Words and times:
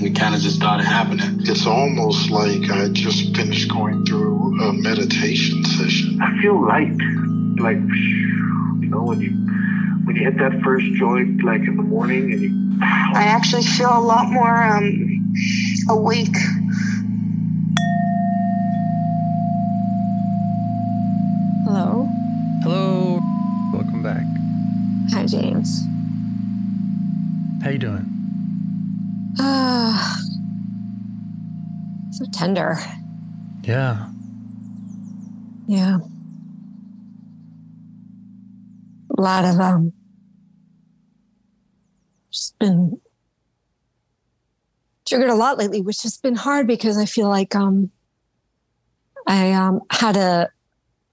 and 0.00 0.16
it 0.16 0.18
kind 0.18 0.34
of 0.34 0.40
just 0.40 0.56
started 0.56 0.84
happening. 0.84 1.40
It's 1.40 1.66
almost 1.66 2.30
like 2.30 2.70
I 2.70 2.88
just 2.88 3.36
finished 3.36 3.70
going 3.70 4.04
through 4.06 4.58
a 4.62 4.72
meditation 4.72 5.62
session. 5.64 6.18
I 6.22 6.40
feel 6.40 6.60
light. 6.66 6.96
Like, 7.58 7.76
you 7.76 8.88
know, 8.88 9.02
when 9.02 9.20
you 9.20 9.30
when 10.04 10.16
you 10.16 10.24
hit 10.24 10.38
that 10.38 10.62
first 10.62 10.86
joint, 10.94 11.44
like 11.44 11.60
in 11.62 11.76
the 11.76 11.82
morning, 11.82 12.32
and 12.32 12.40
you 12.40 12.78
I 12.82 13.24
actually 13.24 13.62
feel 13.62 13.90
a 13.90 14.00
lot 14.00 14.30
more 14.30 14.62
um 14.62 15.34
awake. 15.90 16.36
Hello. 21.66 22.08
Hello. 22.62 23.20
Welcome 23.74 24.02
back. 24.02 24.24
Hi, 25.12 25.26
James. 25.26 25.84
How 27.62 27.70
you 27.70 27.78
doing? 27.78 28.06
So 32.20 32.26
tender. 32.34 32.76
Yeah. 33.62 34.10
Yeah. 35.66 36.00
A 39.16 39.20
lot 39.20 39.46
of 39.46 39.58
um 39.58 39.94
just 42.30 42.58
been 42.58 43.00
triggered 45.06 45.30
a 45.30 45.34
lot 45.34 45.56
lately, 45.56 45.80
which 45.80 46.02
has 46.02 46.18
been 46.18 46.34
hard 46.34 46.66
because 46.66 46.98
I 46.98 47.06
feel 47.06 47.28
like 47.28 47.56
um 47.56 47.90
I 49.26 49.52
um 49.52 49.80
had 49.90 50.18
a 50.18 50.50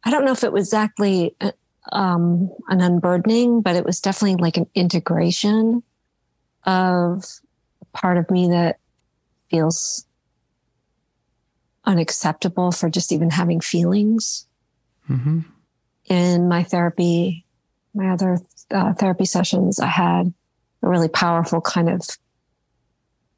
I 0.04 0.12
don't 0.12 0.26
know 0.26 0.34
if 0.34 0.44
it 0.44 0.52
was 0.52 0.68
exactly 0.68 1.34
uh, 1.40 1.52
um 1.94 2.52
an 2.68 2.82
unburdening, 2.82 3.62
but 3.62 3.78
it 3.78 3.86
was 3.86 4.02
definitely 4.02 4.42
like 4.42 4.58
an 4.58 4.70
integration 4.76 5.84
of 6.66 7.24
part 7.94 8.18
of 8.18 8.30
me 8.30 8.50
that 8.50 8.80
feels 9.50 10.07
unacceptable 11.88 12.72
for 12.72 12.90
just 12.90 13.12
even 13.12 13.32
having 13.32 13.60
feelings 13.60 14.48
Mm-hmm. 15.10 15.40
in 16.10 16.50
my 16.50 16.64
therapy, 16.64 17.46
my 17.94 18.10
other 18.10 18.40
uh, 18.72 18.94
therapy 18.94 19.24
sessions, 19.26 19.80
I 19.80 19.88
had 19.88 20.34
a 20.84 20.88
really 20.90 21.08
powerful 21.08 21.62
kind 21.62 21.90
of 21.90 22.02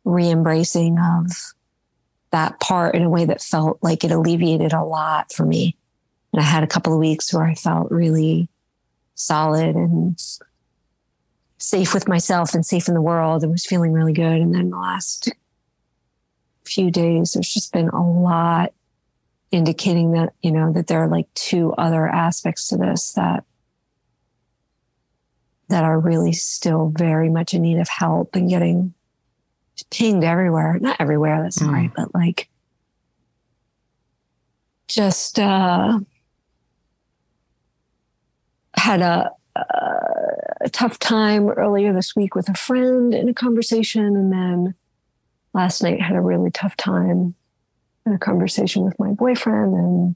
re 0.04 0.30
embracing 0.30 0.98
of 0.98 1.32
that 2.32 2.60
part 2.60 2.96
in 2.96 3.04
a 3.04 3.10
way 3.10 3.26
that 3.26 3.42
felt 3.42 3.78
like 3.82 4.04
it 4.04 4.12
alleviated 4.12 4.74
a 4.74 4.84
lot 4.84 5.32
for 5.32 5.46
me. 5.46 5.76
And 6.34 6.42
I 6.42 6.44
had 6.44 6.64
a 6.64 6.68
couple 6.68 6.94
of 6.94 7.00
weeks 7.00 7.34
where 7.34 7.44
I 7.44 7.54
felt 7.54 7.92
really 7.92 8.50
solid 9.16 9.76
and 9.76 10.20
safe 11.60 11.94
with 11.94 12.08
myself 12.08 12.56
and 12.56 12.66
safe 12.66 12.88
in 12.88 12.94
the 12.94 13.02
world 13.02 13.44
and 13.44 13.52
was 13.52 13.66
feeling 13.66 13.92
really 13.92 14.14
good. 14.14 14.42
And 14.42 14.56
then 14.56 14.72
the 14.72 14.78
last 14.78 15.32
few 16.70 16.92
days, 16.92 17.34
there's 17.34 17.54
just 17.54 17.74
been 17.74 17.90
a 17.90 18.22
lot 18.22 18.74
indicating 19.52 20.12
that, 20.12 20.34
you 20.42 20.52
know, 20.52 20.72
that 20.74 20.88
there 20.88 21.04
are 21.04 21.10
like 21.10 21.28
two 21.34 21.74
other 21.74 22.08
aspects 22.08 22.68
to 22.68 22.78
this 22.78 23.14
that 23.14 23.44
that 25.70 25.84
are 25.84 26.00
really 26.00 26.34
still 26.34 26.92
very 26.98 27.30
much 27.30 27.54
in 27.54 27.62
need 27.62 27.80
of 27.80 27.88
help 27.90 28.36
and 28.36 28.50
getting 28.50 28.94
pinged 29.92 30.24
everywhere. 30.24 30.78
Not 30.80 30.98
everywhere, 31.00 31.42
that's 31.44 31.60
Mm. 31.60 31.72
right, 31.74 31.92
but 31.96 32.14
like 32.14 32.50
just 34.88 35.40
uh 35.40 36.00
had 38.76 39.02
a, 39.02 39.30
a 40.62 40.70
tough 40.72 40.98
time 41.00 41.50
earlier 41.50 41.92
this 41.94 42.16
week 42.16 42.34
with 42.34 42.48
a 42.50 42.54
friend 42.54 43.14
in 43.14 43.28
a 43.28 43.34
conversation 43.34 44.16
and 44.16 44.32
then 44.32 44.74
last 45.54 45.82
night 45.84 46.02
had 46.02 46.16
a 46.16 46.22
really 46.22 46.52
tough 46.52 46.76
time 46.78 47.36
in 48.06 48.14
a 48.14 48.20
conversation 48.20 48.84
with 48.84 48.98
my 49.00 49.12
boyfriend 49.12 49.74
and 49.74 50.16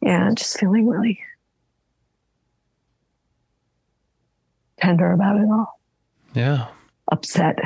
yeah, 0.00 0.30
just 0.34 0.58
feeling 0.58 0.88
really 0.88 1.20
tender 4.80 5.12
about 5.12 5.36
it 5.36 5.48
all, 5.48 5.80
Yeah. 6.34 6.66
upset. 7.10 7.58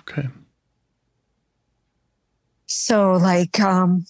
Okay. 0.00 0.28
So, 2.66 3.12
like, 3.14 3.60
um, 3.60 4.06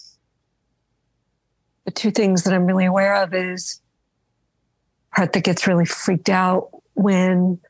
the 1.84 1.90
two 1.90 2.10
things 2.10 2.44
that 2.44 2.54
I'm 2.54 2.66
really 2.66 2.84
aware 2.84 3.14
of 3.22 3.34
is 3.34 3.80
part 5.14 5.32
that 5.32 5.42
gets 5.44 5.66
really 5.66 5.84
freaked 5.86 6.28
out 6.28 6.70
when 6.96 7.60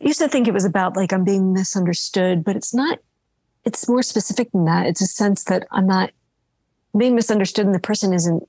I 0.00 0.04
used 0.06 0.18
to 0.18 0.28
think 0.28 0.46
it 0.48 0.54
was 0.54 0.64
about 0.64 0.96
like 0.96 1.12
I'm 1.12 1.24
being 1.24 1.52
misunderstood, 1.52 2.44
but 2.44 2.56
it's 2.56 2.74
not. 2.74 2.98
It's 3.64 3.88
more 3.88 4.02
specific 4.02 4.52
than 4.52 4.66
that. 4.66 4.86
It's 4.86 5.00
a 5.00 5.06
sense 5.06 5.44
that 5.44 5.66
I'm 5.70 5.86
not 5.86 6.10
being 6.96 7.14
misunderstood, 7.14 7.64
and 7.66 7.74
the 7.74 7.78
person 7.80 8.12
isn't 8.12 8.46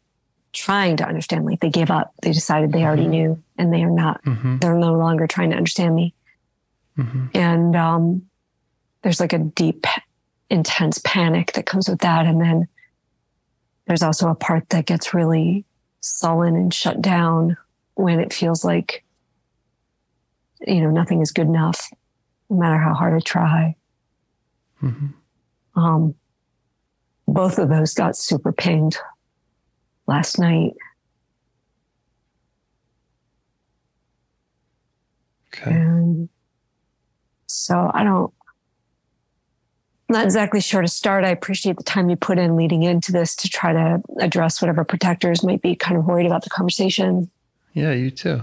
trying 0.51 0.97
to 0.97 1.07
understand. 1.07 1.45
Like 1.45 1.59
they 1.61 1.69
gave 1.69 1.89
up. 1.91 2.13
They 2.21 2.31
decided 2.31 2.71
they 2.71 2.83
already 2.83 3.05
Mhm. 3.05 3.09
knew, 3.09 3.43
and 3.57 3.73
they 3.73 3.83
are 3.83 3.89
not. 3.91 4.23
Mm-hmm. 4.23 4.57
They're 4.57 4.77
no 4.77 4.93
longer 4.95 5.27
trying 5.27 5.51
to 5.51 5.57
understand 5.57 5.95
me. 5.95 6.13
Mm-hmm. 6.97 7.25
and 7.33 7.75
um, 7.75 8.21
there's 9.01 9.19
like 9.19 9.33
a 9.33 9.37
deep 9.39 9.85
intense 10.49 10.97
panic 11.03 11.51
that 11.53 11.65
comes 11.65 11.89
with 11.89 11.99
that 11.99 12.25
and 12.25 12.39
then 12.39 12.69
there's 13.85 14.01
also 14.01 14.29
a 14.29 14.35
part 14.35 14.69
that 14.69 14.85
gets 14.85 15.13
really 15.13 15.65
sullen 15.99 16.55
and 16.55 16.73
shut 16.73 17.01
down 17.01 17.57
when 17.95 18.21
it 18.21 18.31
feels 18.31 18.63
like 18.63 19.03
you 20.61 20.81
know 20.81 20.89
nothing 20.89 21.21
is 21.21 21.31
good 21.31 21.47
enough 21.47 21.89
no 22.49 22.57
matter 22.57 22.77
how 22.77 22.93
hard 22.93 23.13
i 23.13 23.19
try 23.19 23.75
Mm-hmm. 24.83 25.79
um, 25.81 26.15
both 27.27 27.57
of 27.57 27.69
those 27.69 27.93
got 27.93 28.15
super 28.17 28.51
pinged 28.51 28.97
last 30.05 30.37
night 30.37 30.73
Okay. 35.55 35.71
And 35.71 36.29
so 37.47 37.89
I 37.93 38.03
don't, 38.03 38.33
not 40.09 40.23
exactly 40.25 40.61
sure 40.61 40.81
to 40.81 40.87
start. 40.87 41.23
I 41.23 41.29
appreciate 41.29 41.77
the 41.77 41.83
time 41.83 42.09
you 42.09 42.15
put 42.15 42.37
in 42.37 42.55
leading 42.55 42.83
into 42.83 43.11
this 43.11 43.35
to 43.37 43.49
try 43.49 43.73
to 43.73 44.01
address 44.19 44.61
whatever 44.61 44.83
protectors 44.83 45.43
might 45.43 45.61
be 45.61 45.75
kind 45.75 45.97
of 45.97 46.05
worried 46.05 46.25
about 46.25 46.43
the 46.43 46.49
conversation. 46.49 47.29
Yeah, 47.73 47.91
you 47.93 48.11
too. 48.11 48.41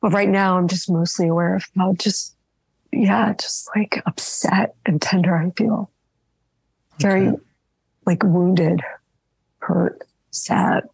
But 0.00 0.12
right 0.12 0.28
now, 0.28 0.58
I'm 0.58 0.68
just 0.68 0.90
mostly 0.90 1.28
aware 1.28 1.56
of 1.56 1.64
how 1.76 1.94
just, 1.94 2.36
yeah, 2.92 3.34
just 3.34 3.68
like 3.74 4.02
upset 4.06 4.74
and 4.84 5.00
tender 5.00 5.36
I 5.36 5.50
feel. 5.56 5.90
Very 7.00 7.28
Okay. 7.28 7.38
like 8.06 8.22
wounded, 8.22 8.80
hurt, 9.60 10.02
sad. 10.30 10.84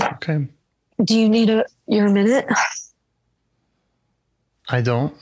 Okay. 0.00 0.48
Do 1.04 1.18
you 1.18 1.28
need 1.28 1.50
a 1.50 1.64
your 1.86 2.08
minute? 2.08 2.46
I 4.68 4.80
don't. 4.80 5.14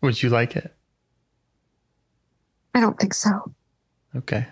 Would 0.00 0.22
you 0.22 0.30
like 0.30 0.56
it? 0.56 0.74
I 2.74 2.80
don't 2.80 2.98
think 2.98 3.14
so. 3.14 3.52
Okay. 4.16 4.46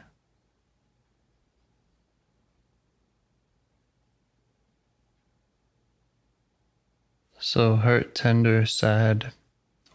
So 7.47 7.77
hurt, 7.77 8.17
tender, 8.17 8.67
sad, 8.67 9.33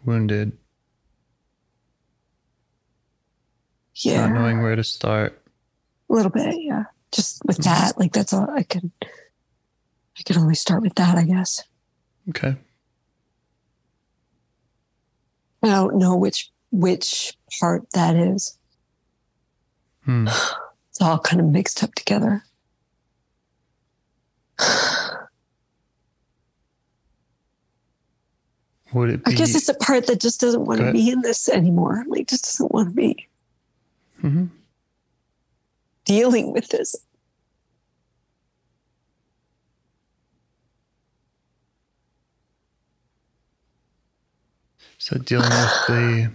wounded, 0.06 0.58
Yeah. 3.94 4.28
not 4.28 4.36
knowing 4.36 4.62
where 4.62 4.78
to 4.78 4.86
start. 4.86 5.46
A 6.10 6.14
little 6.14 6.32
bit, 6.32 6.56
yeah. 6.62 6.86
Just 7.12 7.42
with 7.44 7.58
that, 7.58 8.00
like 8.00 8.14
that's 8.14 8.32
all 8.32 8.50
I 8.50 8.64
can. 8.64 8.94
I 9.02 10.22
can 10.24 10.38
only 10.38 10.56
start 10.56 10.82
with 10.82 10.96
that, 10.96 11.18
I 11.18 11.26
guess. 11.26 11.66
Okay. 12.30 12.56
I 15.62 15.68
don't 15.68 15.98
know 15.98 16.16
which 16.16 16.52
which 16.72 17.38
part 17.60 17.84
that 17.92 18.16
is. 18.16 18.58
Hmm. 20.06 20.30
It's 20.90 21.02
all 21.02 21.20
kind 21.20 21.42
of 21.42 21.48
mixed 21.48 21.84
up 21.84 21.96
together. 21.96 22.44
Would 28.94 29.10
it 29.10 29.24
be? 29.26 29.32
I 29.32 29.36
guess 29.36 29.56
it's 29.56 29.70
a 29.70 29.74
part 29.76 30.08
that 30.08 30.20
just 30.20 30.42
doesn't 30.42 30.66
want 30.66 30.80
to 30.82 30.92
be 30.92 31.10
in 31.10 31.22
this 31.22 31.48
anymore. 31.48 32.04
Like, 32.08 32.28
just 32.28 32.46
doesn't 32.46 32.72
want 32.72 32.90
to 32.90 32.96
be 32.96 33.28
Mhm. 34.22 34.50
dealing 36.06 36.52
with 36.54 36.68
this. 36.70 36.96
So 44.98 45.18
dealing 45.18 45.50
with 45.50 45.88
the 45.88 46.32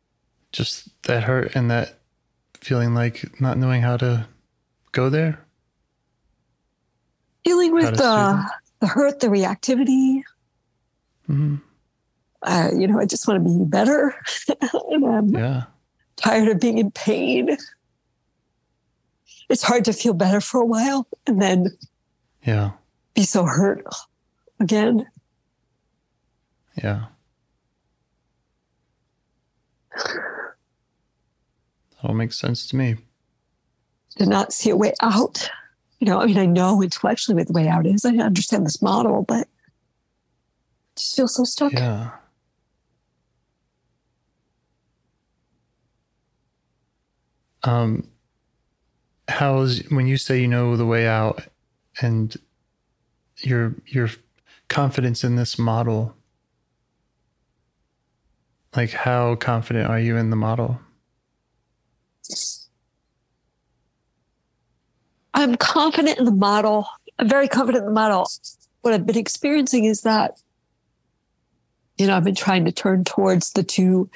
just 0.52 0.88
that 1.04 1.24
hurt 1.24 1.52
and 1.54 1.70
that 1.70 1.98
feeling 2.60 2.94
like 2.94 3.40
not 3.40 3.56
knowing 3.56 3.82
how 3.82 3.96
to 3.96 4.26
go 4.92 5.08
there. 5.08 5.38
Dealing 7.44 7.72
with 7.72 7.96
the 7.96 8.50
the 8.80 8.86
hurt, 8.86 9.20
the 9.20 9.28
reactivity. 9.28 10.22
hmm 11.26 11.56
Uh, 12.42 12.70
you 12.76 12.86
know, 12.86 12.98
I 12.98 13.04
just 13.04 13.28
want 13.28 13.44
to 13.44 13.50
be 13.58 13.64
better, 13.64 14.14
and 14.90 15.04
I'm 15.04 15.28
Yeah. 15.30 15.64
tired 16.16 16.48
of 16.48 16.58
being 16.60 16.78
in 16.78 16.90
pain. 16.90 17.56
It's 19.48 19.62
hard 19.62 19.84
to 19.86 19.92
feel 19.92 20.14
better 20.14 20.40
for 20.40 20.60
a 20.60 20.64
while 20.66 21.06
and 21.26 21.40
then 21.42 21.66
Yeah. 22.46 22.70
be 23.14 23.24
so 23.24 23.44
hurt 23.44 23.84
again. 24.60 25.06
Yeah. 26.82 27.06
That 29.96 30.54
all 32.04 32.14
makes 32.14 32.38
sense 32.38 32.66
to 32.68 32.76
me. 32.76 32.96
to 34.16 34.26
not 34.26 34.52
see 34.52 34.70
a 34.70 34.76
way 34.76 34.92
out. 35.02 35.48
You 35.98 36.06
know, 36.06 36.20
I 36.20 36.26
mean, 36.26 36.38
I 36.38 36.44
know 36.46 36.82
intellectually 36.82 37.36
what 37.36 37.46
the 37.46 37.52
way 37.52 37.68
out 37.68 37.86
is. 37.86 38.04
I 38.04 38.10
understand 38.16 38.66
this 38.66 38.80
model, 38.82 39.22
but 39.22 39.46
I 39.46 40.96
just 40.96 41.16
feel 41.16 41.28
so 41.28 41.44
stuck. 41.44 41.72
Yeah. 41.72 42.10
Um, 47.62 48.08
how's 49.28 49.80
when 49.90 50.06
you 50.06 50.16
say 50.16 50.40
you 50.40 50.48
know 50.48 50.76
the 50.76 50.86
way 50.86 51.06
out 51.06 51.42
and 52.00 52.36
your 53.38 53.74
your 53.86 54.10
confidence 54.68 55.24
in 55.24 55.36
this 55.36 55.58
model? 55.58 56.14
Like, 58.74 58.90
how 58.90 59.34
confident 59.34 59.88
are 59.88 59.98
you 59.98 60.16
in 60.16 60.30
the 60.30 60.36
model? 60.36 60.80
I'm 65.34 65.56
confident 65.56 66.18
in 66.18 66.24
the 66.24 66.30
model. 66.30 66.86
I'm 67.18 67.28
very 67.28 67.48
confident 67.48 67.82
in 67.82 67.86
the 67.86 67.94
model. 67.94 68.28
What 68.82 68.94
I've 68.94 69.06
been 69.06 69.18
experiencing 69.18 69.84
is 69.84 70.02
that, 70.02 70.40
you 71.98 72.06
know, 72.06 72.16
I've 72.16 72.24
been 72.24 72.34
trying 72.34 72.64
to 72.64 72.72
turn 72.72 73.04
towards 73.04 73.52
the 73.52 73.62
two 73.62 74.08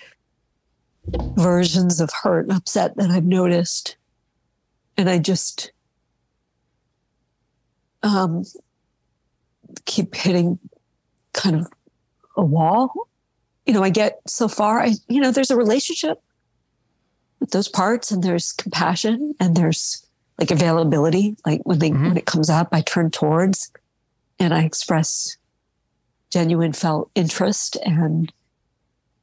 versions 1.36 2.00
of 2.00 2.10
hurt 2.22 2.46
and 2.48 2.56
upset 2.56 2.96
that 2.96 3.10
I've 3.10 3.24
noticed. 3.24 3.96
And 4.96 5.10
I 5.10 5.18
just 5.18 5.72
um, 8.02 8.44
keep 9.84 10.14
hitting 10.14 10.58
kind 11.32 11.56
of 11.56 11.66
a 12.36 12.44
wall. 12.44 12.92
You 13.66 13.72
know, 13.74 13.82
I 13.82 13.90
get 13.90 14.20
so 14.26 14.46
far, 14.48 14.80
I, 14.82 14.92
you 15.08 15.20
know, 15.20 15.30
there's 15.30 15.50
a 15.50 15.56
relationship 15.56 16.18
with 17.40 17.50
those 17.50 17.68
parts 17.68 18.10
and 18.10 18.22
there's 18.22 18.52
compassion 18.52 19.34
and 19.40 19.56
there's 19.56 20.06
like 20.38 20.50
availability. 20.50 21.36
Like 21.46 21.62
when 21.64 21.78
they, 21.78 21.90
Mhm. 21.90 22.08
when 22.08 22.16
it 22.16 22.26
comes 22.26 22.50
up, 22.50 22.68
I 22.72 22.82
turn 22.82 23.10
towards 23.10 23.70
and 24.38 24.52
I 24.52 24.62
express 24.64 25.36
genuine 26.30 26.72
felt 26.72 27.10
interest 27.14 27.76
and 27.84 28.32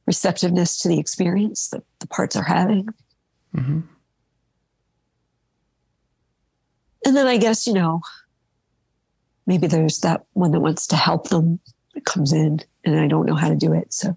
receptiveness 0.06 0.78
to 0.78 0.88
the 0.88 0.98
experience 0.98 1.68
that 1.68 1.82
the 2.00 2.06
parts 2.06 2.36
are 2.36 2.42
having. 2.42 2.88
hmm 3.54 3.80
And 7.04 7.16
then 7.16 7.26
I 7.26 7.36
guess, 7.36 7.66
you 7.66 7.72
know, 7.72 8.00
maybe 9.46 9.66
there's 9.66 9.98
that 10.00 10.22
one 10.34 10.52
that 10.52 10.60
wants 10.60 10.86
to 10.88 10.96
help 10.96 11.28
them 11.28 11.58
that 11.94 12.04
comes 12.04 12.32
in 12.32 12.60
and 12.84 12.98
I 12.98 13.08
don't 13.08 13.26
know 13.26 13.34
how 13.34 13.48
to 13.48 13.56
do 13.56 13.72
it. 13.72 13.92
So, 13.92 14.16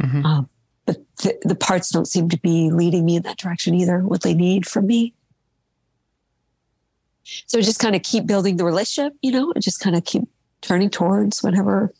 hmm 0.00 0.24
um, 0.24 0.48
but 0.86 0.96
the, 1.18 1.38
the 1.42 1.54
parts 1.54 1.90
don't 1.90 2.08
seem 2.08 2.28
to 2.30 2.38
be 2.38 2.70
leading 2.70 3.04
me 3.04 3.16
in 3.16 3.22
that 3.22 3.38
direction 3.38 3.74
either, 3.74 4.00
what 4.00 4.22
they 4.22 4.34
need 4.34 4.66
from 4.66 4.86
me. 4.86 5.14
So 7.46 7.60
just 7.60 7.78
kind 7.78 7.94
of 7.94 8.02
keep 8.02 8.26
building 8.26 8.56
the 8.56 8.64
relationship, 8.64 9.12
you 9.22 9.30
know, 9.30 9.52
and 9.52 9.62
just 9.62 9.80
kind 9.80 9.94
of 9.94 10.04
keep 10.04 10.24
turning 10.60 10.90
towards 10.90 11.42
whenever 11.42 11.92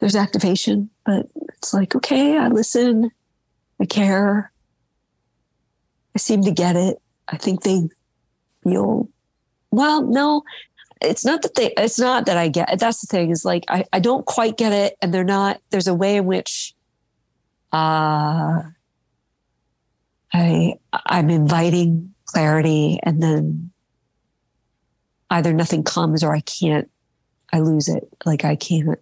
there's 0.00 0.16
activation. 0.16 0.90
But 1.06 1.26
it's 1.56 1.72
like, 1.72 1.94
okay, 1.94 2.36
I 2.36 2.48
listen, 2.48 3.10
I 3.80 3.86
care, 3.86 4.52
I 6.14 6.18
seem 6.18 6.42
to 6.42 6.50
get 6.50 6.76
it. 6.76 7.00
I 7.28 7.36
think 7.36 7.62
they 7.62 7.88
feel 8.64 9.08
well 9.70 10.02
no 10.02 10.42
it's 11.00 11.24
not 11.24 11.42
that 11.42 11.54
they 11.54 11.72
it's 11.76 11.98
not 11.98 12.26
that 12.26 12.36
i 12.36 12.48
get 12.48 12.70
it 12.72 12.78
that's 12.78 13.00
the 13.00 13.06
thing 13.06 13.30
is 13.30 13.44
like 13.44 13.64
i, 13.68 13.84
I 13.92 14.00
don't 14.00 14.26
quite 14.26 14.56
get 14.56 14.72
it 14.72 14.96
and 15.00 15.14
they're 15.14 15.24
not 15.24 15.60
there's 15.70 15.86
a 15.86 15.94
way 15.94 16.16
in 16.16 16.26
which 16.26 16.74
uh 17.72 18.62
i 20.32 20.74
i'm 21.06 21.30
inviting 21.30 22.14
clarity 22.26 22.98
and 23.02 23.22
then 23.22 23.70
either 25.30 25.52
nothing 25.52 25.84
comes 25.84 26.22
or 26.22 26.34
i 26.34 26.40
can't 26.40 26.90
i 27.52 27.60
lose 27.60 27.88
it 27.88 28.08
like 28.24 28.44
i 28.44 28.56
can't 28.56 28.98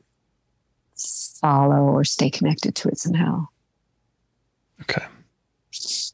follow 1.41 1.83
or 1.83 2.05
stay 2.05 2.31
connected 2.31 2.75
to 2.75 2.89
it 2.89 2.99
somehow 2.99 3.47
Okay. 4.83 5.05
does 5.73 6.13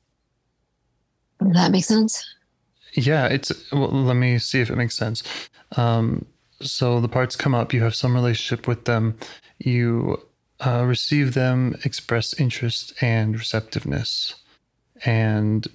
that 1.52 1.71
make 1.71 1.85
sense 1.85 2.25
Yeah, 2.95 3.26
it's. 3.26 3.50
Well, 3.73 3.90
let 3.90 4.14
me 4.16 4.38
see 4.38 4.61
if 4.61 4.71
it 4.71 4.76
makes 4.76 4.95
sense. 4.97 5.23
Um, 5.76 6.26
so 6.62 7.00
the 7.00 7.09
parts 7.09 7.37
come 7.37 7.54
up. 7.54 7.73
You 7.75 7.83
have 7.83 7.95
some 7.95 8.14
relationship 8.14 8.69
with 8.69 8.85
them. 8.85 9.16
You 9.59 10.21
uh, 10.64 10.85
receive 10.87 11.35
them, 11.35 11.76
express 11.85 12.38
interest 12.40 12.95
and 13.02 13.35
receptiveness, 13.37 14.37
and 15.04 15.66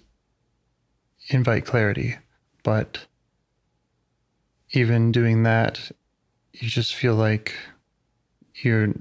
invite 1.30 1.66
clarity. 1.66 2.16
But 2.64 3.00
even 4.72 5.12
doing 5.12 5.44
that, 5.44 5.92
you 6.54 6.70
just 6.70 6.96
feel 6.96 7.16
like 7.16 7.54
you're 8.64 8.94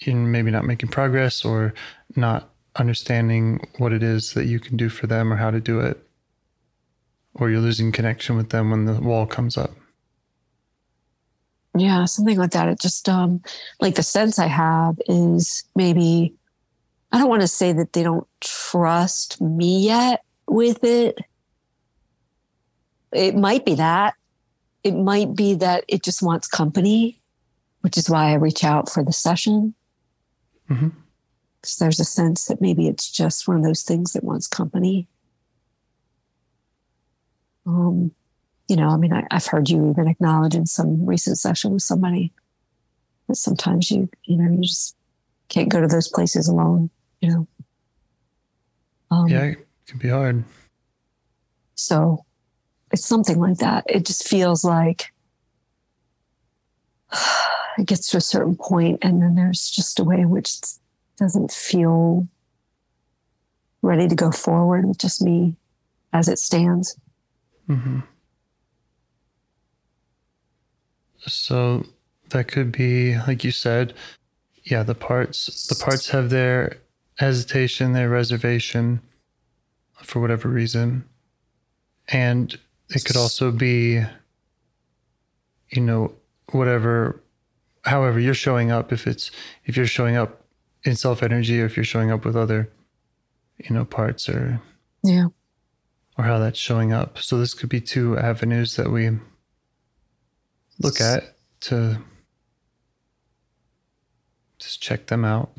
in 0.00 0.30
maybe 0.30 0.50
not 0.50 0.64
making 0.64 0.88
progress 0.88 1.44
or 1.44 1.74
not 2.16 2.50
understanding 2.76 3.66
what 3.78 3.92
it 3.92 4.02
is 4.02 4.32
that 4.34 4.46
you 4.46 4.60
can 4.60 4.76
do 4.76 4.88
for 4.88 5.06
them 5.06 5.32
or 5.32 5.36
how 5.36 5.50
to 5.50 5.60
do 5.60 5.80
it 5.80 6.02
or 7.34 7.50
you're 7.50 7.60
losing 7.60 7.92
connection 7.92 8.36
with 8.36 8.50
them 8.50 8.70
when 8.70 8.84
the 8.84 9.00
wall 9.00 9.26
comes 9.26 9.56
up. 9.56 9.70
Yeah, 11.76 12.04
something 12.04 12.36
like 12.36 12.50
that. 12.50 12.68
It 12.68 12.80
just 12.80 13.08
um 13.08 13.42
like 13.80 13.94
the 13.94 14.02
sense 14.02 14.38
I 14.38 14.46
have 14.46 14.96
is 15.06 15.64
maybe 15.76 16.34
I 17.12 17.18
don't 17.18 17.28
want 17.28 17.42
to 17.42 17.48
say 17.48 17.72
that 17.72 17.92
they 17.92 18.02
don't 18.02 18.26
trust 18.40 19.40
me 19.40 19.84
yet 19.84 20.22
with 20.48 20.82
it. 20.84 21.18
It 23.12 23.36
might 23.36 23.64
be 23.64 23.74
that. 23.76 24.14
It 24.82 24.96
might 24.96 25.34
be 25.34 25.54
that 25.54 25.84
it 25.88 26.02
just 26.02 26.22
wants 26.22 26.48
company, 26.48 27.20
which 27.82 27.96
is 27.98 28.08
why 28.08 28.30
I 28.30 28.34
reach 28.34 28.64
out 28.64 28.88
for 28.88 29.04
the 29.04 29.12
session. 29.12 29.74
Mm-hmm. 30.70 30.88
Because 31.60 31.76
there's 31.76 32.00
a 32.00 32.04
sense 32.04 32.46
that 32.46 32.60
maybe 32.60 32.88
it's 32.88 33.10
just 33.10 33.46
one 33.46 33.58
of 33.58 33.64
those 33.64 33.82
things 33.82 34.12
that 34.12 34.24
wants 34.24 34.46
company. 34.46 35.08
Um, 37.66 38.12
you 38.68 38.76
know, 38.76 38.88
I 38.88 38.96
mean, 38.96 39.12
I, 39.12 39.26
I've 39.30 39.46
heard 39.46 39.68
you 39.68 39.90
even 39.90 40.08
acknowledge 40.08 40.54
in 40.54 40.66
some 40.66 41.04
recent 41.04 41.38
session 41.38 41.72
with 41.72 41.82
somebody 41.82 42.32
that 43.28 43.34
sometimes 43.34 43.90
you, 43.90 44.08
you 44.24 44.38
know, 44.38 44.50
you 44.50 44.62
just 44.62 44.96
can't 45.48 45.68
go 45.68 45.80
to 45.80 45.86
those 45.86 46.08
places 46.08 46.48
alone, 46.48 46.88
you 47.20 47.30
know. 47.30 47.48
Um, 49.10 49.28
Yeah, 49.28 49.42
it 49.42 49.66
can 49.86 49.98
be 49.98 50.08
hard. 50.08 50.44
So 51.74 52.24
it's 52.92 53.04
something 53.04 53.38
like 53.38 53.58
that. 53.58 53.84
It 53.88 54.06
just 54.06 54.26
feels 54.26 54.64
like 54.64 55.12
it 57.78 57.86
gets 57.86 58.10
to 58.10 58.16
a 58.16 58.20
certain 58.20 58.56
point 58.56 58.98
and 59.02 59.22
then 59.22 59.34
there's 59.34 59.70
just 59.70 59.98
a 59.98 60.04
way 60.04 60.16
in 60.16 60.30
which 60.30 60.54
it 60.54 60.68
doesn't 61.16 61.52
feel 61.52 62.26
ready 63.82 64.08
to 64.08 64.14
go 64.14 64.30
forward 64.30 64.86
with 64.86 64.98
just 64.98 65.22
me 65.22 65.56
as 66.12 66.28
it 66.28 66.38
stands. 66.38 66.98
hmm 67.66 68.00
So 71.26 71.86
that 72.30 72.48
could 72.48 72.72
be, 72.72 73.16
like 73.18 73.44
you 73.44 73.50
said, 73.50 73.94
yeah. 74.64 74.82
The 74.82 74.94
parts, 74.94 75.66
the 75.66 75.74
parts 75.74 76.10
have 76.10 76.30
their 76.30 76.78
hesitation, 77.18 77.92
their 77.92 78.08
reservation, 78.08 79.00
for 80.02 80.20
whatever 80.20 80.48
reason, 80.48 81.04
and 82.08 82.58
it 82.88 83.04
could 83.04 83.16
also 83.16 83.50
be, 83.50 84.02
you 85.70 85.82
know, 85.82 86.12
whatever, 86.52 87.22
however 87.84 88.20
you're 88.20 88.34
showing 88.34 88.70
up. 88.70 88.92
If 88.92 89.06
it's 89.06 89.30
if 89.64 89.76
you're 89.76 89.86
showing 89.86 90.16
up 90.16 90.44
in 90.84 90.96
self 90.96 91.22
energy, 91.22 91.60
or 91.60 91.66
if 91.66 91.76
you're 91.76 91.84
showing 91.84 92.10
up 92.10 92.24
with 92.24 92.36
other, 92.36 92.70
you 93.58 93.74
know, 93.74 93.84
parts 93.84 94.28
or 94.28 94.60
Yeah. 95.02 95.26
or 96.18 96.24
how 96.24 96.38
that's 96.38 96.58
showing 96.58 96.92
up. 96.92 97.18
So 97.18 97.38
this 97.38 97.54
could 97.54 97.68
be 97.68 97.80
two 97.80 98.16
avenues 98.18 98.76
that 98.76 98.90
we 98.90 99.10
look 100.78 101.00
at 101.00 101.36
to 101.62 101.98
just 104.58 104.80
check 104.82 105.06
them 105.06 105.24
out. 105.24 105.50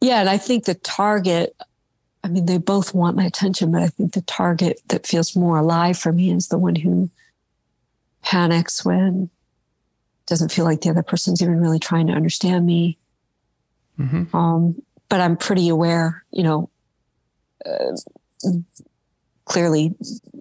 Yeah. 0.00 0.20
And 0.20 0.28
I 0.28 0.38
think 0.38 0.64
the 0.64 0.74
target, 0.74 1.56
I 2.22 2.28
mean, 2.28 2.46
they 2.46 2.58
both 2.58 2.94
want 2.94 3.16
my 3.16 3.24
attention, 3.24 3.72
but 3.72 3.82
I 3.82 3.88
think 3.88 4.12
the 4.12 4.20
target 4.22 4.80
that 4.88 5.06
feels 5.06 5.34
more 5.34 5.58
alive 5.58 5.98
for 5.98 6.12
me 6.12 6.30
is 6.30 6.48
the 6.48 6.58
one 6.58 6.76
who 6.76 7.10
panics 8.22 8.84
when 8.84 9.30
it 10.22 10.26
doesn't 10.26 10.52
feel 10.52 10.64
like 10.64 10.80
the 10.80 10.90
other 10.90 11.02
person's 11.02 11.42
even 11.42 11.60
really 11.60 11.78
trying 11.78 12.06
to 12.08 12.12
understand 12.12 12.66
me. 12.66 12.98
hmm 13.96 14.24
Um, 14.32 14.82
but 15.08 15.20
I'm 15.20 15.36
pretty 15.36 15.68
aware, 15.68 16.24
you 16.32 16.42
know, 16.42 16.70
uh, 17.64 17.96
clearly 19.44 19.94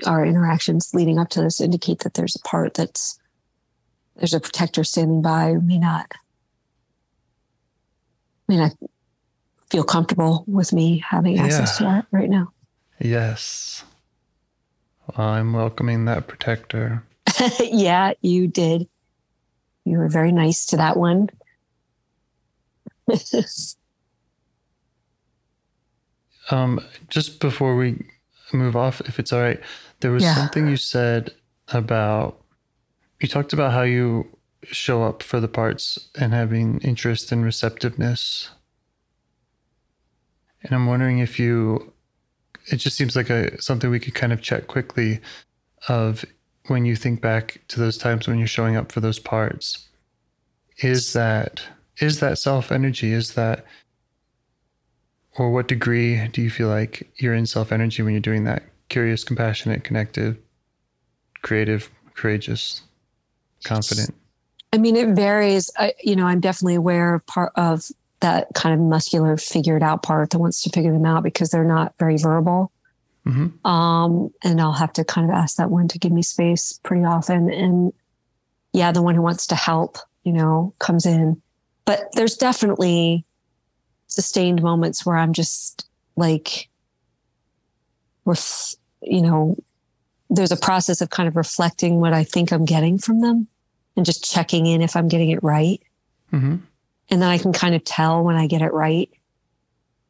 our 0.05 0.25
interactions 0.25 0.91
leading 0.93 1.19
up 1.19 1.29
to 1.29 1.41
this 1.41 1.61
indicate 1.61 1.99
that 1.99 2.15
there's 2.15 2.35
a 2.35 2.39
part 2.39 2.73
that's 2.73 3.19
there's 4.15 4.33
a 4.33 4.39
protector 4.39 4.83
standing 4.83 5.21
by 5.21 5.53
who 5.53 5.61
may 5.61 5.77
not 5.77 6.11
may 8.47 8.57
not 8.57 8.71
feel 9.69 9.83
comfortable 9.83 10.43
with 10.47 10.73
me 10.73 11.03
having 11.07 11.39
access 11.39 11.77
to 11.77 11.83
that 11.83 12.05
right 12.11 12.29
now. 12.29 12.51
Yes. 12.99 13.83
I'm 15.17 15.53
welcoming 15.53 16.05
that 16.05 16.27
protector. 16.27 17.03
yeah, 17.59 18.13
you 18.21 18.47
did. 18.47 18.87
You 19.85 19.97
were 19.99 20.09
very 20.09 20.31
nice 20.31 20.65
to 20.67 20.77
that 20.77 20.97
one. 20.97 21.29
Um, 26.51 26.79
just 27.09 27.39
before 27.39 27.75
we 27.75 28.05
move 28.53 28.75
off, 28.75 29.01
if 29.01 29.17
it's 29.19 29.33
all 29.33 29.41
right, 29.41 29.59
there 30.01 30.11
was 30.11 30.23
Yeah. 30.23 30.35
something 30.35 30.67
you 30.67 30.77
said 30.77 31.31
about 31.69 32.39
you 33.19 33.27
talked 33.27 33.53
about 33.53 33.71
how 33.71 33.81
you 33.81 34.27
show 34.63 35.03
up 35.03 35.23
for 35.23 35.39
the 35.39 35.47
parts 35.47 36.09
and 36.19 36.33
having 36.33 36.79
interest 36.81 37.31
and 37.31 37.43
receptiveness. 37.43 38.51
And 40.63 40.73
I'm 40.73 40.85
wondering 40.85 41.19
if 41.19 41.39
you 41.39 41.93
it 42.67 42.77
just 42.77 42.95
seems 42.97 43.15
like 43.15 43.29
a 43.29 43.59
something 43.61 43.89
we 43.89 43.99
could 43.99 44.15
kind 44.15 44.33
of 44.33 44.41
check 44.41 44.67
quickly 44.67 45.21
of 45.87 46.25
when 46.67 46.85
you 46.85 46.95
think 46.95 47.21
back 47.21 47.61
to 47.69 47.79
those 47.79 47.97
times 47.97 48.27
when 48.27 48.37
you're 48.37 48.47
showing 48.47 48.75
up 48.75 48.91
for 48.91 48.99
those 48.99 49.19
parts. 49.19 49.87
Is 50.79 51.13
that 51.13 51.63
is 51.99 52.19
that 52.19 52.37
self 52.37 52.71
energy? 52.71 53.13
Is 53.13 53.33
that 53.35 53.65
or 55.37 55.51
what 55.51 55.67
degree 55.67 56.27
do 56.29 56.41
you 56.41 56.49
feel 56.49 56.69
like 56.69 57.09
you're 57.17 57.33
in 57.33 57.45
self 57.45 57.71
energy 57.71 58.03
when 58.03 58.13
you're 58.13 58.21
doing 58.21 58.43
that? 58.45 58.63
Curious, 58.89 59.23
compassionate, 59.23 59.83
connected, 59.83 60.37
creative, 61.41 61.89
courageous, 62.13 62.81
confident. 63.63 64.13
I 64.73 64.77
mean, 64.77 64.95
it 64.95 65.09
varies. 65.15 65.71
I, 65.77 65.93
you 66.03 66.15
know, 66.15 66.25
I'm 66.25 66.39
definitely 66.39 66.75
aware 66.75 67.15
of 67.15 67.25
part 67.25 67.51
of 67.55 67.85
that 68.19 68.47
kind 68.53 68.73
of 68.73 68.85
muscular 68.85 69.37
figured 69.37 69.83
out 69.83 70.03
part 70.03 70.31
that 70.31 70.39
wants 70.39 70.61
to 70.63 70.69
figure 70.69 70.91
them 70.91 71.05
out 71.05 71.23
because 71.23 71.49
they're 71.49 71.63
not 71.63 71.93
very 71.99 72.17
verbal. 72.17 72.71
Hmm 73.25 73.47
Um, 73.67 74.29
and 74.43 74.61
I'll 74.61 74.73
have 74.73 74.93
to 74.93 75.03
kind 75.03 75.29
of 75.29 75.35
ask 75.35 75.57
that 75.57 75.71
one 75.71 75.87
to 75.89 75.99
give 75.99 76.11
me 76.11 76.21
space 76.21 76.79
pretty 76.83 77.03
often. 77.03 77.51
And 77.51 77.91
yeah, 78.71 78.91
the 78.91 79.01
one 79.01 79.15
who 79.15 79.21
wants 79.21 79.47
to 79.47 79.55
help, 79.55 79.97
you 80.23 80.33
know, 80.33 80.73
comes 80.79 81.05
in. 81.05 81.41
But 81.85 82.11
there's 82.13 82.35
definitely 82.35 83.25
sustained 84.07 84.61
moments 84.61 85.05
where 85.05 85.17
I'm 85.17 85.33
just 85.33 85.87
like, 86.15 86.69
ref- 88.25 88.75
you 89.01 89.21
know, 89.21 89.55
there's 90.29 90.51
a 90.51 90.57
process 90.57 91.01
of 91.01 91.09
kind 91.09 91.27
of 91.27 91.35
reflecting 91.35 91.99
what 91.99 92.13
I 92.13 92.23
think 92.23 92.51
I'm 92.51 92.65
getting 92.65 92.97
from 92.97 93.21
them 93.21 93.47
and 93.95 94.05
just 94.05 94.29
checking 94.29 94.65
in 94.65 94.81
if 94.81 94.95
I'm 94.95 95.07
getting 95.07 95.31
it 95.31 95.43
right. 95.43 95.81
hmm 96.29 96.57
And 97.09 97.21
then 97.21 97.29
I 97.29 97.37
can 97.37 97.53
kind 97.53 97.75
of 97.75 97.83
tell 97.83 98.23
when 98.23 98.35
I 98.35 98.47
get 98.47 98.61
it 98.61 98.73
right. 98.73 99.09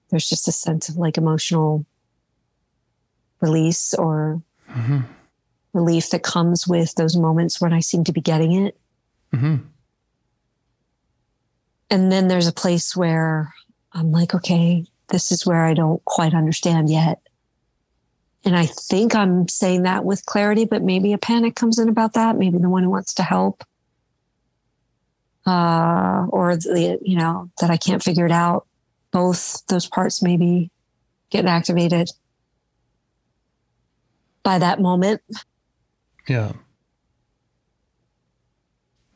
There's 0.10 0.30
just 0.30 0.48
a 0.48 0.52
sense 0.52 0.90
of 0.90 0.98
like 0.98 1.18
emotional 1.18 1.86
release 3.46 3.94
or 3.94 4.42
hmm 4.68 5.02
relief 5.74 6.10
that 6.10 6.24
comes 6.24 6.66
with 6.66 6.96
those 6.96 7.18
moments 7.18 7.60
when 7.60 7.74
I 7.74 7.82
seem 7.82 8.06
to 8.06 8.14
be 8.14 8.22
getting 8.22 8.54
it. 8.66 8.80
hmm 9.34 9.58
And 11.90 12.12
then 12.12 12.30
there's 12.30 12.48
a 12.48 12.54
place 12.54 12.96
where 12.96 13.54
I'm 13.92 14.12
like, 14.12 14.34
okay, 14.34 14.86
this 15.10 15.32
is 15.32 15.46
where 15.46 15.66
I 15.66 15.74
don't 15.74 16.04
quite 16.06 16.34
understand 16.34 16.90
yet. 16.90 17.20
And 18.46 18.56
I 18.56 18.68
think 18.68 19.16
I'm 19.16 19.48
saying 19.48 19.84
that 19.84 20.06
with 20.06 20.26
clarity, 20.26 20.66
but 20.66 20.82
maybe 20.82 21.14
a 21.14 21.18
panic 21.18 21.56
comes 21.56 21.78
in 21.78 21.90
about 21.90 22.14
that. 22.14 22.38
Maybe 22.38 22.58
the 22.58 22.70
one 22.70 22.84
who 22.84 22.90
wants 22.90 23.14
to 23.16 23.24
help. 23.24 23.64
Uh, 25.46 26.26
or 26.30 26.56
the, 26.56 26.98
you 27.02 27.18
know, 27.18 27.50
that 27.60 27.70
I 27.70 27.78
can't 27.78 28.04
figure 28.04 28.26
it 28.26 28.32
out. 28.32 28.66
Both 29.12 29.66
those 29.68 29.88
parts 29.88 30.24
maybe 30.24 30.72
get 31.30 31.46
activated 31.46 32.10
by 34.46 34.60
that 34.60 34.80
moment. 34.80 35.22
Yeah. 36.30 36.54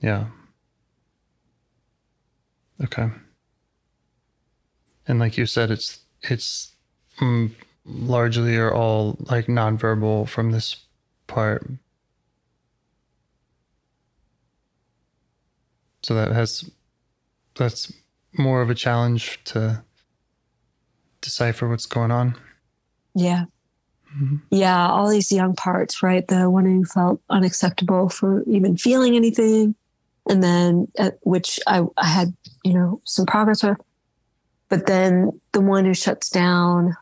Yeah. 0.02 0.26
Okay. 2.84 3.10
And 5.08 5.20
like 5.20 5.38
you 5.38 5.46
said, 5.46 5.72
it's 5.72 6.00
it's 6.24 6.74
mm, 7.20 7.52
largely 7.86 8.58
or 8.58 8.74
all 8.74 9.18
like 9.20 9.46
nonverbal 9.46 10.28
from 10.28 10.52
this 10.52 10.76
part. 11.28 11.66
So 16.02 16.16
that 16.16 16.32
has 16.32 16.70
that's 17.56 17.94
more 18.34 18.62
of 18.62 18.70
a 18.70 18.76
challenge 18.76 19.40
to 19.46 19.84
decipher 21.22 21.70
what's 21.70 21.86
going 21.86 22.12
on. 22.12 22.36
Yeah. 23.14 23.46
Mhm. 24.18 24.42
Yeah, 24.50 24.90
all 24.90 25.10
these 25.10 25.32
young 25.32 25.56
parts, 25.56 26.02
right? 26.02 26.28
The 26.28 26.50
one 26.50 26.66
who 26.66 26.86
felt 26.86 27.22
unacceptable 27.30 28.10
for 28.10 28.44
even 28.44 28.78
feeling 28.78 29.16
anything, 29.16 29.76
and 30.28 30.44
then 30.44 30.88
uh, 30.98 31.12
which 31.22 31.60
I, 31.68 31.84
I 31.98 32.08
had, 32.08 32.36
you 32.64 32.74
know, 32.74 33.02
some 33.06 33.26
progress 33.26 33.64
with, 33.64 33.78
but 34.70 34.88
then 34.88 35.40
the 35.54 35.62
one 35.62 35.86
who 35.86 35.94
shuts 35.94 36.30
down, 36.30 36.96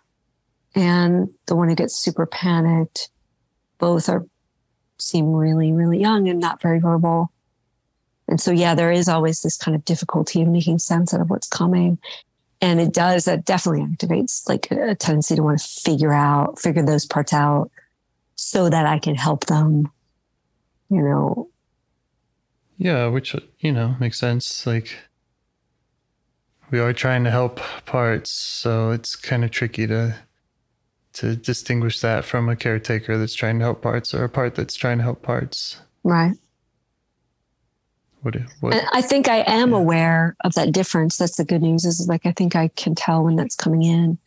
and 0.75 1.29
the 1.45 1.55
one 1.55 1.69
who 1.69 1.75
gets 1.75 1.95
super 1.95 2.25
panicked, 2.25 3.09
both 3.79 4.09
are 4.09 4.25
seem 4.99 5.31
really, 5.31 5.71
really 5.71 5.99
young 5.99 6.27
and 6.27 6.39
not 6.39 6.61
very 6.61 6.79
verbal. 6.79 7.31
And 8.27 8.41
so, 8.41 8.51
yeah, 8.51 8.75
there 8.75 8.91
is 8.91 9.07
always 9.07 9.41
this 9.41 9.55
kind 9.57 9.75
of 9.75 9.85
difficulty 9.85 10.41
of 10.41 10.49
making 10.49 10.79
sense 10.79 11.13
out 11.13 11.21
of 11.21 11.29
what's 11.29 11.47
coming. 11.47 11.97
And 12.61 12.79
it 12.79 12.93
does, 12.93 13.25
that 13.25 13.45
definitely 13.45 13.81
activates 13.81 14.47
like 14.49 14.71
a 14.71 14.95
tendency 14.95 15.35
to 15.35 15.43
want 15.43 15.59
to 15.59 15.81
figure 15.81 16.13
out, 16.13 16.59
figure 16.59 16.83
those 16.83 17.05
parts 17.05 17.33
out 17.33 17.69
so 18.35 18.69
that 18.69 18.85
I 18.85 18.99
can 18.99 19.15
help 19.15 19.45
them, 19.45 19.91
you 20.89 21.01
know. 21.01 21.49
Yeah, 22.77 23.07
which, 23.07 23.35
you 23.59 23.71
know, 23.71 23.95
makes 23.99 24.19
sense. 24.19 24.65
Like, 24.65 24.97
we 26.71 26.79
are 26.79 26.93
trying 26.93 27.23
to 27.23 27.31
help 27.31 27.59
parts, 27.85 28.31
so 28.31 28.91
it's 28.91 29.15
kind 29.15 29.43
of 29.43 29.51
tricky 29.51 29.87
to 29.87 30.15
to 31.13 31.35
distinguish 31.35 31.99
that 32.01 32.23
from 32.23 32.47
a 32.47 32.55
caretaker 32.55 33.17
that's 33.17 33.33
trying 33.33 33.57
to 33.57 33.65
help 33.65 33.81
parts 33.81 34.13
or 34.13 34.23
a 34.23 34.29
part 34.29 34.53
that's 34.53 34.75
trying 34.75 34.99
to 34.99 35.03
help 35.03 35.23
parts. 35.23 35.81
Right. 36.03 36.35
What, 38.21 38.35
what 38.59 38.83
I 38.93 39.01
think 39.01 39.29
I 39.29 39.37
am 39.47 39.71
yeah. 39.71 39.77
aware 39.77 40.35
of 40.43 40.53
that 40.55 40.71
difference. 40.71 41.17
That's 41.17 41.37
the 41.37 41.45
good 41.45 41.61
news 41.61 41.85
is 41.85 42.07
like 42.07 42.25
I 42.25 42.31
think 42.31 42.55
I 42.55 42.69
can 42.69 42.95
tell 42.95 43.23
when 43.23 43.35
that's 43.35 43.55
coming 43.55 43.83
in, 43.83 44.17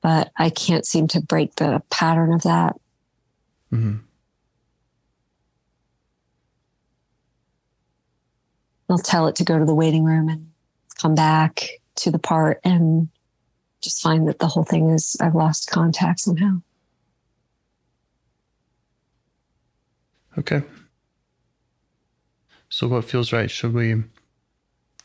but 0.00 0.30
I 0.36 0.50
can't 0.50 0.86
seem 0.86 1.06
to 1.08 1.20
break 1.20 1.56
the 1.56 1.82
pattern 1.90 2.32
of 2.32 2.42
that. 2.42 2.76
Mm-hmm. 3.72 3.98
I'll 8.88 8.98
tell 8.98 9.28
it 9.28 9.36
to 9.36 9.44
go 9.44 9.58
to 9.58 9.64
the 9.64 9.74
waiting 9.74 10.04
room 10.04 10.28
and 10.28 10.50
come 10.98 11.14
back 11.14 11.68
to 11.96 12.10
the 12.10 12.18
part 12.18 12.60
and 12.64 13.08
just 13.80 14.02
find 14.02 14.26
that 14.26 14.40
the 14.40 14.48
whole 14.48 14.64
thing 14.64 14.90
is 14.90 15.16
I've 15.20 15.34
lost 15.34 15.70
contact 15.70 16.20
somehow. 16.20 16.60
Okay. 20.38 20.62
So, 22.70 22.86
what 22.86 23.04
feels 23.04 23.32
right? 23.32 23.50
Should 23.50 23.74
we 23.74 24.04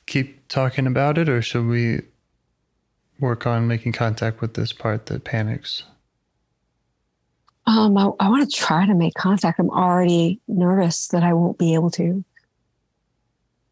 keep 0.05 0.47
talking 0.47 0.85
about 0.85 1.17
it 1.17 1.27
or 1.27 1.41
should 1.41 1.65
we 1.65 2.01
work 3.19 3.47
on 3.47 3.67
making 3.67 3.91
contact 3.91 4.39
with 4.39 4.53
this 4.53 4.71
part 4.71 5.07
that 5.07 5.23
panics? 5.23 5.83
Um, 7.65 7.97
I, 7.97 8.11
I 8.19 8.29
want 8.29 8.49
to 8.49 8.55
try 8.55 8.85
to 8.85 8.93
make 8.93 9.15
contact. 9.15 9.59
I'm 9.59 9.71
already 9.71 10.39
nervous 10.47 11.07
that 11.07 11.23
I 11.23 11.33
won't 11.33 11.57
be 11.57 11.73
able 11.73 11.89
to, 11.91 12.23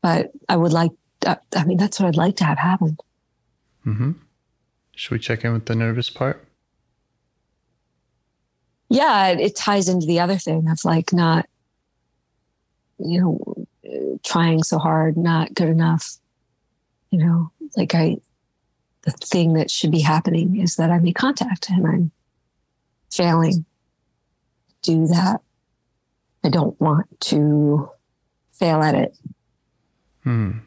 but 0.02 0.32
I 0.50 0.58
would 0.58 0.74
like. 0.74 0.92
Uh, 1.24 1.36
I 1.56 1.64
mean, 1.64 1.78
that's 1.78 2.00
what 2.00 2.08
I'd 2.08 2.18
like 2.18 2.36
to 2.38 2.44
have 2.46 2.58
happen. 2.58 2.98
Hmm. 3.84 4.14
Should 4.96 5.12
we 5.12 5.20
check 5.20 5.46
in 5.46 5.54
with 5.54 5.68
the 5.68 5.76
nervous 5.76 6.10
part? 6.10 6.46
Yeah, 8.90 9.28
it, 9.28 9.40
it 9.40 9.56
ties 9.56 9.88
into 9.88 10.08
the 10.08 10.20
other 10.20 10.38
thing 10.38 10.68
of 10.70 10.84
like 10.84 11.14
not, 11.14 11.48
you 12.98 13.22
know, 13.22 13.63
trying 14.24 14.64
so 14.64 14.78
hard, 14.78 15.18
not 15.18 15.54
good 15.54 15.70
enough. 15.70 16.18
You 17.12 17.20
know, 17.20 17.52
like 17.78 17.94
I, 17.94 18.18
the 19.04 19.12
thing 19.12 19.54
that 19.54 19.70
should 19.70 19.92
be 19.92 20.02
happening 20.02 20.60
is 20.60 20.76
that 20.78 20.90
I 20.90 21.00
make 21.00 21.16
contact 21.16 21.70
and 21.70 21.86
I'm 21.86 22.12
failing. 23.12 23.66
Do 24.82 25.08
that. 25.08 25.42
I 26.44 26.50
don't 26.50 26.80
want 26.82 27.08
to 27.22 27.90
fail 28.52 28.82
at 28.82 28.96
it. 28.96 29.18
Hmm. 30.24 30.60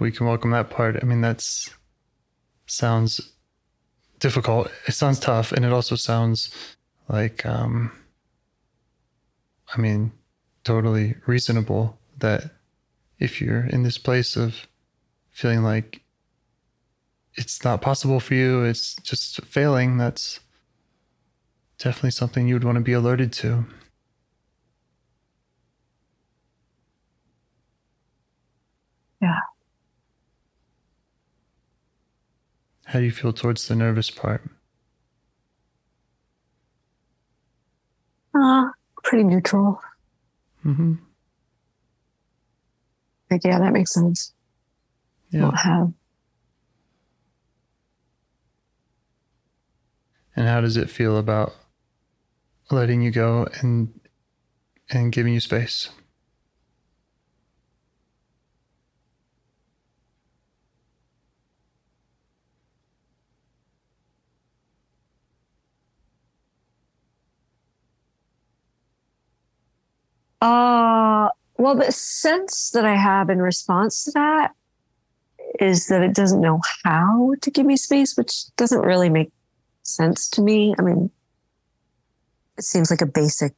we 0.00 0.10
can 0.10 0.26
welcome 0.26 0.50
that 0.50 0.70
part. 0.70 0.98
I 1.00 1.04
mean, 1.04 1.20
that's 1.20 1.70
sounds 2.66 3.32
difficult. 4.18 4.70
It 4.86 4.92
sounds 4.92 5.20
tough, 5.20 5.52
and 5.52 5.64
it 5.64 5.72
also 5.72 5.94
sounds 5.94 6.50
like, 7.08 7.44
um, 7.46 7.92
I 9.74 9.80
mean, 9.80 10.12
totally 10.64 11.16
reasonable 11.26 11.98
that 12.18 12.50
if 13.18 13.40
you're 13.40 13.64
in 13.66 13.82
this 13.82 13.98
place 13.98 14.36
of 14.36 14.66
feeling 15.30 15.62
like 15.62 16.02
it's 17.34 17.64
not 17.64 17.80
possible 17.82 18.20
for 18.20 18.34
you, 18.34 18.64
it's 18.64 18.94
just 18.96 19.44
failing, 19.44 19.98
that's 19.98 20.40
definitely 21.78 22.10
something 22.10 22.48
you 22.48 22.54
would 22.54 22.64
want 22.64 22.76
to 22.76 22.80
be 22.82 22.92
alerted 22.92 23.32
to. 23.34 23.64
Yeah. 29.20 29.38
How 32.86 32.98
do 33.00 33.04
you 33.04 33.12
feel 33.12 33.32
towards 33.32 33.68
the 33.68 33.76
nervous 33.76 34.10
part? 34.10 34.42
Uh, 38.34 38.68
pretty 39.08 39.24
neutral. 39.24 39.80
Mm-hmm. 40.66 40.94
Like, 43.30 43.40
yeah, 43.42 43.58
that 43.58 43.72
makes 43.72 43.92
sense. 43.92 44.34
Yeah. 45.30 45.40
Not 45.40 45.56
have. 45.56 45.92
And 50.36 50.46
how 50.46 50.60
does 50.60 50.76
it 50.76 50.90
feel 50.90 51.16
about 51.16 51.54
letting 52.70 53.00
you 53.00 53.10
go 53.10 53.48
and 53.60 53.98
and 54.90 55.10
giving 55.10 55.32
you 55.32 55.40
space? 55.40 55.88
Uh, 70.40 71.28
well, 71.56 71.74
the 71.74 71.90
sense 71.90 72.70
that 72.70 72.84
I 72.84 72.94
have 72.94 73.30
in 73.30 73.40
response 73.40 74.04
to 74.04 74.12
that 74.12 74.52
is 75.60 75.88
that 75.88 76.02
it 76.02 76.14
doesn't 76.14 76.40
know 76.40 76.60
how 76.84 77.34
to 77.40 77.50
give 77.50 77.66
me 77.66 77.76
space, 77.76 78.16
which 78.16 78.54
doesn't 78.56 78.82
really 78.82 79.08
make 79.08 79.32
sense 79.82 80.28
to 80.30 80.42
me. 80.42 80.74
I 80.78 80.82
mean, 80.82 81.10
it 82.56 82.64
seems 82.64 82.90
like 82.90 83.00
a 83.00 83.06
basic 83.06 83.54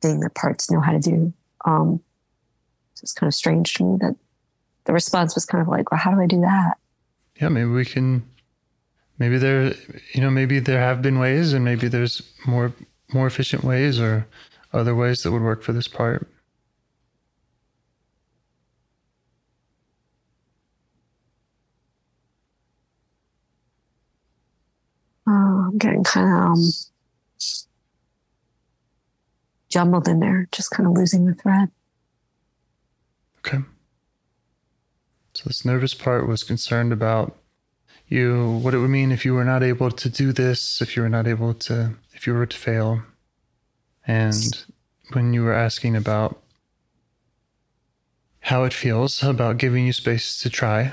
thing 0.00 0.20
that 0.20 0.34
parts 0.34 0.70
know 0.70 0.80
how 0.80 0.92
to 0.92 0.98
do. 0.98 1.32
Um, 1.64 2.00
so 2.94 3.02
it's 3.02 3.12
kind 3.12 3.28
of 3.28 3.34
strange 3.34 3.74
to 3.74 3.84
me 3.84 3.98
that 4.00 4.16
the 4.84 4.92
response 4.92 5.34
was 5.34 5.44
kind 5.44 5.62
of 5.62 5.68
like, 5.68 5.90
well, 5.90 5.98
how 5.98 6.12
do 6.12 6.20
I 6.20 6.26
do 6.26 6.40
that? 6.40 6.74
Yeah, 7.40 7.48
maybe 7.48 7.70
we 7.70 7.84
can. 7.84 8.24
Maybe 9.18 9.38
there, 9.38 9.74
you 10.12 10.20
know, 10.20 10.30
maybe 10.30 10.58
there 10.58 10.78
have 10.78 11.00
been 11.00 11.18
ways, 11.18 11.54
and 11.54 11.64
maybe 11.64 11.88
there's 11.88 12.22
more 12.46 12.72
more 13.12 13.26
efficient 13.26 13.64
ways, 13.64 13.98
or 13.98 14.26
other 14.72 14.94
ways 14.94 15.22
that 15.22 15.32
would 15.32 15.42
work 15.42 15.62
for 15.62 15.72
this 15.72 15.88
part? 15.88 16.28
Oh, 25.28 25.32
I'm 25.32 25.78
getting 25.78 26.04
kind 26.04 26.28
of 26.28 26.52
um, 26.52 26.72
jumbled 29.68 30.08
in 30.08 30.20
there, 30.20 30.48
just 30.52 30.70
kind 30.70 30.86
of 30.88 30.94
losing 30.94 31.26
the 31.26 31.34
thread. 31.34 31.70
Okay. 33.38 33.58
So 35.34 35.42
this 35.46 35.64
nervous 35.64 35.94
part 35.94 36.28
was 36.28 36.42
concerned 36.42 36.92
about 36.92 37.36
you, 38.08 38.58
what 38.62 38.72
it 38.72 38.78
would 38.78 38.90
mean 38.90 39.10
if 39.10 39.24
you 39.24 39.34
were 39.34 39.44
not 39.44 39.62
able 39.62 39.90
to 39.90 40.08
do 40.08 40.32
this, 40.32 40.80
if 40.80 40.96
you 40.96 41.02
were 41.02 41.08
not 41.08 41.26
able 41.26 41.54
to, 41.54 41.94
if 42.14 42.26
you 42.26 42.34
were 42.34 42.46
to 42.46 42.56
fail. 42.56 43.02
And 44.06 44.64
when 45.12 45.32
you 45.32 45.42
were 45.42 45.52
asking 45.52 45.96
about 45.96 46.40
how 48.40 48.62
it 48.64 48.72
feels 48.72 49.22
about 49.22 49.58
giving 49.58 49.86
you 49.86 49.92
space 49.92 50.38
to 50.40 50.50
try, 50.50 50.92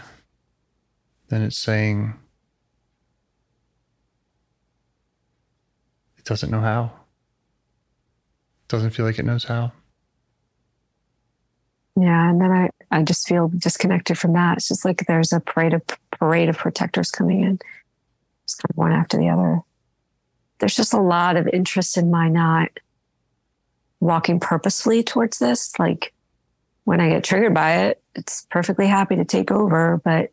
then 1.29 1.43
it's 1.43 1.57
saying 1.57 2.15
it 6.17 6.25
doesn't 6.25 6.49
know 6.49 6.61
how. 6.61 6.85
It 8.63 8.69
doesn't 8.69 8.91
feel 8.91 9.05
like 9.05 9.19
it 9.19 9.25
knows 9.25 9.43
how. 9.43 9.71
Yeah, 11.95 12.29
and 12.29 12.41
then 12.41 12.51
I, 12.51 12.69
I 12.89 13.03
just 13.03 13.27
feel 13.27 13.49
disconnected 13.49 14.17
from 14.17 14.33
that. 14.33 14.57
It's 14.57 14.67
just 14.67 14.83
like 14.83 15.05
there's 15.05 15.31
a 15.31 15.39
parade 15.39 15.75
of 15.75 15.83
parade 16.11 16.49
of 16.49 16.57
protectors 16.57 17.11
coming 17.11 17.43
in. 17.43 17.59
It's 18.45 18.55
kind 18.55 18.71
of 18.71 18.77
one 18.77 18.91
after 18.91 19.17
the 19.17 19.29
other. 19.29 19.61
There's 20.57 20.75
just 20.75 20.93
a 20.93 21.01
lot 21.01 21.37
of 21.37 21.47
interest 21.47 21.97
in 21.97 22.09
my 22.09 22.29
not 22.29 22.69
walking 24.03 24.39
purposefully 24.39 25.03
towards 25.03 25.39
this. 25.39 25.77
Like 25.79 26.13
when 26.83 27.01
I 27.01 27.09
get 27.09 27.23
triggered 27.23 27.53
by 27.53 27.85
it, 27.85 28.01
it's 28.15 28.45
perfectly 28.49 28.87
happy 28.87 29.15
to 29.15 29.25
take 29.25 29.51
over, 29.51 30.01
but 30.03 30.31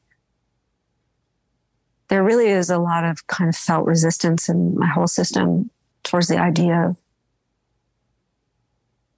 there 2.09 2.25
really 2.25 2.49
is 2.49 2.71
a 2.71 2.79
lot 2.79 3.05
of 3.05 3.27
kind 3.29 3.49
of 3.49 3.57
felt 3.57 3.87
resistance 3.87 4.49
in 4.49 4.77
my 4.77 4.89
whole 4.89 5.07
system 5.07 5.71
towards 6.03 6.27
the 6.27 6.39
idea 6.39 6.89
of 6.89 6.97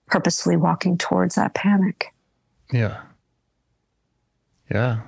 purposefully 0.07 0.57
walking 0.57 0.99
towards 0.99 1.37
that 1.37 1.55
panic. 1.55 2.13
Yeah. 2.71 3.01
Yeah. 4.71 5.01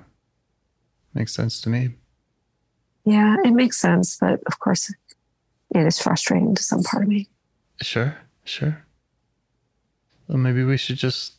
Makes 1.12 1.35
sense 1.35 1.61
to 1.61 1.68
me. 1.68 1.90
Yeah, 3.04 3.37
it 3.44 3.52
makes 3.52 3.78
sense. 3.78 4.16
But 4.18 4.40
of 4.46 4.59
course, 4.59 4.92
it 5.74 5.87
is 5.87 5.98
frustrating 5.98 6.54
to 6.54 6.62
some 6.62 6.83
part 6.83 7.02
of 7.02 7.09
me. 7.09 7.28
Sure, 7.83 8.16
sure. 8.44 8.85
Well, 10.28 10.38
maybe 10.38 10.64
we 10.64 10.76
should 10.76 10.96
just 10.96 11.34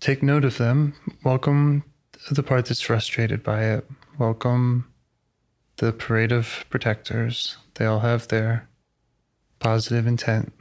take 0.00 0.22
note 0.22 0.44
of 0.44 0.58
them. 0.58 0.94
Welcome 1.24 1.84
the 2.30 2.42
part 2.42 2.66
that's 2.66 2.80
frustrated 2.80 3.42
by 3.42 3.64
it. 3.64 3.86
Welcome 4.18 4.92
the 5.78 5.92
parade 5.92 6.32
of 6.32 6.64
protectors. 6.70 7.56
They 7.74 7.84
all 7.84 8.00
have 8.00 8.28
their 8.28 8.68
positive 9.58 10.06
intent. 10.06 10.52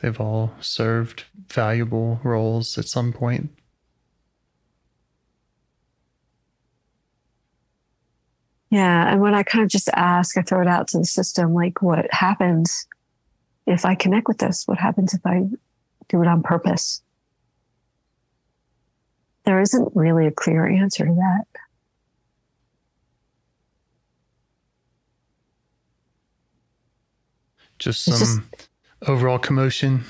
They've 0.00 0.20
all 0.20 0.52
served 0.60 1.24
valuable 1.48 2.20
roles 2.22 2.76
at 2.78 2.86
some 2.86 3.12
point. 3.12 3.50
Yeah. 8.74 9.12
And 9.12 9.20
when 9.20 9.36
I 9.36 9.44
kind 9.44 9.62
of 9.62 9.70
just 9.70 9.88
ask, 9.90 10.36
I 10.36 10.42
throw 10.42 10.60
it 10.60 10.66
out 10.66 10.88
to 10.88 10.98
the 10.98 11.04
system 11.04 11.54
like, 11.54 11.80
what 11.80 12.12
happens 12.12 12.88
if 13.68 13.84
I 13.84 13.94
connect 13.94 14.26
with 14.26 14.38
this? 14.38 14.66
What 14.66 14.78
happens 14.78 15.14
if 15.14 15.24
I 15.24 15.44
do 16.08 16.20
it 16.22 16.26
on 16.26 16.42
purpose? 16.42 17.00
There 19.44 19.60
isn't 19.60 19.92
really 19.94 20.26
a 20.26 20.32
clear 20.32 20.66
answer 20.66 21.06
to 21.06 21.14
that. 21.14 21.44
Just 27.78 28.02
some 28.02 28.18
just, 28.18 28.68
overall 29.06 29.38
commotion. 29.38 30.02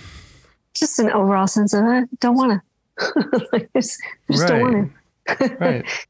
Just 0.72 0.98
an 1.00 1.10
overall 1.10 1.48
sense 1.48 1.74
of 1.74 1.84
I 1.84 2.04
don't 2.18 2.36
want 2.36 2.62
to. 2.98 3.42
like, 3.52 3.68
just, 3.76 4.00
just 4.30 4.42
right. 4.42 4.48
don't 4.48 4.62
want 4.62 4.92
to. 5.38 5.56
right. 5.60 5.84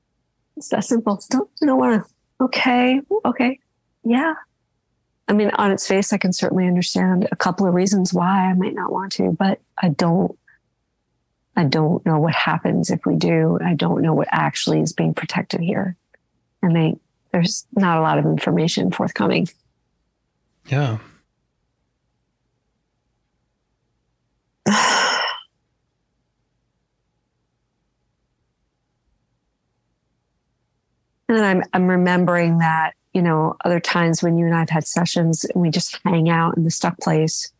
It's 0.56 0.68
that 0.68 0.84
simple. 0.84 1.20
Don't 1.30 1.50
don't 1.60 1.78
want 1.78 2.04
to 2.04 2.13
okay, 2.40 3.00
okay, 3.24 3.60
yeah. 4.04 4.34
I 5.26 5.32
mean, 5.32 5.50
on 5.54 5.70
its 5.70 5.86
face, 5.86 6.12
I 6.12 6.18
can 6.18 6.32
certainly 6.32 6.66
understand 6.66 7.28
a 7.32 7.36
couple 7.36 7.66
of 7.66 7.74
reasons 7.74 8.12
why 8.12 8.50
I 8.50 8.54
might 8.54 8.74
not 8.74 8.92
want 8.92 9.12
to, 9.12 9.30
but 9.30 9.60
I 9.80 9.88
don't. 9.88 10.38
I 11.56 11.62
don't 11.62 12.04
know 12.04 12.18
what 12.18 12.34
happens 12.34 12.90
if 12.90 13.06
we 13.06 13.14
do. 13.14 13.60
I 13.64 13.74
don't 13.74 14.02
know 14.02 14.12
what 14.12 14.26
actually 14.32 14.80
is 14.80 14.92
being 14.92 15.14
protected 15.14 15.60
here, 15.60 15.96
and 16.62 16.74
they 16.74 16.96
there's 17.30 17.66
not 17.72 17.98
a 17.98 18.00
lot 18.00 18.18
of 18.18 18.26
information 18.26 18.90
forthcoming. 18.90 19.48
Yeah. 20.66 20.98
And 31.34 31.42
then 31.42 31.56
I'm, 31.56 31.62
I'm 31.72 31.88
remembering 31.88 32.58
that, 32.58 32.94
you 33.12 33.20
know, 33.20 33.56
other 33.64 33.80
times 33.80 34.22
when 34.22 34.38
you 34.38 34.46
and 34.46 34.54
I've 34.54 34.70
had 34.70 34.86
sessions 34.86 35.44
and 35.44 35.60
we 35.60 35.68
just 35.68 35.98
hang 36.04 36.28
out 36.28 36.56
in 36.56 36.62
the 36.62 36.70
stuck 36.70 36.96
place, 37.00 37.50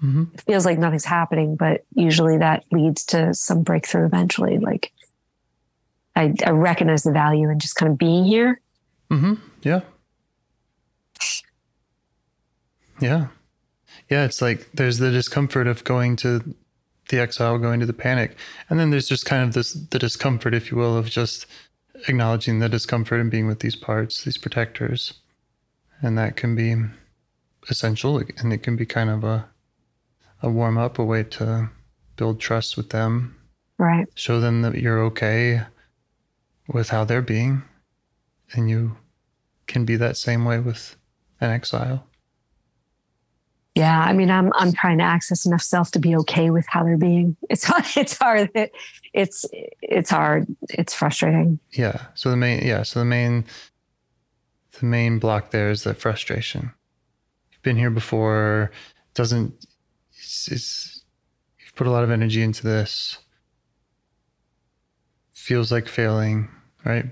mm-hmm. 0.00 0.24
it 0.32 0.42
feels 0.42 0.64
like 0.64 0.78
nothing's 0.78 1.04
happening, 1.04 1.56
but 1.56 1.84
usually 1.94 2.38
that 2.38 2.62
leads 2.70 3.04
to 3.06 3.34
some 3.34 3.64
breakthrough 3.64 4.06
eventually. 4.06 4.58
Like 4.58 4.92
I, 6.14 6.34
I 6.46 6.50
recognize 6.50 7.02
the 7.02 7.10
value 7.10 7.50
in 7.50 7.58
just 7.58 7.74
kind 7.74 7.90
of 7.90 7.98
being 7.98 8.24
here. 8.24 8.60
Mm-hmm. 9.10 9.34
Yeah. 9.62 9.80
Yeah. 13.00 13.26
Yeah. 14.08 14.24
It's 14.24 14.40
like 14.40 14.68
there's 14.72 14.98
the 14.98 15.10
discomfort 15.10 15.66
of 15.66 15.82
going 15.82 16.14
to 16.16 16.54
the 17.08 17.18
exile, 17.18 17.58
going 17.58 17.80
to 17.80 17.86
the 17.86 17.92
panic. 17.92 18.36
And 18.70 18.78
then 18.78 18.90
there's 18.90 19.08
just 19.08 19.26
kind 19.26 19.42
of 19.42 19.54
this, 19.54 19.72
the 19.72 19.98
discomfort, 19.98 20.54
if 20.54 20.70
you 20.70 20.76
will, 20.76 20.96
of 20.96 21.10
just, 21.10 21.46
acknowledging 22.06 22.58
the 22.58 22.68
discomfort 22.68 23.20
and 23.20 23.30
being 23.30 23.46
with 23.46 23.60
these 23.60 23.76
parts, 23.76 24.24
these 24.24 24.38
protectors. 24.38 25.14
And 26.00 26.16
that 26.16 26.36
can 26.36 26.54
be 26.54 26.76
essential 27.68 28.18
and 28.18 28.52
it 28.52 28.62
can 28.62 28.76
be 28.76 28.86
kind 28.86 29.10
of 29.10 29.24
a 29.24 29.48
a 30.40 30.48
warm 30.48 30.78
up, 30.78 30.98
a 30.98 31.04
way 31.04 31.24
to 31.24 31.68
build 32.16 32.40
trust 32.40 32.76
with 32.76 32.90
them. 32.90 33.36
Right. 33.76 34.06
Show 34.14 34.40
them 34.40 34.62
that 34.62 34.76
you're 34.76 35.02
okay 35.04 35.62
with 36.68 36.90
how 36.90 37.04
they're 37.04 37.22
being 37.22 37.62
and 38.52 38.70
you 38.70 38.96
can 39.66 39.84
be 39.84 39.96
that 39.96 40.16
same 40.16 40.44
way 40.44 40.58
with 40.58 40.96
an 41.40 41.50
exile. 41.50 42.06
Yeah, 43.78 44.00
I 44.00 44.12
mean, 44.12 44.30
I'm 44.30 44.52
I'm 44.54 44.72
trying 44.72 44.98
to 44.98 45.04
access 45.04 45.46
enough 45.46 45.62
self 45.62 45.92
to 45.92 46.00
be 46.00 46.16
okay 46.16 46.50
with 46.50 46.66
how 46.68 46.82
they're 46.82 46.96
being. 46.96 47.36
It's 47.50 47.64
hard. 47.64 47.84
It's 47.96 48.18
hard. 48.18 48.50
It's 49.14 49.44
it's 49.82 50.10
hard. 50.10 50.46
It's 50.70 50.94
frustrating. 50.94 51.60
Yeah. 51.72 52.06
So 52.14 52.30
the 52.30 52.36
main 52.36 52.66
yeah. 52.66 52.82
So 52.82 52.98
the 52.98 53.04
main 53.04 53.44
the 54.78 54.86
main 54.86 55.18
block 55.18 55.50
there 55.50 55.70
is 55.70 55.84
the 55.84 55.94
frustration. 55.94 56.72
You've 57.52 57.62
been 57.62 57.76
here 57.76 57.90
before. 57.90 58.72
Doesn't 59.14 59.54
it's, 60.12 60.48
it's 60.48 61.04
you've 61.60 61.74
put 61.76 61.86
a 61.86 61.90
lot 61.90 62.04
of 62.04 62.10
energy 62.10 62.42
into 62.42 62.64
this. 62.64 63.18
Feels 65.32 65.70
like 65.70 65.88
failing, 65.88 66.48
right? 66.84 67.06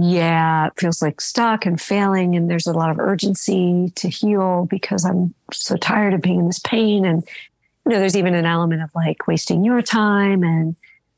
Yeah, 0.00 0.68
it 0.68 0.74
feels 0.76 1.02
like 1.02 1.20
stuck 1.20 1.66
and 1.66 1.80
failing. 1.80 2.36
And 2.36 2.48
there's 2.48 2.66
a 2.66 2.72
lot 2.72 2.90
of 2.90 3.00
urgency 3.00 3.92
to 3.96 4.08
heal 4.08 4.66
because 4.70 5.04
I'm 5.04 5.34
so 5.52 5.76
tired 5.76 6.14
of 6.14 6.22
being 6.22 6.40
in 6.40 6.46
this 6.46 6.60
pain. 6.60 7.04
And, 7.04 7.24
you 7.84 7.92
know, 7.92 7.98
there's 7.98 8.16
even 8.16 8.34
an 8.34 8.46
element 8.46 8.82
of 8.82 8.90
like 8.94 9.26
wasting 9.26 9.64
your 9.64 9.82
time. 9.82 10.44
And 10.44 10.76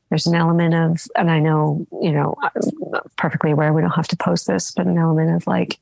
there's 0.09 0.25
an 0.25 0.33
element 0.33 0.73
of, 0.73 1.05
and 1.15 1.29
I 1.29 1.39
know, 1.39 1.85
you 2.01 2.11
know, 2.11 2.35
I'm 2.41 3.01
perfectly 3.17 3.51
aware 3.51 3.71
we 3.71 3.81
don't 3.81 3.91
have 3.91 4.07
to 4.07 4.17
post 4.17 4.47
this, 4.47 4.71
but 4.71 4.87
an 4.87 4.97
element 4.97 5.35
of 5.35 5.45
like 5.45 5.77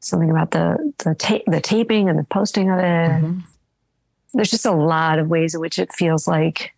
something 0.00 0.30
about 0.30 0.50
the, 0.50 0.92
the, 0.98 1.14
ta- 1.14 1.38
the 1.46 1.60
taping 1.60 2.08
and 2.08 2.18
the 2.18 2.24
posting 2.24 2.70
of 2.70 2.78
it. 2.78 2.82
Mm-hmm. 2.82 3.40
There's 4.34 4.50
just 4.50 4.66
a 4.66 4.72
lot 4.72 5.18
of 5.18 5.28
ways 5.28 5.54
in 5.54 5.60
which 5.60 5.78
it 5.78 5.92
feels 5.92 6.26
like 6.26 6.74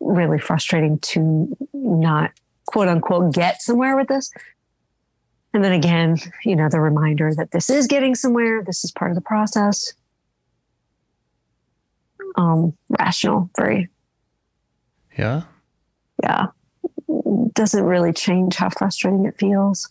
really 0.00 0.38
frustrating 0.38 0.98
to 1.00 1.56
not 1.72 2.32
quote 2.66 2.88
unquote 2.88 3.34
get 3.34 3.62
somewhere 3.62 3.96
with 3.96 4.08
this. 4.08 4.30
And 5.52 5.62
then 5.62 5.72
again, 5.72 6.18
you 6.44 6.56
know, 6.56 6.68
the 6.68 6.80
reminder 6.80 7.32
that 7.34 7.52
this 7.52 7.70
is 7.70 7.86
getting 7.86 8.14
somewhere, 8.14 8.62
this 8.62 8.84
is 8.84 8.90
part 8.90 9.10
of 9.10 9.14
the 9.14 9.20
process. 9.20 9.94
Um, 12.36 12.76
rational, 12.98 13.48
very. 13.56 13.88
Yeah. 15.16 15.42
Yeah. 16.22 16.46
Doesn't 17.52 17.84
really 17.84 18.12
change 18.12 18.56
how 18.56 18.70
frustrating 18.70 19.26
it 19.26 19.38
feels. 19.38 19.90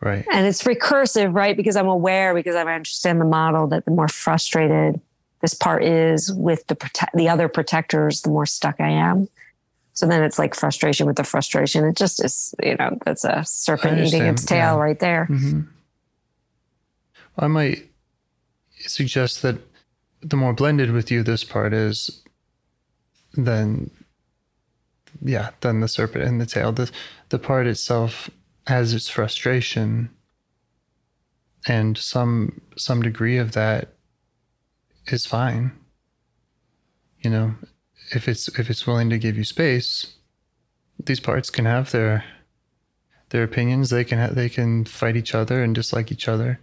Right. 0.00 0.24
And 0.32 0.46
it's 0.46 0.62
recursive, 0.64 1.34
right? 1.34 1.56
Because 1.56 1.76
I'm 1.76 1.88
aware, 1.88 2.34
because 2.34 2.54
I 2.54 2.62
understand 2.62 3.20
the 3.20 3.24
model 3.24 3.68
that 3.68 3.84
the 3.84 3.90
more 3.90 4.08
frustrated 4.08 5.00
this 5.40 5.54
part 5.54 5.84
is 5.84 6.32
with 6.32 6.66
the 6.66 6.74
prote- 6.74 7.12
the 7.14 7.28
other 7.28 7.48
protectors, 7.48 8.22
the 8.22 8.30
more 8.30 8.46
stuck 8.46 8.80
I 8.80 8.90
am. 8.90 9.28
So 9.98 10.06
then 10.06 10.22
it's 10.22 10.38
like 10.38 10.54
frustration 10.54 11.08
with 11.08 11.16
the 11.16 11.24
frustration. 11.24 11.84
It 11.84 11.96
just 11.96 12.24
is, 12.24 12.54
you 12.62 12.76
know, 12.76 12.96
that's 13.04 13.24
a 13.24 13.42
serpent 13.44 13.98
eating 13.98 14.22
its 14.22 14.44
tail 14.44 14.76
yeah. 14.76 14.80
right 14.80 15.00
there. 15.00 15.26
Mm-hmm. 15.28 15.62
I 17.36 17.48
might 17.48 17.90
suggest 18.78 19.42
that 19.42 19.56
the 20.20 20.36
more 20.36 20.52
blended 20.52 20.92
with 20.92 21.10
you 21.10 21.24
this 21.24 21.42
part 21.42 21.74
is, 21.74 22.22
then, 23.34 23.90
yeah, 25.20 25.50
then 25.62 25.80
the 25.80 25.88
serpent 25.88 26.22
and 26.22 26.40
the 26.40 26.46
tail. 26.46 26.70
The, 26.70 26.88
the 27.30 27.40
part 27.40 27.66
itself 27.66 28.30
has 28.68 28.94
its 28.94 29.08
frustration 29.08 30.10
and 31.66 31.98
some 31.98 32.60
some 32.76 33.02
degree 33.02 33.36
of 33.36 33.50
that 33.50 33.94
is 35.08 35.26
fine 35.26 35.72
you 37.20 37.30
know 37.30 37.54
if 38.10 38.28
it's 38.28 38.48
if 38.58 38.70
it's 38.70 38.86
willing 38.86 39.10
to 39.10 39.18
give 39.18 39.36
you 39.36 39.44
space, 39.44 40.14
these 41.02 41.20
parts 41.20 41.50
can 41.50 41.64
have 41.64 41.90
their 41.90 42.24
their 43.30 43.42
opinions. 43.42 43.90
They 43.90 44.04
can 44.04 44.18
ha- 44.18 44.32
they 44.34 44.48
can 44.48 44.84
fight 44.84 45.16
each 45.16 45.34
other 45.34 45.62
and 45.62 45.74
dislike 45.74 46.10
each 46.10 46.28
other, 46.28 46.58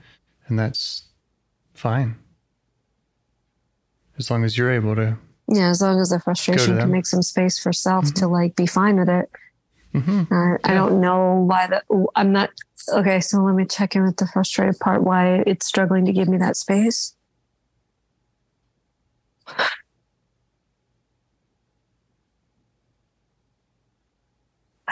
and 0.47 0.57
that's 0.57 1.03
fine. 1.73 2.17
As 4.17 4.31
long 4.31 4.43
as 4.43 4.57
you're 4.57 4.71
able 4.71 4.95
to. 4.95 5.17
Yeah, 5.47 5.69
as 5.69 5.81
long 5.81 5.99
as 5.99 6.09
the 6.09 6.19
frustration 6.19 6.77
can 6.77 6.91
make 6.91 7.05
some 7.05 7.21
space 7.21 7.59
for 7.59 7.71
self 7.71 8.05
mm-hmm. 8.05 8.19
to 8.19 8.27
like 8.27 8.55
be 8.55 8.65
fine 8.65 8.97
with 8.97 9.09
it. 9.09 9.29
Mm-hmm. 9.93 10.33
Uh, 10.33 10.51
yeah. 10.51 10.57
I 10.63 10.73
don't 10.73 10.99
know 10.99 11.45
why 11.47 11.67
the 11.67 12.07
I'm 12.15 12.31
not 12.31 12.49
okay. 12.91 13.19
So 13.19 13.41
let 13.41 13.55
me 13.55 13.65
check 13.65 13.95
in 13.95 14.03
with 14.03 14.17
the 14.17 14.27
frustrated 14.27 14.79
part. 14.79 15.03
Why 15.03 15.43
it's 15.45 15.65
struggling 15.65 16.05
to 16.05 16.13
give 16.13 16.27
me 16.27 16.37
that 16.37 16.57
space. 16.57 17.15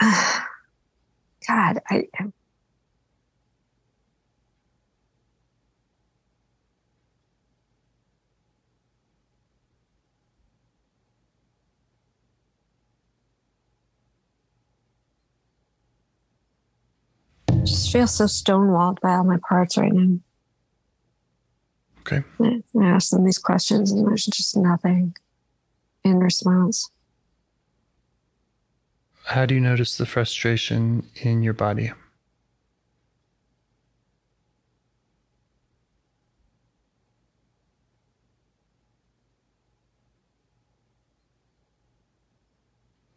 God, 0.00 1.80
I. 1.88 2.04
I 2.18 2.32
just 17.66 17.92
feel 17.92 18.06
so 18.06 18.24
stonewalled 18.24 19.00
by 19.00 19.14
all 19.14 19.24
my 19.24 19.38
parts 19.48 19.78
right 19.78 19.92
now. 19.92 20.18
Okay. 22.00 22.22
I 22.40 22.84
ask 22.84 23.10
them 23.10 23.24
these 23.24 23.38
questions 23.38 23.90
and 23.90 24.06
there's 24.06 24.26
just 24.26 24.56
nothing 24.56 25.16
in 26.04 26.18
response. 26.18 26.90
How 29.24 29.46
do 29.46 29.54
you 29.54 29.60
notice 29.60 29.96
the 29.96 30.06
frustration 30.06 31.08
in 31.16 31.42
your 31.42 31.54
body? 31.54 31.92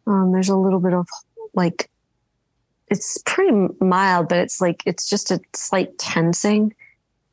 Um, 0.06 0.32
there's 0.32 0.48
a 0.48 0.56
little 0.56 0.80
bit 0.80 0.94
of 0.94 1.06
like, 1.52 1.90
it's 2.88 3.18
pretty 3.26 3.54
mild, 3.80 4.28
but 4.30 4.38
it's 4.38 4.60
like, 4.60 4.82
it's 4.86 5.08
just 5.10 5.30
a 5.30 5.40
slight 5.54 5.98
tensing. 5.98 6.74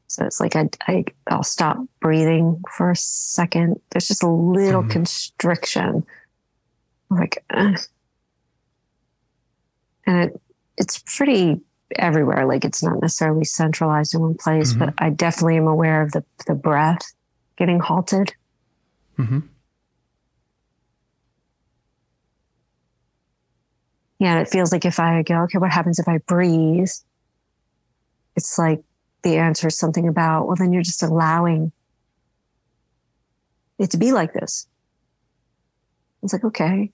So 0.07 0.25
it's 0.25 0.39
like 0.41 0.55
I, 0.55 0.69
I, 0.87 1.05
I'll 1.27 1.43
stop 1.43 1.77
breathing 2.01 2.61
for 2.75 2.91
a 2.91 2.95
second. 2.95 3.79
There's 3.91 4.07
just 4.09 4.23
a 4.23 4.29
little 4.29 4.83
Mhm. 4.83 4.89
constriction. 4.89 6.05
Like, 7.09 7.43
uh, 7.49 7.77
and 10.05 10.29
it, 10.29 10.41
it's 10.77 11.03
pretty 11.17 11.61
everywhere. 11.95 12.45
Like 12.45 12.65
it's 12.65 12.83
not 12.83 13.01
necessarily 13.01 13.45
centralized 13.45 14.13
in 14.13 14.21
one 14.21 14.35
place, 14.35 14.73
but 14.73 14.93
I 14.97 15.09
definitely 15.09 15.57
am 15.57 15.67
aware 15.67 16.01
of 16.01 16.11
the, 16.11 16.23
the 16.47 16.55
breath 16.55 17.13
getting 17.57 17.79
halted. 17.79 18.33
Mm-hmm. 19.17 19.39
Yeah, 24.19 24.37
and 24.37 24.41
it 24.41 24.49
feels 24.49 24.71
like 24.71 24.85
if 24.85 24.99
I 24.99 25.23
go, 25.23 25.43
okay, 25.43 25.57
what 25.57 25.71
happens 25.71 25.99
if 25.99 26.07
I 26.07 26.19
breathe? 26.19 26.89
It's 28.35 28.57
like 28.57 28.81
the 29.23 29.37
answer 29.37 29.67
is 29.67 29.77
something 29.77 30.07
about, 30.07 30.47
well, 30.47 30.55
then 30.55 30.71
you're 30.71 30.83
just 30.83 31.03
allowing 31.03 31.71
it 33.77 33.91
to 33.91 33.97
be 33.97 34.11
like 34.11 34.33
this. 34.33 34.67
It's 36.23 36.33
like, 36.33 36.45
okay. 36.45 36.91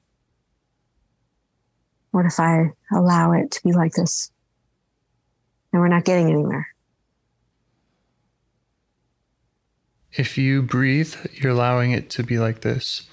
What 2.12 2.26
if 2.26 2.39
I 2.39 2.71
allow 2.93 3.32
it 3.32 3.52
to 3.52 3.63
be 3.63 3.71
like 3.71 3.93
this? 3.93 4.32
And 5.71 5.82
we're 5.82 5.88
not 5.88 6.04
getting 6.06 6.30
anywhere. 6.30 6.67
If 10.13 10.38
you 10.38 10.62
breathe, 10.62 11.13
you're 11.34 11.54
allowing 11.54 11.91
it 11.91 12.10
to 12.12 12.24
be 12.24 12.38
like 12.38 12.62
this. 12.62 13.04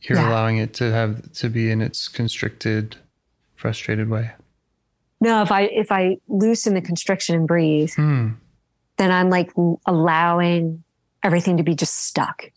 You're 0.00 0.18
Yeah. 0.18 0.30
allowing 0.30 0.56
it 0.58 0.72
to 0.74 0.90
have 0.92 1.32
to 1.34 1.50
be 1.50 1.70
in 1.70 1.80
its 1.82 2.08
constricted, 2.08 2.96
frustrated 3.54 4.08
way. 4.08 4.32
No, 5.20 5.42
if 5.42 5.52
I 5.52 5.62
if 5.62 5.90
I 5.92 6.16
loosen 6.28 6.74
the 6.74 6.80
constriction 6.82 7.34
and 7.34 7.46
breathe, 7.46 7.92
Hmm. 7.94 8.30
then 8.96 9.10
I'm 9.10 9.28
like 9.30 9.50
allowing 9.86 10.84
everything 11.22 11.56
to 11.58 11.62
be 11.62 11.74
just 11.74 11.96
stuck, 12.06 12.50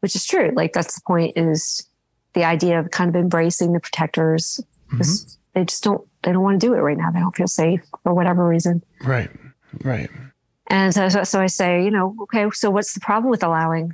which 0.00 0.14
is 0.16 0.24
true. 0.24 0.52
Like 0.54 0.72
that's 0.72 0.94
the 0.94 1.00
point 1.06 1.36
is 1.36 1.87
the 2.38 2.44
idea 2.44 2.78
of 2.78 2.90
kind 2.92 3.10
of 3.10 3.16
embracing 3.16 3.72
the 3.72 3.80
protectors. 3.80 4.60
Mhm. 4.92 5.00
is 5.00 5.38
They 5.54 5.64
just 5.64 5.82
don't, 5.82 6.06
they 6.22 6.32
don't 6.32 6.42
want 6.42 6.60
to 6.60 6.66
do 6.66 6.72
it 6.74 6.78
right 6.78 6.96
now. 6.96 7.10
They 7.10 7.18
don't 7.18 7.34
feel 7.34 7.48
safe 7.48 7.80
for 8.04 8.14
whatever 8.14 8.46
reason. 8.46 8.82
Right. 9.04 9.30
Right. 9.82 10.08
And 10.68 10.94
so, 10.94 11.08
so, 11.08 11.24
so 11.24 11.40
I 11.40 11.46
say, 11.48 11.82
you 11.84 11.90
know, 11.90 12.14
okay, 12.22 12.48
so 12.52 12.70
what's 12.70 12.94
the 12.94 13.00
problem 13.00 13.30
with 13.30 13.42
allowing 13.42 13.90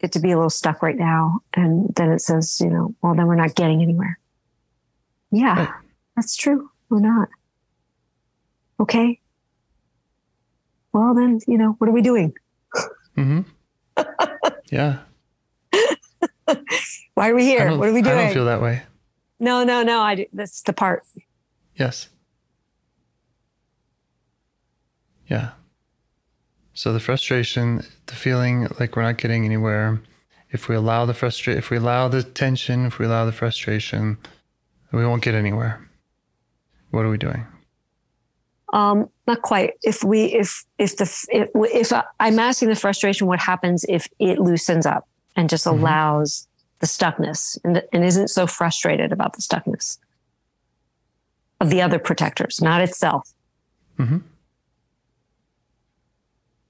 it 0.00 0.12
to 0.12 0.18
be 0.20 0.32
a 0.32 0.36
little 0.36 0.50
stuck 0.50 0.82
right 0.82 0.96
now? 0.98 1.40
And 1.54 1.94
then 1.94 2.10
it 2.12 2.20
says, 2.20 2.60
you 2.60 2.68
know, 2.68 2.94
well, 3.00 3.14
then 3.14 3.26
we're 3.26 3.36
not 3.36 3.54
getting 3.54 3.80
anywhere. 3.80 4.18
Yeah, 5.30 5.58
Right. 5.60 5.68
that's 6.16 6.36
true. 6.36 6.70
We're 6.90 7.00
not. 7.00 7.28
Okay. 8.80 9.20
Well, 10.92 11.14
then, 11.14 11.40
you 11.48 11.56
know, 11.58 11.72
what 11.78 11.88
are 11.88 11.92
we 11.92 12.02
doing? 12.02 12.34
Mm-hmm. 13.16 13.40
yeah. 14.70 14.98
Why 17.14 17.30
are 17.30 17.34
we 17.34 17.44
here? 17.44 17.76
What 17.76 17.88
are 17.88 17.92
we 17.92 18.02
doing? 18.02 18.18
I 18.18 18.24
don't 18.24 18.34
feel 18.34 18.44
that 18.44 18.60
way. 18.62 18.82
no, 19.40 19.64
no, 19.64 19.82
no. 19.82 20.00
I, 20.00 20.14
do- 20.14 20.26
that's 20.32 20.62
the 20.62 20.72
part. 20.72 21.04
Yes. 21.76 22.08
Yeah. 25.26 25.50
So 26.74 26.92
the 26.92 27.00
frustration, 27.00 27.84
the 28.06 28.14
feeling 28.14 28.68
like 28.78 28.96
we're 28.96 29.02
not 29.02 29.16
getting 29.16 29.44
anywhere, 29.44 30.00
if 30.50 30.68
we 30.68 30.74
allow 30.74 31.06
the 31.06 31.14
frustration, 31.14 31.58
if 31.58 31.70
we 31.70 31.76
allow 31.76 32.08
the 32.08 32.22
tension, 32.22 32.86
if 32.86 32.98
we 32.98 33.06
allow 33.06 33.24
the 33.24 33.32
frustration, 33.32 34.18
we 34.92 35.04
won't 35.06 35.22
get 35.22 35.34
anywhere. 35.34 35.88
What 36.90 37.04
are 37.04 37.10
we 37.10 37.18
doing? 37.18 37.46
Um, 38.72 39.08
not 39.26 39.42
quite. 39.42 39.74
If 39.82 40.02
we, 40.02 40.24
if, 40.26 40.64
if 40.78 40.96
the, 40.96 41.04
if, 41.30 41.48
if 41.54 41.92
I'm 42.20 42.38
asking 42.38 42.68
the 42.68 42.76
frustration, 42.76 43.26
what 43.28 43.38
happens 43.38 43.84
if 43.88 44.08
it 44.18 44.38
loosens 44.38 44.84
up 44.84 45.08
and 45.36 45.48
just 45.48 45.64
Mhm. 45.66 45.72
allows 45.78 46.46
the 46.80 46.86
stuckness 46.86 47.56
and, 47.64 47.82
and 47.92 48.04
isn't 48.04 48.28
so 48.28 48.46
frustrated 48.46 49.12
about 49.12 49.32
the 49.34 49.42
stuckness 49.42 49.98
of 51.60 51.70
the 51.70 51.80
other 51.80 51.98
protectors, 51.98 52.60
not 52.60 52.80
itself. 52.80 53.32
Mhm. 53.98 54.22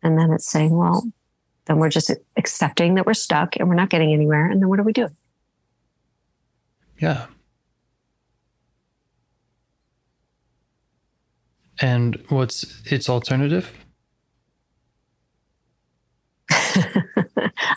And 0.02 0.18
then 0.18 0.32
it's 0.32 0.46
saying, 0.50 0.76
well, 0.76 1.02
then 1.64 1.78
we're 1.78 1.88
just 1.88 2.10
accepting 2.36 2.94
that 2.94 3.06
we're 3.06 3.14
stuck 3.14 3.56
and 3.56 3.68
we're 3.68 3.74
not 3.74 3.88
getting 3.90 4.12
anywhere. 4.12 4.46
And 4.50 4.60
then 4.60 4.68
what 4.68 4.78
are 4.78 4.82
we 4.84 4.92
doing? 4.92 5.16
Yeah. 7.00 7.26
And 11.80 12.22
what's 12.28 12.82
its 12.84 13.08
alternative? 13.08 13.72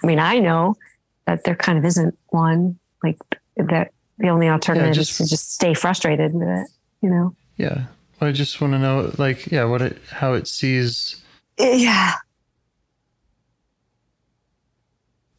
I 0.08 0.10
mean, 0.10 0.20
I 0.20 0.40
know 0.40 0.78
that 1.26 1.44
there 1.44 1.54
kind 1.56 1.78
of 1.78 1.84
isn't 1.84 2.18
one 2.30 2.80
like 3.04 3.18
that. 3.58 3.92
The 4.20 4.30
only 4.30 4.48
alternative 4.48 4.94
just- 4.94 5.12
is 5.12 5.18
to 5.18 5.30
just 5.30 5.54
stay 5.54 5.74
frustrated 5.74 6.34
with 6.34 6.48
it, 6.48 6.68
you 7.02 7.10
know? 7.10 7.36
Yeah. 7.58 7.88
I 8.22 8.32
just 8.32 8.62
want 8.62 8.72
to 8.72 8.80
know, 8.80 9.12
like, 9.18 9.48
yeah, 9.52 9.66
what 9.66 9.82
it, 9.82 10.02
how 10.10 10.32
it 10.34 10.48
sees, 10.48 11.22
Yeah. 11.60 12.14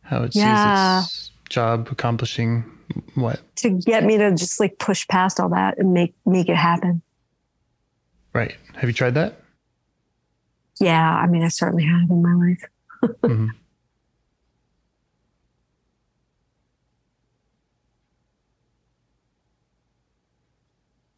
how 0.02 0.22
it 0.24 0.35
Yeah. 0.37 1.00
sees 1.00 1.09
its 1.12 1.31
job 1.48 1.88
accomplishing 1.90 2.64
what? 3.14 3.40
To 3.57 3.70
get 3.70 4.04
me 4.04 4.18
to 4.18 4.31
just 4.33 4.61
like 4.61 4.78
push 4.78 5.09
past 5.09 5.40
all 5.40 5.48
that 5.48 5.78
and 5.78 5.94
make 5.94 6.14
make 6.26 6.48
it 6.50 6.57
happen. 6.57 7.00
Right. 8.35 8.54
Have 8.74 8.85
you 8.90 8.92
tried 8.94 9.14
that? 9.14 9.40
Yeah. 10.78 11.11
I 11.16 11.26
mean, 11.26 11.42
I 11.42 11.48
certainly 11.48 11.85
have 11.85 12.11
in 12.11 12.20
my 12.22 12.35
life. 12.35 12.62
Mhm. 13.22 13.48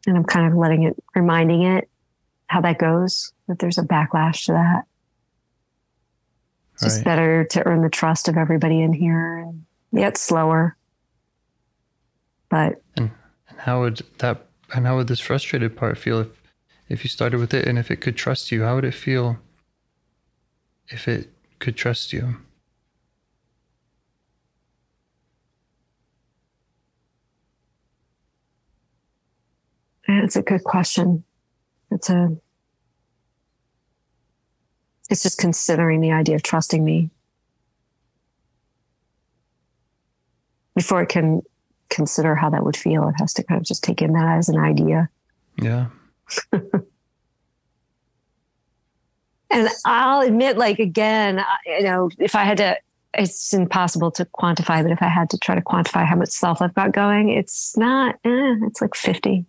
And 0.07 0.17
I'm 0.17 0.23
kind 0.23 0.47
of 0.51 0.57
letting 0.57 0.83
it, 0.83 0.95
reminding 1.15 1.63
it 1.63 1.89
how 2.47 2.61
that 2.61 2.79
goes, 2.79 3.31
that 3.47 3.59
there's 3.59 3.77
a 3.77 3.83
backlash 3.83 4.45
to 4.45 4.53
that. 4.53 4.83
It's 6.73 6.83
just 6.83 7.03
better 7.03 7.45
to 7.45 7.65
earn 7.67 7.81
the 7.81 7.89
trust 7.89 8.27
of 8.27 8.37
everybody 8.37 8.81
in 8.81 8.91
here. 8.91 9.37
And 9.37 9.65
yeah, 9.91 10.07
it's 10.07 10.21
slower. 10.21 10.75
But 12.49 12.81
And 12.97 13.11
how 13.57 13.81
would 13.81 14.01
that 14.17 14.47
and 14.73 14.85
how 14.85 14.97
would 14.97 15.07
this 15.07 15.19
frustrated 15.19 15.75
part 15.77 15.97
feel 15.97 16.21
if 16.21 16.41
if 16.89 17.03
you 17.03 17.09
started 17.09 17.39
with 17.39 17.53
it 17.53 17.67
and 17.67 17.77
if 17.77 17.91
it 17.91 17.97
could 17.97 18.17
trust 18.17 18.51
you? 18.51 18.63
How 18.63 18.75
would 18.75 18.85
it 18.85 18.93
feel 18.93 19.37
if 20.87 21.07
it 21.07 21.29
could 21.59 21.77
trust 21.77 22.11
you? 22.11 22.37
It's 30.19 30.35
a 30.35 30.41
good 30.41 30.63
question. 30.63 31.23
It's 31.91 32.09
a, 32.09 32.35
it's 35.09 35.23
just 35.23 35.37
considering 35.37 36.01
the 36.01 36.11
idea 36.11 36.35
of 36.35 36.43
trusting 36.43 36.83
me 36.83 37.09
before 40.75 41.01
it 41.01 41.09
can 41.09 41.41
consider 41.89 42.35
how 42.35 42.49
that 42.49 42.63
would 42.63 42.77
feel. 42.77 43.07
It 43.09 43.15
has 43.19 43.33
to 43.33 43.43
kind 43.43 43.59
of 43.59 43.65
just 43.65 43.83
take 43.83 44.01
in 44.01 44.13
that 44.13 44.37
as 44.37 44.49
an 44.49 44.57
idea. 44.57 45.09
Yeah. 45.61 45.87
And 49.51 49.67
I'll 49.85 50.21
admit, 50.21 50.57
like, 50.57 50.79
again, 50.79 51.43
you 51.65 51.83
know, 51.83 52.09
if 52.17 52.35
I 52.35 52.45
had 52.45 52.57
to, 52.57 52.77
it's 53.13 53.53
impossible 53.53 54.09
to 54.11 54.25
quantify, 54.25 54.81
but 54.81 54.91
if 54.91 55.01
I 55.01 55.09
had 55.09 55.29
to 55.31 55.37
try 55.37 55.55
to 55.55 55.61
quantify 55.61 56.05
how 56.05 56.15
much 56.15 56.29
self 56.29 56.61
I've 56.61 56.73
got 56.73 56.93
going, 56.93 57.29
it's 57.29 57.75
not, 57.77 58.15
eh, 58.23 58.55
it's 58.63 58.81
like 58.81 58.95
50 58.95 59.45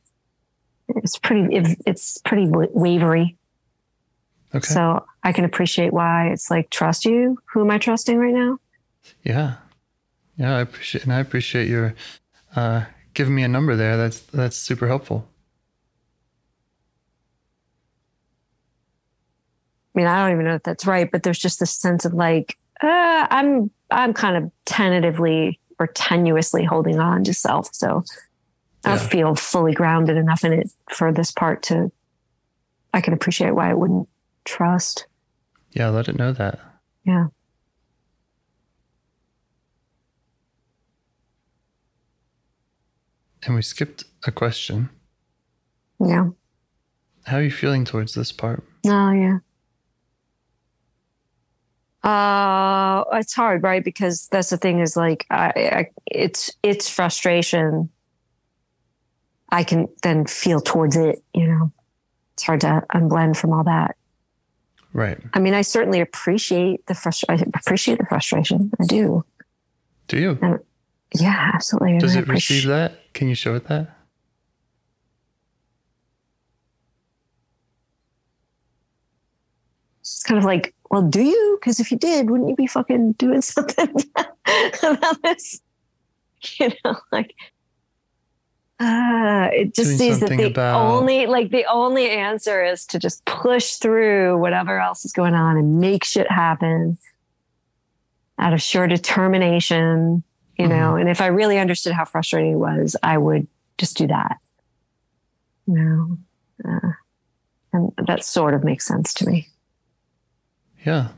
it's 0.97 1.19
pretty 1.19 1.77
it's 1.87 2.19
pretty 2.19 2.47
wavery. 2.51 3.37
Okay. 4.55 4.67
So 4.67 5.05
I 5.23 5.33
can 5.33 5.45
appreciate 5.45 5.93
why 5.93 6.29
it's 6.29 6.51
like 6.51 6.71
trust 6.71 7.05
you. 7.05 7.39
Who 7.53 7.63
am 7.63 7.71
I 7.71 7.79
trusting 7.79 8.19
right 8.19 8.35
now? 8.35 8.59
Yeah, 9.25 9.55
yeah. 10.37 10.57
I 10.57 10.61
appreciate 10.61 11.05
and 11.05 11.13
I 11.13 11.21
appreciate 11.21 11.69
your 11.69 11.95
uh, 12.55 12.85
giving 13.15 13.35
me 13.35 13.43
a 13.43 13.49
number 13.49 13.77
there. 13.77 13.97
That's 13.97 14.21
that's 14.21 14.57
super 14.57 14.87
helpful. 14.87 15.27
I 19.95 19.99
mean, 19.99 20.07
I 20.07 20.23
don't 20.23 20.33
even 20.33 20.47
know 20.47 20.55
if 20.55 20.63
that's 20.63 20.87
right, 20.87 21.11
but 21.11 21.23
there's 21.23 21.39
just 21.39 21.61
this 21.61 21.71
sense 21.71 22.05
of 22.05 22.15
like, 22.15 22.57
uh, 22.83 23.27
I'm 23.31 23.71
I'm 23.91 24.15
kind 24.15 24.37
of 24.37 24.51
tentatively 24.65 25.61
or 25.79 25.89
tenuously 25.89 26.67
holding 26.67 26.99
on 26.99 27.25
to 27.25 27.35
self. 27.35 27.69
So 27.73 28.05
I 28.85 28.99
feel 28.99 29.35
fully 29.35 29.73
grounded 29.73 30.17
enough 30.17 30.45
in 30.45 30.53
it 30.53 30.71
for 30.91 31.13
this 31.13 31.31
part 31.31 31.63
to 31.65 31.93
I 32.95 33.01
can 33.01 33.15
appreciate 33.15 33.55
why 33.55 33.71
I 33.71 33.75
wouldn't 33.75 34.09
trust. 34.45 35.07
Yeah, 35.71 35.89
let 35.89 36.09
it 36.09 36.19
know 36.19 36.33
that. 36.33 36.61
Yeah. 37.05 37.29
And 43.45 43.55
we 43.55 43.63
skipped 43.63 44.05
a 44.27 44.33
question. 44.33 44.91
Yeah. 45.99 46.29
How 47.25 47.39
are 47.39 47.43
you 47.43 47.51
feeling 47.51 47.85
towards 47.85 48.15
this 48.15 48.33
part? 48.33 48.65
Oh 48.87 49.13
yeah. 49.13 49.39
Uh, 52.03 53.05
it's 53.13 53.33
hard, 53.33 53.63
right? 53.63 53.85
Because 53.85 54.27
that's 54.29 54.51
the 54.51 54.57
thing 54.57 54.81
is 54.81 54.97
like, 54.97 55.25
I, 55.31 55.47
I 55.57 55.87
it's 56.07 56.51
it's 56.63 56.89
frustration. 56.89 57.91
I 59.53 59.65
can 59.65 59.87
then 60.03 60.27
feel 60.27 60.61
towards 60.61 60.97
it. 60.97 61.23
You 61.35 61.47
know, 61.47 61.73
it's 62.33 62.43
hard 62.43 62.63
to 62.63 62.83
unblend 62.95 63.37
from 63.37 63.53
all 63.53 63.65
that. 63.65 63.97
Right. 64.95 65.19
I 65.35 65.39
mean, 65.39 65.55
I 65.55 65.61
certainly 65.61 66.01
appreciate 66.01 66.87
the 66.87 66.95
frustration. 66.95 67.53
I 67.55 67.59
appreciate 67.59 67.99
the 67.99 68.07
frustration. 68.07 68.73
I 68.81 68.85
do. 68.87 69.25
Do 70.09 70.19
you? 70.19 70.61
Yeah, 71.15 71.51
absolutely. 71.55 71.99
Does 71.99 72.17
it 72.17 72.27
receive 72.29 72.67
that? 72.67 73.13
Can 73.13 73.29
you 73.29 73.35
show 73.35 73.55
it 73.55 73.67
that? 73.69 73.95
It's 80.01 80.23
kind 80.25 80.39
of 80.39 80.45
like, 80.45 80.75
well, 80.91 81.03
do 81.03 81.23
you? 81.23 81.59
Because 81.61 81.79
if 81.79 81.91
you 81.91 81.99
did, 81.99 82.31
wouldn't 82.31 82.49
you 82.49 82.57
be 82.57 82.67
fucking 82.67 83.13
doing 83.13 83.43
something 83.43 83.95
about 84.83 85.23
this? 85.23 85.61
You 86.59 86.73
know, 86.85 86.97
like, 87.13 87.37
uh, 88.83 89.49
it 89.53 89.75
just 89.75 89.97
sees 89.97 90.21
that 90.21 90.31
the 90.31 90.47
about- 90.47 90.91
only, 90.93 91.27
like, 91.27 91.51
the 91.51 91.65
only 91.71 92.11
answer 92.11 92.65
is 92.65 92.85
to 92.87 92.99
just 92.99 93.25
push 93.25 93.75
through 93.77 94.39
whatever 94.39 94.81
else 94.81 95.05
is 95.05 95.13
going 95.13 95.35
on 95.35 95.57
and 95.57 95.79
make 95.79 96.05
shit 96.05 96.31
happen 96.31 96.99
out 98.39 98.53
of 98.53 98.61
sheer 98.61 98.89
determination, 98.89 100.23
you 100.59 100.67
know. 100.67 100.97
And 100.97 101.09
if 101.09 101.21
I 101.21 101.27
really 101.27 101.59
understood 101.59 101.93
how 101.93 102.05
frustrating 102.05 102.53
it 102.53 102.57
was, 102.57 102.97
I 103.03 103.17
would 103.19 103.47
just 103.79 103.97
do 103.97 104.09
that. 104.09 104.39
You 105.67 105.75
know, 105.75 106.19
uh, 106.69 106.93
and 107.73 107.93
that 108.09 108.25
sort 108.25 108.55
of 108.55 108.65
makes 108.65 108.85
sense 108.85 109.15
to 109.15 109.27
me. 109.29 109.49
Yeah. 110.85 111.09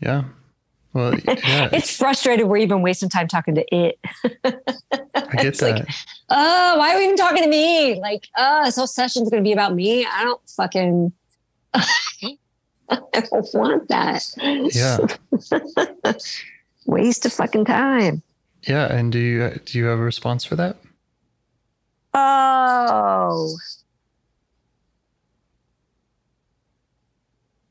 Yeah. 0.00 0.24
Well, 0.96 1.14
yeah, 1.14 1.68
it's 1.74 1.94
frustrated 1.94 2.46
we're 2.46 2.56
even 2.56 2.80
wasting 2.80 3.10
time 3.10 3.28
talking 3.28 3.54
to 3.56 3.64
it. 3.70 3.98
I 4.24 4.30
get 4.40 4.60
it's 5.44 5.60
that. 5.60 5.80
like, 5.80 5.88
oh, 6.30 6.78
why 6.78 6.94
are 6.94 6.98
we 6.98 7.04
even 7.04 7.16
talking 7.16 7.42
to 7.42 7.50
me? 7.50 8.00
Like, 8.00 8.26
oh, 8.38 8.64
this 8.64 8.76
whole 8.76 8.86
session's 8.86 9.28
going 9.28 9.42
to 9.42 9.46
be 9.46 9.52
about 9.52 9.74
me. 9.74 10.06
I 10.06 10.24
don't 10.24 10.40
fucking, 10.56 11.12
I 11.74 12.30
don't 13.12 13.46
want 13.52 13.88
that. 13.88 14.24
yeah. 14.74 16.12
Waste 16.86 17.26
of 17.26 17.32
fucking 17.34 17.66
time. 17.66 18.22
Yeah. 18.62 18.90
And 18.90 19.12
do 19.12 19.18
you 19.18 19.50
do 19.66 19.76
you 19.76 19.84
have 19.84 19.98
a 19.98 20.02
response 20.02 20.46
for 20.46 20.56
that? 20.56 20.78
Oh. 22.14 23.54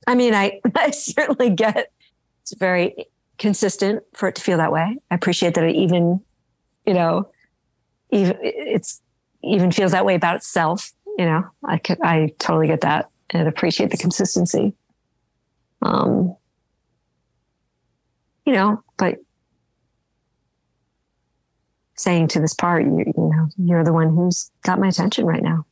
I 0.06 0.14
mean, 0.14 0.36
I, 0.36 0.62
I 0.76 0.92
certainly 0.92 1.50
get 1.50 1.92
it's 2.44 2.54
very 2.54 3.08
consistent 3.38 4.04
for 4.14 4.28
it 4.30 4.36
to 4.36 4.42
feel 4.42 4.58
that 4.58 4.72
way. 4.72 4.98
I 5.12 5.16
appreciate 5.16 5.56
that 5.56 5.64
it 5.64 5.76
even, 5.76 6.22
you 6.86 6.94
know, 6.94 7.30
even 8.12 8.38
it's 8.42 9.02
even 9.44 9.72
feels 9.72 9.92
that 9.92 10.06
way 10.06 10.16
about 10.16 10.38
itself. 10.38 10.92
You 11.18 11.26
know, 11.26 11.44
I 11.64 11.78
could, 11.78 12.02
I 12.02 12.34
totally 12.40 12.68
get 12.68 12.82
that 12.82 13.10
and 13.30 13.48
appreciate 13.48 13.92
the 13.92 13.98
consistency. 13.98 14.74
Um, 15.82 16.36
you 18.46 18.54
know, 18.54 18.84
but 18.98 19.18
saying 21.96 22.28
to 22.30 22.40
this 22.40 22.54
part, 22.54 22.84
you, 22.84 23.00
you 23.00 23.14
know, 23.16 23.48
you're 23.58 23.84
the 23.84 23.94
one 23.94 24.10
who's 24.16 24.52
got 24.64 24.80
my 24.80 24.88
attention 24.88 25.26
right 25.26 25.42
now. 25.42 25.66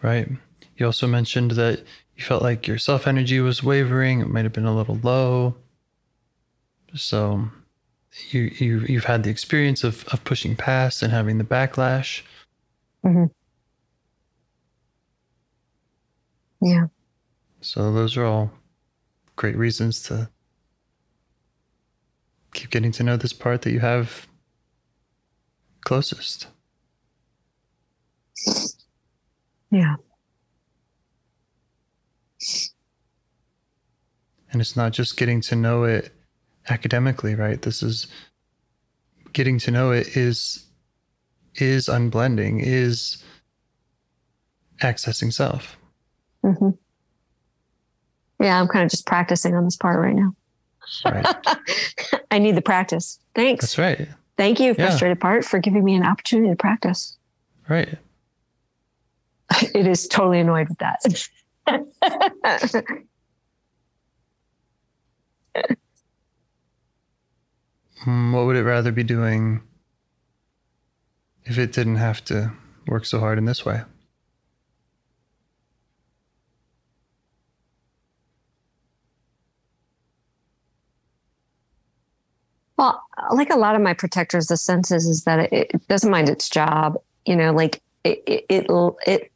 Right. 0.00 0.28
You 0.76 0.86
also 0.86 1.06
mentioned 1.06 1.52
that 1.52 1.84
you 2.16 2.24
felt 2.24 2.42
like 2.42 2.66
your 2.66 2.78
self 2.78 3.06
energy 3.06 3.40
was 3.40 3.62
wavering. 3.62 4.20
It 4.20 4.28
might 4.28 4.44
have 4.44 4.52
been 4.52 4.66
a 4.66 4.76
little 4.76 4.98
low. 5.02 5.56
So 6.94 7.48
you 8.30 8.42
you 8.58 8.80
you've 8.80 9.04
had 9.04 9.22
the 9.22 9.30
experience 9.30 9.84
of 9.84 10.04
of 10.08 10.24
pushing 10.24 10.56
past 10.56 11.02
and 11.02 11.12
having 11.12 11.38
the 11.38 11.44
backlash. 11.44 12.22
Hmm. 13.02 13.24
Yeah. 16.60 16.86
So 17.60 17.92
those 17.92 18.16
are 18.16 18.24
all 18.24 18.52
great 19.36 19.56
reasons 19.56 20.02
to 20.04 20.28
keep 22.54 22.70
getting 22.70 22.92
to 22.92 23.02
know 23.02 23.16
this 23.16 23.32
part 23.32 23.62
that 23.62 23.72
you 23.72 23.80
have 23.80 24.26
closest. 25.84 26.46
Yeah. 29.70 29.96
And 34.52 34.60
it's 34.60 34.76
not 34.76 34.92
just 34.92 35.16
getting 35.16 35.40
to 35.42 35.56
know 35.56 35.84
it 35.84 36.12
academically, 36.68 37.34
right? 37.34 37.60
This 37.60 37.82
is 37.82 38.06
getting 39.32 39.58
to 39.60 39.70
know 39.70 39.90
it 39.90 40.16
is 40.16 40.66
is 41.56 41.86
unblending, 41.88 42.60
is 42.62 43.22
accessing 44.80 45.32
self. 45.32 45.76
hmm 46.42 46.70
Yeah, 48.40 48.58
I'm 48.60 48.68
kind 48.68 48.84
of 48.84 48.90
just 48.90 49.06
practicing 49.06 49.54
on 49.54 49.64
this 49.64 49.76
part 49.76 50.00
right 50.00 50.14
now. 50.14 50.34
Right. 51.04 51.26
I 52.30 52.38
need 52.38 52.56
the 52.56 52.62
practice. 52.62 53.18
Thanks. 53.34 53.74
That's 53.74 53.78
right. 53.78 54.08
Thank 54.36 54.60
you, 54.60 54.68
Yeah. 54.68 54.86
frustrated 54.88 55.20
part, 55.20 55.44
for 55.44 55.58
giving 55.58 55.84
me 55.84 55.94
an 55.94 56.04
opportunity 56.04 56.50
to 56.50 56.56
practice. 56.56 57.16
Right. 57.68 57.98
It 59.74 59.86
is 59.86 60.08
totally 60.08 60.40
annoyed 60.40 60.68
with 60.70 60.78
that. 60.78 61.00
Hmm, 68.04 68.32
What 68.32 68.46
would 68.46 68.56
it 68.56 68.64
rather 68.64 68.92
be 68.92 69.02
doing 69.04 69.62
if 71.44 71.58
it 71.58 71.72
didn't 71.72 71.96
have 71.96 72.24
to 72.26 72.52
work 72.86 73.04
so 73.04 73.20
hard 73.20 73.38
in 73.38 73.44
this 73.44 73.64
way? 73.64 73.82
Well, 82.76 83.02
like 83.32 83.50
a 83.50 83.56
lot 83.56 83.76
of 83.76 83.82
my 83.82 83.94
protectors, 83.94 84.46
the 84.46 84.56
sense 84.56 84.90
is, 84.90 85.06
is 85.06 85.24
that 85.24 85.52
it, 85.52 85.70
it 85.74 85.88
doesn't 85.88 86.10
mind 86.10 86.28
its 86.28 86.48
job. 86.48 86.96
You 87.26 87.36
know, 87.36 87.52
like 87.52 87.80
it, 88.02 88.22
it, 88.26 88.44
it, 88.48 88.66
it 89.06 89.32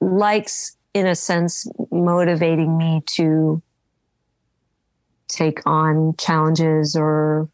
likes, 0.00 0.76
in 0.92 1.06
a 1.06 1.14
sense, 1.14 1.66
motivating 1.90 2.76
me 2.76 3.02
to 3.14 3.62
take 5.32 5.60
on 5.66 6.14
challenges 6.18 6.94
or 6.96 7.48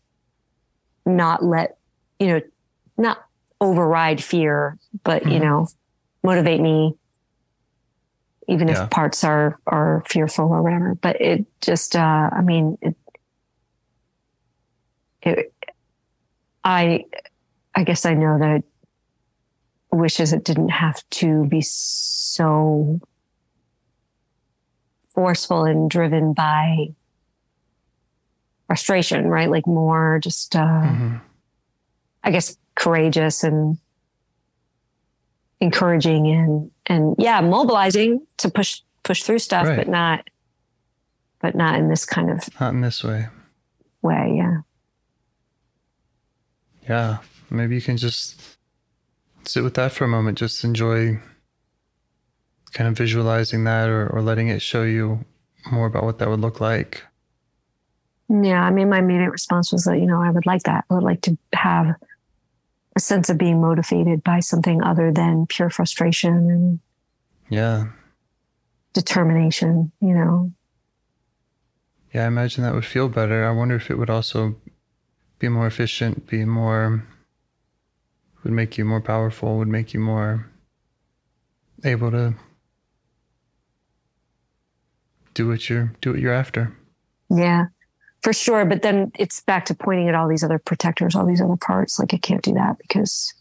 not 1.07 1.43
let, 1.45 1.79
you 2.18 2.26
know, 2.29 2.41
not 2.97 3.18
override 3.61 4.22
fear, 4.22 4.79
but, 5.05 5.24
you 5.26 5.39
Mhm. 5.39 5.43
know, 5.43 5.68
motivate 6.22 6.61
me 6.61 6.95
even 8.49 8.68
Yeah. 8.68 8.85
if 8.85 8.91
parts 8.91 9.24
are 9.24 9.61
are 9.66 10.03
fearful 10.07 10.47
or 10.47 10.62
whatever. 10.62 10.95
But 10.95 11.20
it 11.20 11.45
just, 11.61 11.95
uh, 11.95 12.31
I 12.33 12.41
mean, 12.41 12.79
it, 12.81 12.97
it, 15.22 15.53
I, 16.64 17.05
I 17.74 17.85
guess 17.85 18.07
I 18.07 18.14
know 18.14 18.39
that 18.39 18.57
it 18.57 18.64
wishes 19.93 20.33
it 20.33 20.45
didn't 20.45 20.70
have 20.70 21.03
to 21.11 21.45
be 21.47 21.61
so 21.61 23.01
forceful 25.11 25.64
and 25.64 25.91
driven 25.91 26.33
by 26.33 26.89
frustration, 28.68 29.26
right? 29.26 29.50
Like 29.50 29.66
more 29.66 30.20
just, 30.22 30.54
uh, 30.54 30.60
Mhm. 30.60 31.20
I 32.22 32.30
guess, 32.30 32.56
courageous 32.76 33.42
and 33.42 33.76
encouraging 35.60 36.28
and 36.28 36.70
and 36.86 37.14
yeah, 37.18 37.40
mobilizing 37.40 38.24
to 38.38 38.48
push 38.50 38.80
push 39.02 39.22
through 39.24 39.38
stuff, 39.40 39.66
Right. 39.66 39.76
but 39.76 39.88
not, 39.88 40.28
but 41.40 41.54
not 41.54 41.74
in 41.78 41.88
this 41.88 42.04
kind 42.06 42.30
of 42.30 42.48
Not 42.60 42.72
in 42.74 42.80
this 42.82 43.02
way. 43.02 43.26
way. 44.02 44.34
Yeah. 44.36 44.58
Yeah. 46.88 47.18
Maybe 47.50 47.74
you 47.74 47.80
can 47.82 47.96
just 47.96 48.40
sit 49.44 49.64
with 49.64 49.74
that 49.74 49.92
for 49.92 50.04
a 50.04 50.08
moment. 50.08 50.38
Just 50.38 50.62
enjoy 50.64 51.18
kind 52.72 52.88
of 52.88 52.96
visualizing 52.96 53.64
that 53.64 53.88
or, 53.88 54.06
or 54.08 54.20
letting 54.22 54.48
it 54.48 54.60
show 54.60 54.82
you 54.82 55.24
more 55.72 55.86
about 55.86 56.04
what 56.04 56.18
that 56.18 56.28
would 56.28 56.40
look 56.40 56.60
like. 56.60 57.02
Yeah, 58.29 58.62
I 58.62 58.70
mean, 58.70 58.91
my 58.91 58.99
immediate 58.99 59.31
response 59.31 59.72
was 59.72 59.85
that, 59.85 59.99
you 59.99 60.07
know, 60.07 60.20
I 60.20 60.31
would 60.31 60.45
like 60.47 60.64
that. 60.64 60.85
I 60.91 60.95
would 60.95 61.03
like 61.03 61.22
to 61.22 61.39
have 61.55 61.95
a 62.95 63.01
sense 63.01 63.31
of 63.31 63.39
being 63.39 63.61
motivated 63.61 64.22
by 64.22 64.41
something 64.41 64.83
other 64.83 65.12
than 65.12 65.47
pure 65.47 65.70
frustration 65.70 66.51
and 66.51 66.81
Yeah. 67.49 67.87
determination, 68.93 69.93
you 70.01 70.12
know. 70.14 70.53
Yeah, 72.12 72.24
I 72.24 72.26
imagine 72.26 72.64
that 72.64 72.74
would 72.74 72.85
feel 72.85 73.09
better. 73.09 73.47
I 73.47 73.51
wonder 73.51 73.76
if 73.76 73.91
it 73.91 73.97
would 73.99 74.11
also 74.11 74.57
be 75.39 75.49
more 75.49 75.66
efficient, 75.66 76.26
be 76.26 76.45
more, 76.45 77.05
would 78.43 78.53
make 78.53 78.76
you 78.76 78.85
more 78.85 79.01
powerful, 79.01 79.57
would 79.59 79.68
make 79.68 79.95
you 79.95 80.01
more 80.01 80.51
able 81.85 82.11
to 82.11 82.35
do 85.35 85.47
what 85.47 85.70
you're 85.70 85.93
do 86.01 86.11
what 86.12 86.20
you're 86.20 86.33
after. 86.33 86.76
Yeah, 87.31 87.66
for 88.22 88.32
sure. 88.32 88.64
But 88.64 88.82
then 88.82 89.12
it's 89.18 89.40
back 89.40 89.64
to 89.66 89.74
pointing 89.74 90.08
at 90.08 90.14
all 90.14 90.28
these 90.28 90.42
other 90.44 90.58
protectors, 90.58 91.14
all 91.14 91.26
these 91.26 91.40
other 91.40 91.56
parts. 91.56 91.98
Like 91.98 92.14
I 92.14 92.18
can't 92.18 92.42
do 92.42 92.54
that 92.54 92.78
because, 92.78 93.32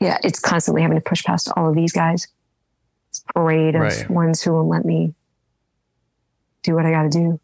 yeah, 0.00 0.18
it's 0.24 0.40
constantly 0.40 0.82
having 0.82 0.96
to 0.96 1.02
push 1.02 1.22
past 1.24 1.50
all 1.56 1.68
of 1.68 1.74
these 1.74 1.92
guys. 1.92 2.26
This 3.10 3.22
parade 3.34 3.74
of 3.74 3.82
Right. 3.82 4.10
ones 4.10 4.42
who 4.42 4.52
won't 4.52 4.68
let 4.68 4.84
me 4.84 5.14
do 6.62 6.74
what 6.74 6.86
I 6.86 6.90
got 6.90 7.04
to 7.04 7.10
do. 7.10 7.40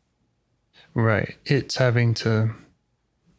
Right. 0.95 1.37
It's 1.47 1.77
having 1.77 2.15
to 2.15 2.51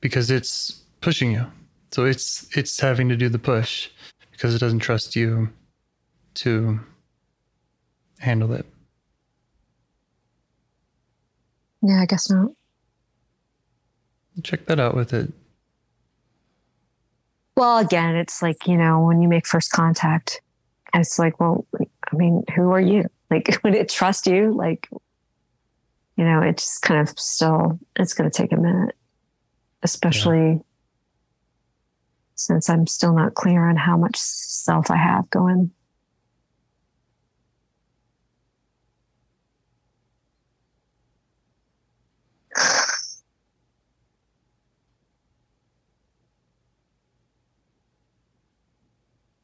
because 0.01 0.31
it's 0.31 0.81
pushing 1.01 1.31
you. 1.31 1.45
So 1.91 2.05
it's 2.05 2.47
it's 2.57 2.79
having 2.79 3.09
to 3.09 3.15
do 3.15 3.29
the 3.29 3.37
push 3.39 3.89
because 4.31 4.55
it 4.55 4.59
doesn't 4.59 4.79
trust 4.79 5.15
you 5.15 5.49
to 6.35 6.79
handle 8.19 8.53
it. 8.53 8.65
Yeah, 11.83 12.01
I 12.01 12.05
guess 12.05 12.29
not. 12.29 12.51
Check 14.41 14.65
that 14.65 14.79
out 14.79 14.95
with 14.95 15.13
it. 15.13 15.31
Well, 17.55 17.77
again, 17.77 18.15
it's 18.15 18.41
like, 18.41 18.67
you 18.67 18.77
know, 18.77 19.01
when 19.01 19.21
you 19.21 19.27
make 19.27 19.45
first 19.45 19.71
contact, 19.71 20.41
it's 20.93 21.19
like, 21.19 21.39
well, 21.39 21.67
I 21.79 22.15
mean, 22.15 22.43
who 22.55 22.71
are 22.71 22.81
you? 22.81 23.05
Like, 23.29 23.59
would 23.63 23.75
it 23.75 23.89
trust 23.89 24.25
you? 24.25 24.51
Like, 24.51 24.89
you 26.17 26.23
know, 26.23 26.41
it's 26.41 26.63
just 26.63 26.81
kind 26.81 26.99
of 26.99 27.17
still, 27.19 27.79
it's 27.95 28.13
going 28.13 28.29
to 28.29 28.35
take 28.35 28.51
a 28.51 28.57
minute, 28.57 28.95
especially 29.83 30.61
since 32.35 32.69
I'm 32.69 32.87
still 32.87 33.13
not 33.13 33.35
clear 33.35 33.67
on 33.67 33.75
how 33.75 33.97
much 33.97 34.17
self 34.17 34.89
I 34.89 34.97
have 34.97 35.29
going. 35.29 35.71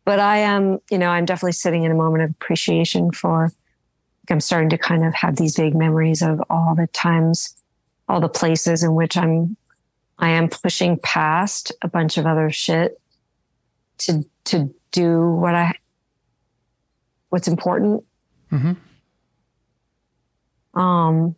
But 0.10 0.20
I 0.20 0.38
am, 0.38 0.80
you 0.90 0.98
know, 0.98 1.10
I'm 1.10 1.26
definitely 1.26 1.52
sitting 1.52 1.84
in 1.84 1.92
a 1.92 1.96
moment 1.96 2.24
of 2.24 2.32
appreciation 2.32 3.12
for. 3.12 3.44
Like 3.44 4.32
I'm 4.32 4.40
starting 4.40 4.72
to 4.72 4.78
kind 4.80 5.06
of 5.06 5.14
have 5.14 5.36
these 5.36 5.56
vague 5.56 5.76
memories 5.76 6.24
of 6.24 6.42
all 6.50 6.74
the 6.74 6.88
times, 6.88 7.56
all 8.08 8.20
the 8.20 8.28
places 8.28 8.82
in 8.82 8.96
which 8.96 9.16
I'm, 9.16 9.56
I 10.18 10.30
am 10.30 10.50
pushing 10.50 10.98
past 10.98 11.72
a 11.84 11.88
bunch 11.88 12.18
of 12.18 12.26
other 12.26 12.50
shit 12.50 13.00
to 14.00 14.24
to 14.46 14.74
do 14.92 15.30
what 15.30 15.54
I, 15.54 15.74
what's 17.30 17.48
important. 17.48 18.04
hmm 18.50 18.72
Um, 20.74 21.36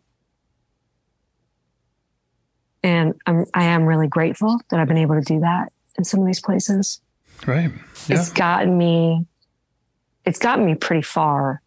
and 2.82 3.12
I'm, 3.26 3.44
I 3.52 3.64
am 3.64 3.84
really 3.84 4.08
grateful 4.08 4.58
that 4.70 4.80
I've 4.80 4.88
been 4.88 4.96
able 4.96 5.16
to 5.16 5.34
do 5.34 5.40
that 5.40 5.74
in 5.98 6.04
some 6.04 6.20
of 6.20 6.26
these 6.26 6.40
places. 6.40 7.02
Right. 7.46 7.70
Yeah. 8.06 8.18
it's 8.20 8.30
gotten 8.30 8.76
me 8.78 9.26
it's 10.24 10.38
gotten 10.38 10.64
me 10.64 10.74
pretty 10.74 11.02
far 11.02 11.60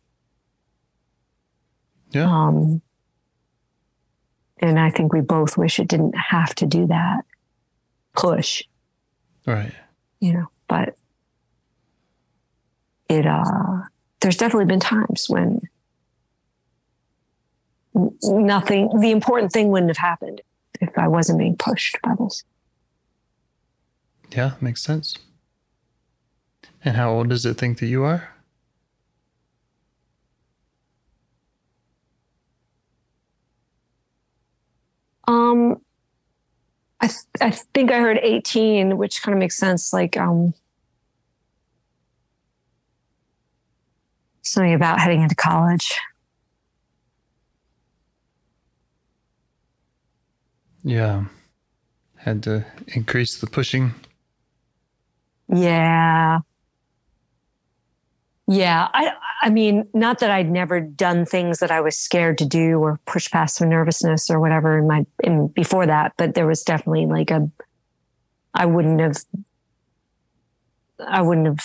Yeah. 2.11 2.29
um 2.29 2.81
and 4.59 4.79
i 4.79 4.89
think 4.89 5.11
we 5.13 5.21
both 5.21 5.57
wish 5.57 5.79
it 5.79 5.87
didn't 5.87 6.15
have 6.15 6.55
to 6.55 6.65
do 6.65 6.87
that 6.87 7.25
push 8.15 8.63
Right. 9.45 9.73
you 10.19 10.33
know 10.33 10.47
but 10.67 10.95
it 13.09 13.25
uh 13.25 13.81
there's 14.21 14.37
definitely 14.37 14.65
been 14.65 14.79
times 14.79 15.25
when 15.29 15.61
nothing 18.23 18.89
the 18.99 19.11
important 19.11 19.51
thing 19.51 19.69
wouldn't 19.69 19.89
have 19.89 19.97
happened 19.97 20.41
if 20.81 20.97
i 20.97 21.07
wasn't 21.07 21.37
being 21.39 21.55
pushed 21.57 21.97
by 22.01 22.13
this 22.19 22.43
Yeah, 24.31 24.53
makes 24.59 24.81
sense. 24.81 25.17
And 26.83 26.95
how 26.95 27.11
old 27.11 27.29
does 27.29 27.45
it 27.45 27.57
think 27.57 27.79
that 27.79 27.87
you 27.87 28.03
are? 28.03 28.29
Um, 35.27 35.81
I 37.01 37.07
th- 37.07 37.19
I 37.41 37.49
think 37.49 37.91
I 37.91 37.99
heard 37.99 38.19
18, 38.21 38.97
which 38.97 39.21
kind 39.21 39.33
of 39.33 39.39
makes 39.39 39.57
sense. 39.57 39.91
Like 39.91 40.17
um, 40.17 40.53
something 44.43 44.73
about 44.73 44.99
heading 44.99 45.21
into 45.21 45.35
college. 45.35 45.91
Yeah. 50.83 51.25
Had 52.17 52.43
to 52.43 52.65
increase 52.87 53.39
the 53.39 53.47
pushing. 53.47 53.93
Yeah. 55.47 56.39
Yeah. 58.47 58.89
I 58.93 59.13
I 59.41 59.49
mean, 59.49 59.87
not 59.93 60.19
that 60.19 60.31
I'd 60.31 60.49
never 60.49 60.79
done 60.79 61.25
things 61.25 61.59
that 61.59 61.71
I 61.71 61.81
was 61.81 61.97
scared 61.97 62.37
to 62.39 62.45
do 62.45 62.79
or 62.79 62.99
push 63.05 63.29
past 63.29 63.57
some 63.57 63.69
nervousness 63.69 64.29
or 64.29 64.39
whatever 64.39 64.77
in 64.77 64.87
my 64.87 65.05
in 65.23 65.47
before 65.47 65.85
that, 65.87 66.13
but 66.17 66.35
there 66.35 66.47
was 66.47 66.63
definitely 66.63 67.05
like 67.07 67.31
a 67.31 67.49
I 68.53 68.65
wouldn't 68.65 68.99
have 68.99 69.17
I 70.99 71.21
wouldn't 71.21 71.47
have 71.47 71.59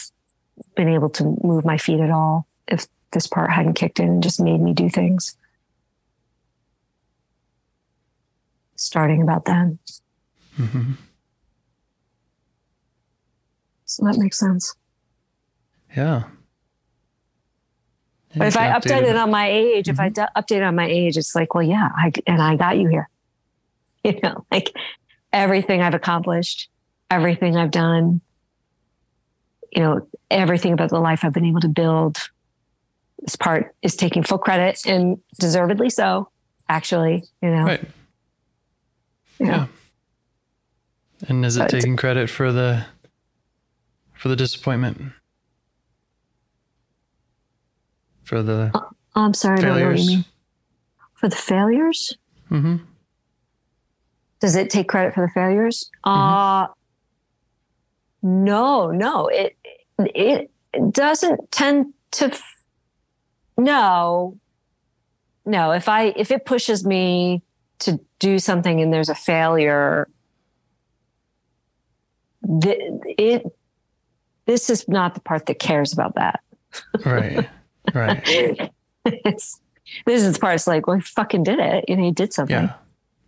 been 0.74 0.88
able 0.88 1.10
to 1.10 1.36
move 1.42 1.64
my 1.64 1.78
feet 1.78 2.00
at 2.00 2.10
all 2.10 2.46
if 2.66 2.86
this 3.12 3.26
part 3.26 3.50
hadn't 3.50 3.74
kicked 3.74 4.00
in 4.00 4.08
and 4.08 4.22
just 4.22 4.40
made 4.40 4.60
me 4.60 4.72
do 4.72 4.88
things. 4.88 5.36
Starting 8.76 9.22
about 9.22 9.44
then. 9.44 9.78
Mm-hmm. 10.58 10.92
So 13.84 14.04
that 14.06 14.16
makes 14.18 14.38
sense. 14.38 14.74
Yeah. 15.96 16.24
But 18.36 18.48
if 18.48 18.56
I 18.56 18.68
updated 18.68 19.20
on 19.20 19.30
my 19.30 19.50
age, 19.50 19.88
if 19.88 19.98
I 19.98 20.08
mm-hmm. 20.08 20.24
d- 20.24 20.40
updated 20.40 20.68
on 20.68 20.76
my 20.76 20.86
age, 20.86 21.16
it's 21.16 21.34
like, 21.34 21.54
well, 21.54 21.64
yeah, 21.64 21.88
I, 21.96 22.12
and 22.26 22.40
I 22.40 22.56
got 22.56 22.78
you 22.78 22.88
here. 22.88 23.08
You 24.02 24.18
know, 24.22 24.46
like 24.50 24.74
everything 25.30 25.82
I've 25.82 25.92
accomplished, 25.92 26.70
everything 27.10 27.54
I've 27.54 27.70
done, 27.70 28.22
you 29.72 29.82
know, 29.82 30.08
everything 30.30 30.72
about 30.72 30.88
the 30.88 30.98
life 30.98 31.22
I've 31.22 31.34
been 31.34 31.44
able 31.44 31.60
to 31.60 31.68
build. 31.68 32.16
This 33.18 33.36
part 33.36 33.74
is 33.82 33.96
taking 33.96 34.22
full 34.22 34.38
credit 34.38 34.86
and 34.86 35.18
deservedly 35.38 35.90
so, 35.90 36.30
actually, 36.66 37.24
you 37.42 37.50
know. 37.50 37.64
Right. 37.64 37.84
Yeah. 39.38 39.46
Yeah. 39.46 39.66
And 41.28 41.44
is 41.44 41.58
it 41.58 41.64
it's- 41.64 41.82
taking 41.82 41.98
credit 41.98 42.30
for 42.30 42.52
the 42.52 42.86
for 44.14 44.28
the 44.28 44.36
disappointment? 44.36 45.12
For 48.30 48.44
the 48.44 48.70
Oh, 48.72 48.88
I'm 49.16 49.34
sorry, 49.34 49.58
I 49.58 49.62
don't 49.62 49.70
know 49.70 49.74
what 49.74 49.80
you 49.80 50.04
failures? 50.04 50.06
mean. 50.06 50.24
For 51.14 51.28
the 51.28 51.34
failures? 51.34 52.16
hmm 52.48 52.76
Does 54.40 54.54
it 54.54 54.70
take 54.70 54.88
credit 54.88 55.14
for 55.14 55.26
the 55.26 55.32
failures? 55.32 55.90
Uh 56.04 56.68
no, 58.22 58.92
no. 58.92 59.26
It 59.26 59.56
it 59.98 60.52
doesn't 60.92 61.50
tend 61.50 61.92
to 62.12 62.26
f- 62.26 62.54
no. 63.58 64.38
No, 65.44 65.72
if 65.72 65.88
I 65.88 66.12
if 66.14 66.30
it 66.30 66.44
pushes 66.44 66.86
me 66.86 67.42
to 67.80 67.98
do 68.20 68.38
something 68.38 68.80
and 68.80 68.92
there's 68.92 69.08
a 69.08 69.14
failure 69.16 70.08
th- 72.62 72.78
it 73.18 73.42
this 74.46 74.70
is 74.70 74.86
not 74.86 75.14
the 75.14 75.20
part 75.20 75.46
that 75.46 75.58
cares 75.58 75.92
about 75.92 76.14
that. 76.14 76.38
Right. 77.04 77.50
Right. 77.94 78.22
this 79.24 79.60
is 80.06 80.32
the 80.32 80.38
part 80.38 80.54
it's 80.56 80.66
like, 80.66 80.86
well, 80.86 80.96
he 80.96 81.02
fucking 81.02 81.42
did 81.42 81.58
it. 81.58 81.84
You 81.88 81.96
know, 81.96 82.04
he 82.04 82.10
did 82.12 82.32
something. 82.32 82.54
Yeah. 82.56 82.74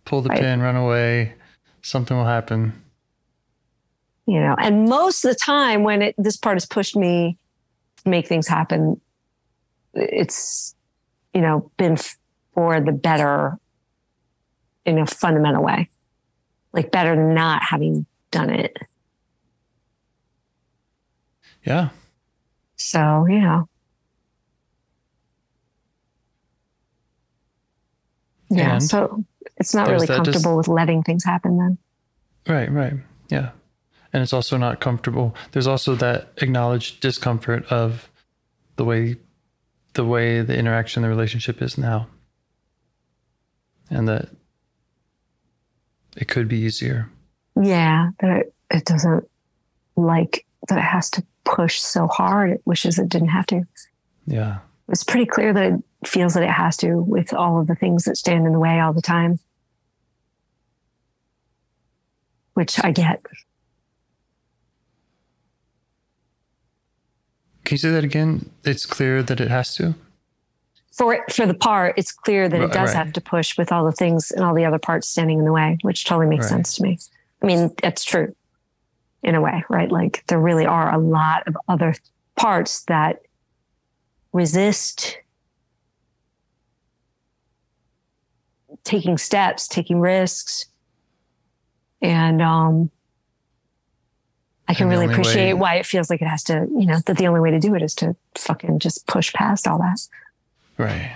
Pull 0.05 0.21
the 0.21 0.29
Right. 0.29 0.39
pin, 0.39 0.61
run 0.61 0.75
away. 0.75 1.33
Something 1.81 2.17
will 2.17 2.25
happen. 2.25 2.73
you 4.25 4.39
know, 4.39 4.55
and 4.57 4.87
most 4.87 5.25
of 5.25 5.31
the 5.31 5.35
time 5.35 5.83
when 5.83 6.01
it, 6.01 6.15
this 6.17 6.37
part 6.37 6.55
has 6.55 6.65
pushed 6.65 6.95
me 6.95 7.37
to 8.03 8.09
make 8.09 8.25
things 8.27 8.47
happen, 8.47 9.01
it's, 9.93 10.75
you 11.33 11.41
know, 11.41 11.69
been 11.77 11.97
for 12.53 12.79
the 12.79 12.91
better 12.93 13.57
in 14.85 14.97
a 14.97 15.05
fundamental 15.05 15.63
way, 15.63 15.89
like 16.71 16.89
better 16.91 17.15
than 17.15 17.33
not 17.33 17.63
having 17.63 18.05
done 18.31 18.49
it. 18.49 18.77
Yeah. 21.63 21.89
So, 22.77 23.25
you 23.27 23.39
know. 23.39 23.67
Yeah. 28.57 28.73
And 28.73 28.83
so 28.83 29.23
it's 29.57 29.73
not 29.73 29.89
really 29.89 30.07
comfortable 30.07 30.57
with 30.57 30.67
letting 30.67 31.03
things 31.03 31.23
happen 31.23 31.57
then. 31.57 31.77
Right, 32.47 32.71
right. 32.71 32.93
Yeah. 33.29 33.51
And 34.11 34.21
it's 34.21 34.33
also 34.33 34.57
not 34.57 34.79
comfortable. 34.79 35.35
There's 35.51 35.67
also 35.67 35.95
that 35.95 36.29
acknowledged 36.37 36.99
discomfort 36.99 37.65
of 37.71 38.09
the 38.75 38.85
way 38.85 39.17
the 39.93 40.05
way 40.05 40.41
the 40.41 40.57
interaction, 40.57 41.03
the 41.03 41.09
relationship 41.09 41.61
is 41.61 41.77
now. 41.77 42.07
And 43.89 44.07
that 44.07 44.29
it 46.17 46.27
could 46.27 46.47
be 46.47 46.59
easier. 46.59 47.09
Yeah. 47.59 48.09
That 48.19 48.37
it, 48.37 48.53
it 48.71 48.85
doesn't 48.85 49.27
like 49.95 50.45
that 50.67 50.77
it 50.77 50.81
has 50.81 51.09
to 51.11 51.23
push 51.43 51.79
so 51.79 52.07
hard. 52.07 52.51
It 52.51 52.61
wishes 52.65 52.97
it 52.97 53.09
didn't 53.09 53.29
have 53.29 53.45
to. 53.47 53.63
Yeah. 54.25 54.59
It's 54.89 55.03
pretty 55.03 55.25
clear 55.25 55.53
that 55.53 55.73
it 55.73 55.83
feels 56.07 56.33
that 56.33 56.43
it 56.43 56.49
has 56.49 56.77
to 56.77 56.97
with 57.01 57.33
all 57.33 57.59
of 57.59 57.67
the 57.67 57.75
things 57.75 58.05
that 58.05 58.17
stand 58.17 58.45
in 58.45 58.53
the 58.53 58.59
way 58.59 58.79
all 58.79 58.93
the 58.93 59.01
time. 59.01 59.39
Which 62.53 62.83
I 62.83 62.91
get. 62.91 63.21
Can 67.65 67.75
you 67.75 67.77
say 67.77 67.91
that 67.91 68.03
again? 68.03 68.49
It's 68.63 68.85
clear 68.85 69.23
that 69.23 69.39
it 69.39 69.49
has 69.49 69.75
to? 69.75 69.95
For 70.91 71.15
it, 71.15 71.31
for 71.31 71.47
the 71.47 71.55
part, 71.55 71.95
it's 71.97 72.11
clear 72.11 72.47
that 72.47 72.61
it 72.61 72.71
does 72.71 72.89
right. 72.89 72.95
have 72.95 73.13
to 73.13 73.21
push 73.21 73.57
with 73.57 73.71
all 73.71 73.83
the 73.83 73.91
things 73.91 74.29
and 74.29 74.45
all 74.45 74.53
the 74.53 74.65
other 74.65 74.77
parts 74.77 75.07
standing 75.07 75.39
in 75.39 75.45
the 75.45 75.51
way, 75.51 75.77
which 75.81 76.05
totally 76.05 76.27
makes 76.27 76.45
Right. 76.45 76.57
sense 76.57 76.75
to 76.75 76.83
me. 76.83 76.99
I 77.41 77.45
mean, 77.47 77.71
it's 77.81 78.03
true 78.03 78.35
in 79.23 79.33
a 79.33 79.41
way, 79.41 79.63
right? 79.69 79.91
Like 79.91 80.23
there 80.27 80.39
really 80.39 80.65
are 80.65 80.93
a 80.93 80.99
lot 80.99 81.47
of 81.47 81.57
other 81.67 81.95
parts 82.35 82.83
that 82.85 83.21
resist 84.33 85.17
taking 88.83 89.17
steps, 89.17 89.67
taking 89.67 89.99
risks. 89.99 90.65
And 92.01 92.41
um 92.41 92.89
I 94.67 94.73
can 94.73 94.83
And 94.83 94.91
really 94.91 95.11
appreciate 95.11 95.53
way- 95.53 95.59
why 95.59 95.75
it 95.75 95.85
feels 95.85 96.09
like 96.09 96.21
it 96.21 96.27
has 96.27 96.43
to, 96.45 96.67
you 96.71 96.85
know, 96.85 96.99
that 97.05 97.17
the 97.17 97.27
only 97.27 97.41
way 97.41 97.51
to 97.51 97.59
do 97.59 97.75
it 97.75 97.81
is 97.81 97.93
to 97.95 98.15
fucking 98.35 98.79
just 98.79 99.05
push 99.07 99.33
past 99.33 99.67
all 99.67 99.77
that. 99.79 99.99
Right. 100.77 101.15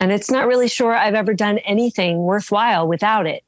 And 0.00 0.12
it's 0.12 0.30
not 0.30 0.46
really 0.46 0.68
sure 0.68 0.94
I've 0.94 1.14
ever 1.14 1.32
done 1.32 1.58
anything 1.58 2.18
worthwhile 2.18 2.86
without 2.86 3.26
it, 3.26 3.42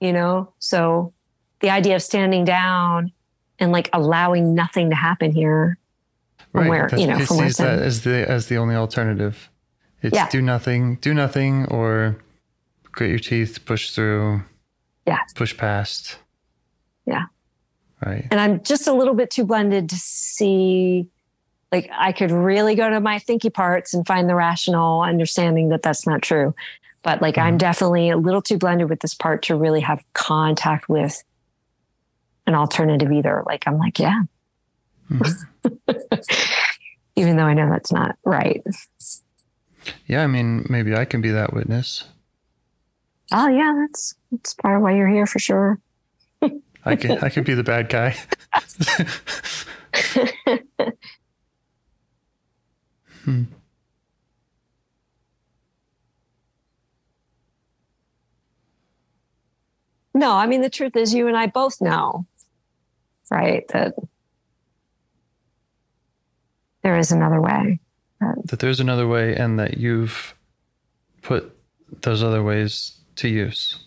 you 0.00 0.12
know? 0.12 0.52
So 0.58 1.12
the 1.60 1.70
idea 1.70 1.96
of 1.96 2.02
standing 2.02 2.44
down 2.44 3.12
and 3.58 3.72
like 3.72 3.90
allowing 3.92 4.54
nothing 4.54 4.88
to 4.90 4.96
happen 4.96 5.32
here 5.32 5.76
Right. 6.52 6.68
where, 6.68 6.88
you 6.96 7.06
know, 7.06 7.16
it 7.16 7.26
from 7.26 7.38
where 7.38 7.48
sees 7.48 7.56
that 7.56 7.78
as 7.78 8.02
the 8.02 8.28
as 8.28 8.48
the 8.48 8.56
only 8.56 8.74
alternative. 8.74 9.48
It's 10.02 10.14
Yeah. 10.14 10.28
do 10.28 10.42
nothing, 10.42 10.96
do 10.96 11.14
nothing, 11.14 11.66
or 11.66 12.16
grit 12.90 13.10
your 13.10 13.18
teeth, 13.18 13.64
push 13.64 13.90
through. 13.90 14.42
Yeah. 15.06 15.18
Push 15.34 15.56
past. 15.56 16.18
Yeah. 17.06 17.24
Right. 18.04 18.26
and 18.32 18.40
I'm 18.40 18.62
just 18.64 18.88
a 18.88 18.92
little 18.92 19.14
bit 19.14 19.30
too 19.30 19.44
blended 19.44 19.88
to 19.90 19.96
see 19.96 21.08
like 21.70 21.88
I 21.92 22.12
could 22.12 22.30
really 22.30 22.74
go 22.74 22.90
to 22.90 23.00
my 23.00 23.18
thinky 23.18 23.52
parts 23.52 23.94
and 23.94 24.06
find 24.06 24.28
the 24.28 24.34
rational 24.34 25.00
understanding 25.02 25.70
that 25.70 25.82
that's 25.82 26.06
not 26.06 26.20
true. 26.20 26.54
But 27.02 27.22
like 27.22 27.38
I'm 27.38 27.52
mm-hmm. 27.52 27.58
definitely 27.58 28.10
a 28.10 28.16
little 28.16 28.42
too 28.42 28.58
blended 28.58 28.90
with 28.90 29.00
this 29.00 29.14
part 29.14 29.42
to 29.44 29.56
really 29.56 29.80
have 29.80 30.04
contact 30.12 30.88
with 30.88 31.24
an 32.46 32.54
alternative 32.54 33.10
either. 33.10 33.42
Like 33.46 33.64
I'm 33.66 33.78
like, 33.78 33.98
yeah. 33.98 34.22
Mhm. 35.12 35.46
Even 37.16 37.36
though 37.36 37.44
I 37.44 37.54
know 37.54 37.68
that's 37.70 37.92
not 37.92 38.16
right. 38.24 38.62
Yeah, 40.06 40.22
I 40.22 40.26
mean, 40.26 40.64
maybe 40.68 40.94
I 40.94 41.04
can 41.04 41.20
be 41.20 41.30
that 41.30 41.52
witness. 41.52 42.04
Oh 43.32 43.48
yeah, 43.48 43.72
that's 43.80 44.14
that's 44.30 44.54
part 44.54 44.76
of 44.76 44.82
why 44.82 44.94
you're 44.94 45.08
here 45.08 45.26
for 45.26 45.38
sure. 45.38 45.78
I 46.84 46.96
can 46.96 47.18
I 47.18 47.28
could 47.28 47.44
be 47.44 47.54
the 47.54 47.62
bad 47.62 47.88
guy. 47.88 48.16
Hmm. 53.24 53.44
No, 60.12 60.32
I 60.32 60.46
mean 60.46 60.60
the 60.60 60.70
truth 60.70 60.96
is 60.96 61.14
you 61.14 61.28
and 61.28 61.36
I 61.36 61.46
both 61.46 61.80
know, 61.80 62.26
right? 63.30 63.62
That 63.68 63.94
there 66.82 66.98
is 66.98 67.12
another 67.12 67.40
way. 67.40 67.80
That 68.44 68.60
there's 68.60 68.80
another 68.80 69.08
way 69.08 69.34
and 69.34 69.58
that 69.58 69.78
you've 69.78 70.34
put 71.22 71.56
those 72.02 72.22
other 72.22 72.42
ways 72.42 73.00
to 73.16 73.28
use. 73.28 73.78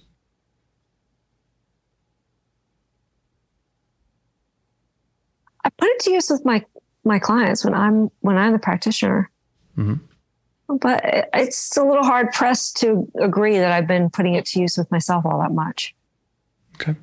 I 5.64 5.70
put 5.70 5.88
it 5.90 6.00
to 6.02 6.12
use 6.12 6.30
with 6.30 6.46
my 6.46 6.64
my 7.04 7.20
clients 7.20 7.64
when 7.64 7.74
I'm 7.74 8.10
when 8.22 8.38
I'm 8.38 8.52
the 8.52 8.60
practitioner. 8.60 9.32
Mhm. 9.78 10.00
But 10.68 11.30
it's 11.34 11.78
a 11.78 11.84
little 11.84 12.04
hard 12.04 12.32
pressed 12.34 12.78
to 12.78 13.08
agree 13.22 13.58
that 13.60 13.72
I've 13.72 13.88
been 13.88 14.10
putting 14.10 14.34
it 14.34 14.46
to 14.48 14.60
use 14.60 14.78
with 14.78 14.90
myself 14.92 15.26
all 15.26 15.40
that 15.40 15.52
much. 15.52 15.96
Okay. 16.76 16.96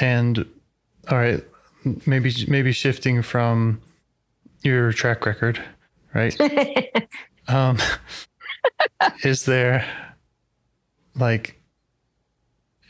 And 0.00 0.46
all 1.10 1.18
right, 1.18 1.42
maybe 2.06 2.32
maybe 2.48 2.72
shifting 2.72 3.22
from 3.22 3.80
your 4.62 4.92
track 4.92 5.26
record, 5.26 5.62
right? 6.14 6.36
Um, 7.48 7.76
is 9.24 9.44
there 9.46 9.84
like 11.16 11.60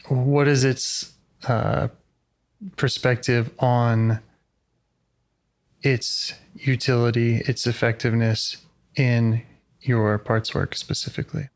what 0.08 0.46
is 0.46 0.62
its 0.62 1.14
uh, 1.48 1.88
perspective 2.76 3.50
on 3.58 4.20
its 5.80 6.34
utility, 6.54 7.36
its 7.46 7.66
effectiveness 7.66 8.58
in 8.94 9.42
your 9.80 10.18
parts 10.18 10.54
work 10.54 10.74
specifically? 10.76 11.48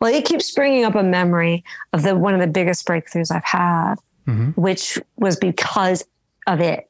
Well, 0.00 0.12
it 0.12 0.24
keeps 0.24 0.50
bringing 0.52 0.84
up 0.84 0.94
a 0.94 1.02
memory 1.02 1.64
of 1.92 2.02
the 2.02 2.14
one 2.14 2.34
of 2.34 2.40
the 2.40 2.46
biggest 2.46 2.86
breakthroughs 2.86 3.34
I've 3.34 3.44
had, 3.44 3.96
hmm 4.24 4.50
which 4.50 4.98
was 5.16 5.36
because 5.36 6.04
of 6.46 6.60
it. 6.60 6.88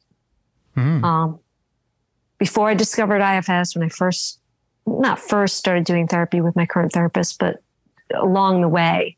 hmm 0.75 1.05
Um, 1.05 1.41
before 2.39 2.69
I 2.69 2.75
discovered 2.75 3.23
IFS, 3.23 3.75
when 3.75 3.85
I 3.85 3.89
first, 3.89 4.41
not 4.87 5.19
first 5.19 5.57
started 5.57 5.85
doing 5.85 6.07
therapy 6.07 6.41
with 6.41 6.55
my 6.55 6.67
current 6.67 6.93
therapist, 6.93 7.39
but 7.39 7.63
along 8.15 8.61
the 8.61 8.69
way, 8.69 9.17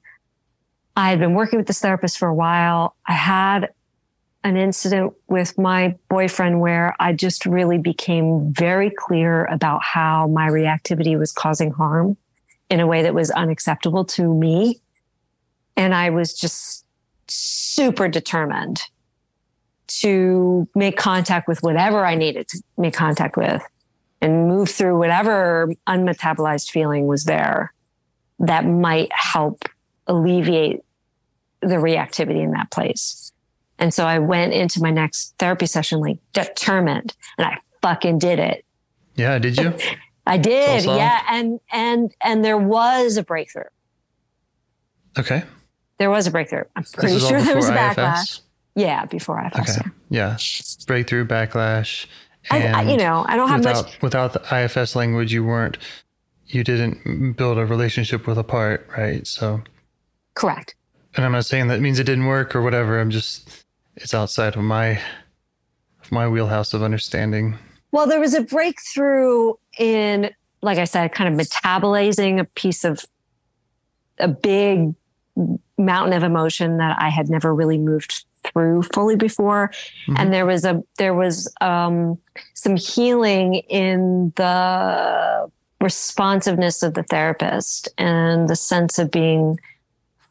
I 0.96 1.10
had 1.10 1.18
been 1.18 1.34
working 1.34 1.58
with 1.58 1.66
this 1.66 1.80
therapist 1.80 2.18
for 2.18 2.28
a 2.28 2.34
while. 2.34 2.96
I 3.06 3.12
had 3.12 3.70
an 4.44 4.56
incident 4.56 5.14
with 5.28 5.58
my 5.58 5.96
boyfriend 6.08 6.60
where 6.60 6.94
I 7.00 7.12
just 7.12 7.44
really 7.44 7.78
became 7.78 8.52
very 8.52 8.90
clear 8.90 9.44
about 9.46 9.82
how 9.82 10.28
my 10.28 10.48
reactivity 10.48 11.18
was 11.18 11.32
causing 11.32 11.72
harm 11.72 12.16
in 12.70 12.80
a 12.80 12.86
way 12.86 13.02
that 13.02 13.14
was 13.14 13.30
unacceptable 13.30 14.04
to 14.04 14.34
me. 14.34 14.80
And 15.76 15.94
I 15.94 16.10
was 16.10 16.34
just 16.34 16.84
super 17.28 18.08
determined 18.08 18.82
to 19.86 20.68
make 20.74 20.96
contact 20.96 21.48
with 21.48 21.62
whatever 21.62 22.04
I 22.04 22.14
needed 22.14 22.48
to 22.48 22.62
make 22.76 22.94
contact 22.94 23.36
with 23.36 23.62
and 24.20 24.48
move 24.48 24.68
through 24.68 24.98
whatever 24.98 25.72
unmetabolized 25.86 26.70
feeling 26.70 27.06
was 27.06 27.24
there 27.24 27.72
that 28.40 28.66
might 28.66 29.10
help 29.12 29.64
alleviate 30.06 30.80
the 31.60 31.76
reactivity 31.76 32.42
in 32.42 32.52
that 32.52 32.70
place. 32.70 33.32
And 33.78 33.94
so 33.94 34.06
I 34.06 34.18
went 34.18 34.52
into 34.52 34.80
my 34.80 34.90
next 34.90 35.34
therapy 35.38 35.66
session 35.66 36.00
like 36.00 36.18
determined 36.32 37.14
and 37.38 37.46
I 37.46 37.58
fucking 37.80 38.18
did 38.18 38.38
it. 38.38 38.64
Yeah, 39.14 39.38
did 39.38 39.56
you? 39.56 39.74
I 40.28 40.36
did. 40.36 40.84
Yeah. 40.84 41.22
And, 41.28 41.60
and, 41.72 42.14
and 42.22 42.44
there 42.44 42.58
was 42.58 43.16
a 43.16 43.22
breakthrough. 43.22 43.64
Okay. 45.18 45.42
There 45.98 46.10
was 46.10 46.26
a 46.26 46.30
breakthrough. 46.30 46.64
I'm 46.76 46.84
pretty 46.84 47.18
sure 47.18 47.40
there 47.42 47.56
was 47.56 47.68
a 47.68 47.72
backlash. 47.72 48.22
IFS? 48.22 48.40
Yeah. 48.76 49.04
Before 49.06 49.44
IFS. 49.44 49.58
Okay. 49.78 49.90
Yeah. 50.10 50.36
Yeah. 50.38 50.84
Breakthrough, 50.86 51.26
backlash. 51.26 52.06
I, 52.50 52.66
I, 52.68 52.82
you 52.82 52.96
know, 52.96 53.24
I 53.28 53.36
don't 53.36 53.48
have 53.48 53.60
without, 53.60 53.84
much. 53.84 54.02
Without 54.02 54.32
the 54.32 54.64
IFS 54.64 54.94
language, 54.94 55.32
you 55.32 55.44
weren't, 55.44 55.76
you 56.46 56.64
didn't 56.64 57.32
build 57.36 57.58
a 57.58 57.66
relationship 57.66 58.26
with 58.26 58.38
a 58.38 58.44
part, 58.44 58.88
right? 58.96 59.26
So, 59.26 59.62
correct. 60.34 60.74
And 61.16 61.26
I'm 61.26 61.32
not 61.32 61.46
saying 61.46 61.68
that 61.68 61.80
means 61.80 61.98
it 61.98 62.04
didn't 62.04 62.26
work 62.26 62.54
or 62.54 62.62
whatever. 62.62 63.00
I'm 63.00 63.10
just, 63.10 63.64
it's 63.96 64.14
outside 64.14 64.56
of 64.56 64.62
my, 64.62 65.00
of 66.02 66.12
my 66.12 66.28
wheelhouse 66.28 66.72
of 66.72 66.82
understanding. 66.82 67.58
Well, 67.90 68.06
there 68.06 68.20
was 68.20 68.34
a 68.34 68.42
breakthrough 68.42 69.54
in, 69.78 70.30
like 70.62 70.78
I 70.78 70.84
said, 70.84 71.12
kind 71.12 71.32
of 71.32 71.46
metabolizing 71.46 72.40
a 72.40 72.44
piece 72.44 72.84
of 72.84 73.04
a 74.18 74.28
big 74.28 74.94
mountain 75.76 76.12
of 76.12 76.22
emotion 76.22 76.78
that 76.78 76.96
I 77.00 77.08
had 77.08 77.28
never 77.28 77.54
really 77.54 77.78
moved 77.78 78.24
through 78.44 78.82
fully 78.94 79.16
before 79.16 79.68
mm-hmm. 79.68 80.14
and 80.16 80.32
there 80.32 80.46
was 80.46 80.64
a 80.64 80.82
there 80.96 81.14
was 81.14 81.52
um, 81.60 82.18
some 82.54 82.76
healing 82.76 83.54
in 83.68 84.32
the 84.36 85.50
responsiveness 85.80 86.82
of 86.82 86.94
the 86.94 87.02
therapist 87.04 87.88
and 87.98 88.48
the 88.48 88.56
sense 88.56 88.98
of 88.98 89.10
being 89.10 89.58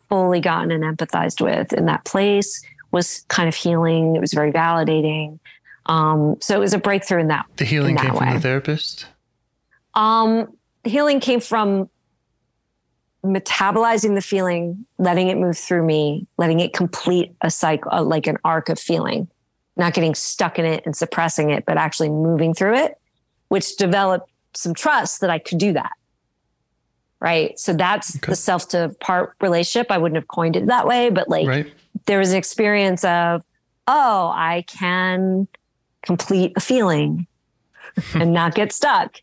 fully 0.09 0.39
gotten 0.39 0.71
and 0.71 0.83
empathized 0.83 1.41
with 1.41 1.73
in 1.73 1.85
that 1.85 2.03
place 2.05 2.61
was 2.91 3.25
kind 3.27 3.47
of 3.47 3.55
healing 3.55 4.15
it 4.15 4.19
was 4.19 4.33
very 4.33 4.51
validating 4.51 5.39
um, 5.85 6.35
so 6.41 6.55
it 6.55 6.59
was 6.59 6.73
a 6.73 6.77
breakthrough 6.77 7.19
in 7.19 7.27
that 7.27 7.45
the 7.57 7.65
healing 7.65 7.95
that 7.95 8.05
came 8.05 8.13
way. 8.13 8.25
from 8.25 8.33
the 8.35 8.39
therapist 8.39 9.05
um, 9.97 10.55
healing 10.83 11.19
came 11.19 11.41
from 11.41 11.89
metabolizing 13.25 14.13
the 14.15 14.21
feeling, 14.21 14.85
letting 14.99 15.27
it 15.27 15.37
move 15.37 15.57
through 15.57 15.83
me, 15.83 16.27
letting 16.37 16.59
it 16.59 16.71
complete 16.71 17.35
a 17.41 17.49
cycle, 17.49 17.91
uh, 17.91 18.03
like 18.03 18.27
an 18.27 18.37
arc 18.45 18.69
of 18.69 18.79
feeling, 18.79 19.27
not 19.75 19.93
getting 19.93 20.15
stuck 20.15 20.59
in 20.59 20.65
it 20.65 20.85
and 20.85 20.95
suppressing 20.95 21.49
it, 21.49 21.65
but 21.65 21.77
actually 21.77 22.09
moving 22.09 22.53
through 22.53 22.75
it, 22.75 22.97
which 23.49 23.75
developed 23.75 24.29
some 24.53 24.73
trust 24.73 25.19
that 25.21 25.31
I 25.31 25.39
could 25.39 25.57
do 25.57 25.73
that. 25.73 25.91
Right. 27.19 27.57
So 27.57 27.73
that's 27.73 28.15
okay. 28.17 28.29
the 28.29 28.35
self 28.35 28.67
to 28.69 28.95
part 28.99 29.33
relationship. 29.41 29.91
I 29.91 29.97
wouldn't 29.97 30.17
have 30.17 30.27
coined 30.27 30.55
it 30.55 30.67
that 30.67 30.85
way, 30.85 31.09
but 31.09 31.27
like 31.27 31.47
right. 31.47 31.73
there 32.05 32.19
was 32.19 32.31
an 32.31 32.37
experience 32.37 33.03
of, 33.03 33.41
oh, 33.87 34.31
I 34.35 34.63
can 34.67 35.47
complete 36.03 36.53
a 36.55 36.59
feeling 36.59 37.25
and 38.13 38.31
not 38.31 38.53
get 38.53 38.71
stuck 38.71 39.19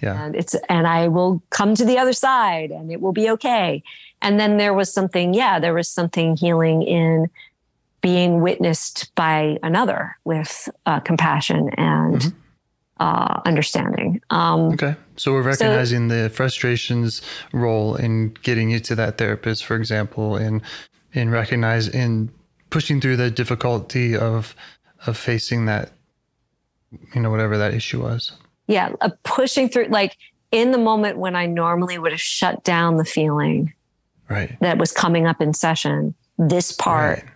yeah. 0.00 0.24
And 0.24 0.36
it's 0.36 0.54
and 0.68 0.86
I 0.86 1.08
will 1.08 1.42
come 1.50 1.74
to 1.74 1.84
the 1.84 1.98
other 1.98 2.12
side 2.12 2.70
and 2.70 2.90
it 2.92 3.00
will 3.00 3.12
be 3.12 3.28
okay. 3.30 3.82
And 4.22 4.38
then 4.38 4.56
there 4.56 4.74
was 4.74 4.92
something, 4.92 5.34
yeah, 5.34 5.58
there 5.60 5.74
was 5.74 5.88
something 5.88 6.36
healing 6.36 6.82
in 6.82 7.28
being 8.00 8.40
witnessed 8.40 9.14
by 9.14 9.58
another 9.62 10.16
with 10.24 10.68
uh, 10.86 11.00
compassion 11.00 11.70
and 11.76 12.20
mm-hmm. 12.20 12.38
uh, 13.00 13.40
understanding. 13.44 14.20
Um, 14.30 14.72
okay. 14.72 14.96
So 15.16 15.32
we're 15.32 15.42
recognizing 15.42 16.08
so, 16.08 16.22
the 16.22 16.30
frustrations 16.30 17.22
role 17.52 17.96
in 17.96 18.34
getting 18.42 18.70
you 18.70 18.80
to 18.80 18.94
that 18.96 19.18
therapist, 19.18 19.64
for 19.64 19.76
example, 19.76 20.36
in 20.36 20.62
in 21.12 21.30
recognize 21.30 21.88
in 21.88 22.30
pushing 22.70 23.00
through 23.00 23.16
the 23.16 23.30
difficulty 23.30 24.16
of 24.16 24.54
of 25.06 25.16
facing 25.16 25.66
that, 25.66 25.92
you 27.14 27.20
know, 27.20 27.30
whatever 27.30 27.58
that 27.58 27.74
issue 27.74 28.02
was 28.02 28.32
yeah, 28.68 28.92
a 29.00 29.10
pushing 29.24 29.68
through, 29.68 29.86
like 29.86 30.16
in 30.52 30.70
the 30.70 30.78
moment 30.78 31.18
when 31.18 31.34
I 31.34 31.46
normally 31.46 31.98
would 31.98 32.12
have 32.12 32.20
shut 32.20 32.62
down 32.62 32.96
the 32.96 33.04
feeling 33.04 33.72
right. 34.28 34.56
that 34.60 34.78
was 34.78 34.92
coming 34.92 35.26
up 35.26 35.40
in 35.40 35.52
session, 35.54 36.14
this 36.38 36.70
part 36.70 37.18
right. 37.18 37.32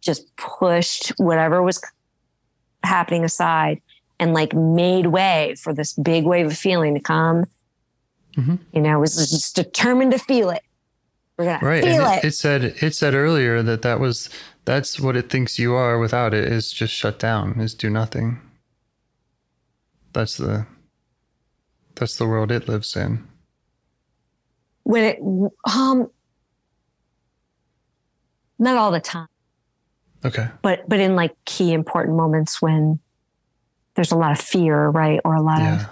just 0.00 0.36
pushed 0.36 1.08
whatever 1.16 1.62
was 1.62 1.80
happening 2.82 3.24
aside 3.24 3.80
and 4.20 4.34
like 4.34 4.52
made 4.52 5.06
way 5.06 5.54
for 5.58 5.72
this 5.72 5.94
big 5.94 6.24
wave 6.24 6.46
of 6.46 6.56
feeling 6.56 6.94
to 6.94 7.00
come. 7.00 7.44
Mm-hmm. 8.36 8.56
You 8.72 8.80
know, 8.80 8.98
was 8.98 9.14
just 9.14 9.54
determined 9.54 10.10
to 10.10 10.18
feel 10.18 10.50
it. 10.50 10.62
We're 11.38 11.44
gonna 11.46 11.66
right. 11.66 11.82
feel 11.82 12.04
and 12.04 12.18
it. 12.18 12.28
It 12.28 12.34
said 12.34 12.64
it 12.64 12.94
said 12.94 13.14
earlier 13.14 13.62
that 13.62 13.82
that 13.82 14.00
was 14.00 14.28
that's 14.64 14.98
what 14.98 15.16
it 15.16 15.30
thinks 15.30 15.58
you 15.58 15.74
are 15.74 15.98
without 15.98 16.34
it 16.34 16.44
is 16.44 16.72
just 16.72 16.92
shut 16.92 17.18
down, 17.18 17.60
is 17.60 17.74
do 17.74 17.90
nothing. 17.90 18.40
That's 20.14 20.36
the 20.36 20.66
that's 21.96 22.16
the 22.16 22.26
world 22.26 22.50
it 22.50 22.68
lives 22.68 22.96
in. 22.96 23.26
When 24.84 25.04
it 25.04 25.18
um 25.70 26.10
not 28.58 28.76
all 28.76 28.90
the 28.90 29.00
time. 29.00 29.28
Okay. 30.24 30.48
But 30.62 30.88
but 30.88 31.00
in 31.00 31.16
like 31.16 31.34
key 31.44 31.72
important 31.72 32.16
moments 32.16 32.62
when 32.62 33.00
there's 33.94 34.12
a 34.12 34.16
lot 34.16 34.32
of 34.32 34.40
fear, 34.40 34.88
right? 34.88 35.20
Or 35.24 35.34
a 35.34 35.42
lot 35.42 35.58
yeah. 35.58 35.80
of 35.80 35.88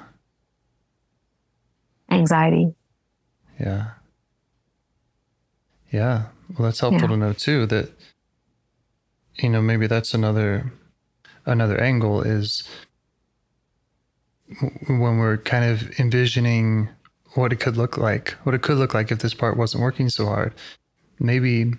anxiety. 2.11 2.75
Yeah. 3.61 3.91
Yeah. 5.91 6.27
Well, 6.57 6.66
that's 6.68 6.81
helpful 6.81 7.03
yeah. 7.03 7.09
to 7.09 7.16
know 7.16 7.33
too 7.33 7.66
that 7.66 7.91
you 9.37 9.49
know 9.49 9.61
maybe 9.61 9.87
that's 9.87 10.14
another 10.14 10.73
another 11.45 11.81
angle 11.81 12.23
is 12.23 12.68
when 14.86 15.18
we're 15.18 15.38
kind 15.38 15.64
of 15.64 15.98
envisioning 15.98 16.88
what 17.34 17.53
it 17.53 17.61
could 17.61 17.76
look 17.76 17.96
like, 17.96 18.32
what 18.42 18.55
it 18.55 18.62
could 18.62 18.76
look 18.76 18.94
like 18.94 19.11
if 19.11 19.20
this 19.20 19.34
part 19.34 19.57
wasn't 19.57 19.82
working 19.82 20.09
so 20.09 20.26
hard. 20.26 20.53
Maybe 21.18 21.72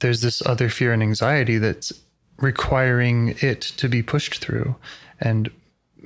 there's 0.00 0.20
this 0.20 0.44
other 0.44 0.68
fear 0.68 0.92
and 0.92 1.02
anxiety 1.02 1.58
that's 1.58 1.92
requiring 2.38 3.36
it 3.40 3.60
to 3.60 3.88
be 3.88 4.02
pushed 4.02 4.38
through. 4.38 4.76
And 5.20 5.50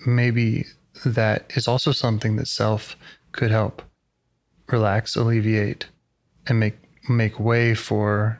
maybe 0.06 0.66
that 1.04 1.50
is 1.56 1.66
also 1.66 1.92
something 1.92 2.36
that 2.36 2.46
self 2.46 2.96
could 3.32 3.50
help 3.50 3.82
relax, 4.68 5.16
alleviate, 5.16 5.86
and 6.46 6.60
make 6.60 6.76
make 7.08 7.40
way 7.40 7.74
for, 7.74 8.38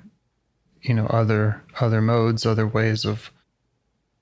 you 0.83 0.95
know, 0.95 1.07
other 1.07 1.63
other 1.81 2.01
modes, 2.01 2.45
other 2.45 2.67
ways 2.67 3.05
of 3.05 3.31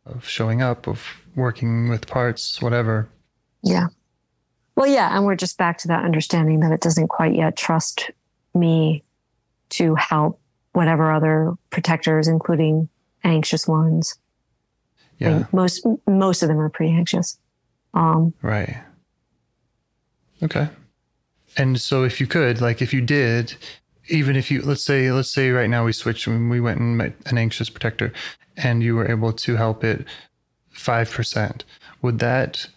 of 0.05 0.29
showing 0.29 0.63
up, 0.63 0.87
of 0.87 1.23
working 1.35 1.89
with 1.89 2.07
parts, 2.07 2.63
whatever. 2.63 3.09
Yeah. 3.67 3.89
Well, 4.77 4.87
yeah. 4.87 5.15
And 5.15 5.25
we're 5.25 5.37
just 5.37 5.59
back 5.59 5.79
to 5.79 5.89
that 5.89 6.05
understanding 6.05 6.61
that 6.61 6.73
it 6.73 6.81
doesn't 6.81 7.09
quite 7.09 7.35
yet 7.35 7.57
trust 7.57 8.11
me 8.55 9.03
to 9.71 9.95
help 9.97 10.41
whatever 10.73 11.11
other 11.11 11.55
protectors, 11.71 12.29
including 12.29 12.89
anxious 13.25 13.67
ones. 13.67 14.15
Yeah. 15.19 15.29
I 15.29 15.33
mean, 15.33 15.47
most, 15.53 15.87
most 16.07 16.43
of 16.43 16.49
them 16.49 16.61
are 16.61 16.69
pretty 16.69 16.93
anxious. 16.93 17.39
Um, 17.95 18.35
right. 18.43 18.77
Okay. 20.43 20.69
And 21.57 21.81
so 21.81 22.05
if 22.05 22.21
you 22.21 22.27
could, 22.27 22.61
like 22.61 22.81
if 22.81 22.93
you 22.93 23.01
did, 23.01 23.55
even 24.09 24.37
if 24.37 24.51
you 24.51 24.63
let's 24.63 24.85
say 24.85 25.11
let's 25.11 25.31
say 25.31 25.51
right 25.51 25.69
now 25.69 25.85
we 25.85 25.93
switched 25.93 26.29
and 26.29 26.49
we 26.51 26.61
went 26.61 26.79
and 26.79 26.97
met 26.99 27.15
an 27.27 27.39
anxious 27.39 27.69
protector 27.69 28.13
and 28.57 28.83
you 28.83 28.95
were 28.95 29.11
able 29.11 29.33
to 29.33 29.57
help 29.57 29.83
it 29.83 30.05
5% 30.73 31.63
would 32.03 32.19
that 32.21 32.69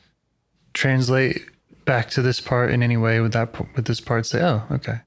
translate 0.73 1.41
back 1.85 2.09
to 2.11 2.21
this 2.21 2.39
part 2.39 2.71
in 2.71 2.83
any 2.83 2.97
way? 2.97 3.19
Would 3.19 3.31
that 3.31 3.75
would 3.75 3.85
this 3.85 3.99
part 3.99 4.25
say, 4.25 4.41
"Oh, 4.41 4.63
okay"? 4.71 4.99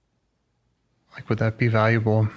Like, 1.14 1.28
would 1.28 1.38
that 1.38 1.58
be 1.58 1.68
valuable? 1.68 2.28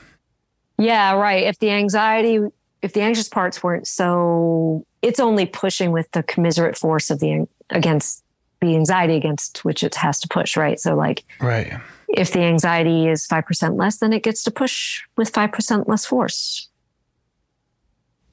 Yeah, 0.77 1.13
right. 1.13 1.43
If 1.43 1.59
the 1.59 1.71
anxiety, 1.71 2.39
if 2.81 2.93
the 2.93 3.01
anxious 3.01 3.29
parts 3.29 3.63
weren't 3.63 3.87
so, 3.87 4.85
it's 5.01 5.19
only 5.19 5.45
pushing 5.45 5.91
with 5.91 6.11
the 6.11 6.23
commiserate 6.23 6.77
force 6.77 7.09
of 7.09 7.19
the 7.19 7.47
against 7.69 8.23
the 8.61 8.75
anxiety 8.75 9.15
against 9.15 9.63
which 9.65 9.83
it 9.83 9.95
has 9.95 10.19
to 10.19 10.27
push, 10.27 10.57
right? 10.57 10.79
So, 10.79 10.95
like, 10.95 11.23
right. 11.39 11.79
If 12.09 12.31
the 12.31 12.41
anxiety 12.41 13.07
is 13.07 13.25
five 13.25 13.45
percent 13.45 13.77
less, 13.77 13.97
then 13.97 14.13
it 14.13 14.23
gets 14.23 14.43
to 14.43 14.51
push 14.51 15.01
with 15.17 15.29
five 15.29 15.51
percent 15.51 15.87
less 15.89 16.05
force. 16.05 16.69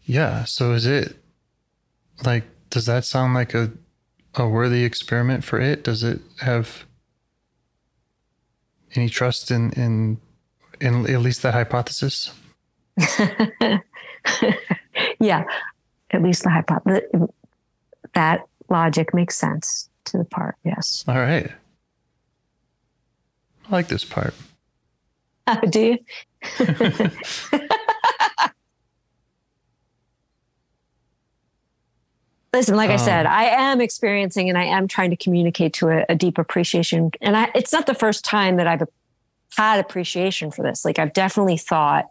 Yeah. 0.04 0.44
So 0.44 0.72
is 0.72 0.86
it 0.86 1.16
like? 2.24 2.44
Does 2.70 2.86
that 2.86 3.04
sound 3.04 3.34
like 3.34 3.54
a 3.54 3.70
a 4.34 4.48
worthy 4.48 4.84
experiment 4.84 5.44
for 5.44 5.60
it? 5.60 5.84
Does 5.84 6.02
it 6.02 6.20
have 6.40 6.84
any 8.94 9.08
trust 9.08 9.50
in 9.50 9.72
in 9.72 10.20
in 10.80 11.06
at 11.06 11.20
least 11.20 11.42
that 11.42 11.54
hypothesis? 11.54 12.32
yeah, 15.20 15.44
at 16.10 16.22
least 16.22 16.42
the 16.44 16.50
hypothesis. 16.50 17.02
That 18.14 18.46
logic 18.68 19.14
makes 19.14 19.36
sense 19.36 19.88
to 20.04 20.18
the 20.18 20.24
part. 20.24 20.56
Yes. 20.64 21.04
All 21.08 21.14
right. 21.16 21.50
I 23.68 23.70
like 23.70 23.88
this 23.88 24.04
part. 24.04 24.34
Oh, 25.46 25.60
do 25.68 25.80
you? 25.80 25.98
Listen, 32.52 32.76
like 32.76 32.90
um, 32.90 32.94
I 32.94 32.96
said, 32.98 33.26
I 33.26 33.44
am 33.44 33.80
experiencing 33.80 34.48
and 34.48 34.58
I 34.58 34.64
am 34.64 34.86
trying 34.86 35.10
to 35.10 35.16
communicate 35.16 35.72
to 35.74 35.88
a, 35.88 36.04
a 36.10 36.14
deep 36.14 36.36
appreciation. 36.38 37.10
And 37.20 37.36
I, 37.36 37.50
it's 37.54 37.72
not 37.72 37.86
the 37.86 37.94
first 37.94 38.24
time 38.24 38.56
that 38.58 38.66
I've 38.66 38.82
had 39.56 39.80
appreciation 39.80 40.50
for 40.50 40.62
this. 40.62 40.84
Like 40.84 40.98
I've 40.98 41.12
definitely 41.14 41.56
thought 41.56 42.08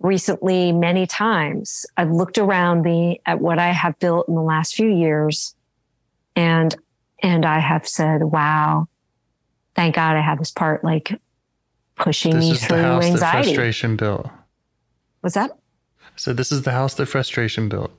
recently 0.00 0.72
many 0.72 1.06
times, 1.06 1.86
I've 1.96 2.10
looked 2.10 2.38
around 2.38 2.82
me 2.82 3.20
at 3.24 3.40
what 3.40 3.58
I 3.58 3.68
have 3.68 3.98
built 3.98 4.28
in 4.28 4.34
the 4.34 4.42
last 4.42 4.74
few 4.74 4.88
years 4.92 5.54
And 6.36 6.76
and 7.22 7.46
I 7.46 7.60
have 7.60 7.88
said, 7.88 8.22
wow, 8.24 8.88
thank 9.74 9.94
God 9.94 10.16
I 10.16 10.20
have 10.20 10.38
this 10.38 10.50
part 10.50 10.84
like 10.84 11.18
pushing 11.96 12.34
This 12.34 12.44
me 12.44 12.50
is 12.52 12.60
the 12.60 12.66
through 12.66 12.82
house 12.82 13.04
that 13.04 13.10
anxiety. 13.12 13.44
frustration 13.48 13.96
built. 13.96 14.28
What's 15.22 15.34
that? 15.34 15.56
So 16.16 16.32
this 16.34 16.52
is 16.52 16.62
the 16.62 16.72
house 16.72 16.94
that 16.94 17.06
frustration 17.06 17.68
built. 17.68 17.90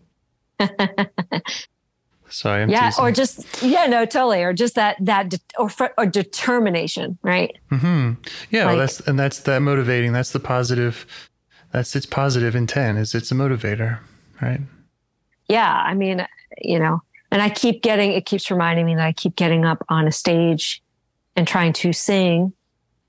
Sorry, 2.30 2.64
I'm 2.64 2.70
yeah, 2.70 2.90
teasing. 2.90 3.06
or 3.06 3.12
just 3.12 3.64
yeah, 3.64 3.86
no, 3.86 4.06
totally, 4.06 4.44
or 4.44 4.54
just 4.54 4.76
that 4.76 4.98
that 5.00 5.30
de- 5.30 5.40
or 5.58 5.70
fr- 5.70 5.86
or 5.98 6.06
determination, 6.06 7.18
right? 7.22 7.56
Mm-hmm. 7.72 8.14
Yeah, 8.52 8.66
well, 8.66 8.78
that's 8.78 9.00
and 9.02 9.18
that's 9.18 9.40
that 9.42 9.62
motivating. 9.62 10.12
That's 10.12 10.32
the 10.32 10.40
positive. 10.40 11.06
That's 11.72 11.96
its 11.96 12.06
positive 12.06 12.56
intent. 12.56 12.98
Is 12.98 13.16
it's 13.16 13.32
a 13.32 13.36
motivator, 13.36 14.00
right? 14.42 14.60
Yeah, 15.48 15.72
I 15.72 15.94
mean, 15.94 16.28
you 16.62 16.80
know, 16.80 17.02
and 17.32 17.42
I 17.42 17.50
keep 17.50 17.82
getting 17.82 18.12
it 18.12 18.26
keeps 18.26 18.52
reminding 18.52 18.86
me 18.86 18.96
that 18.96 19.06
I 19.06 19.14
keep 19.14 19.36
getting 19.36 19.64
up 19.64 19.86
on 19.88 20.08
a 20.08 20.12
stage 20.12 20.82
and 21.36 21.48
trying 21.48 21.72
to 21.74 21.94
sing, 21.94 22.52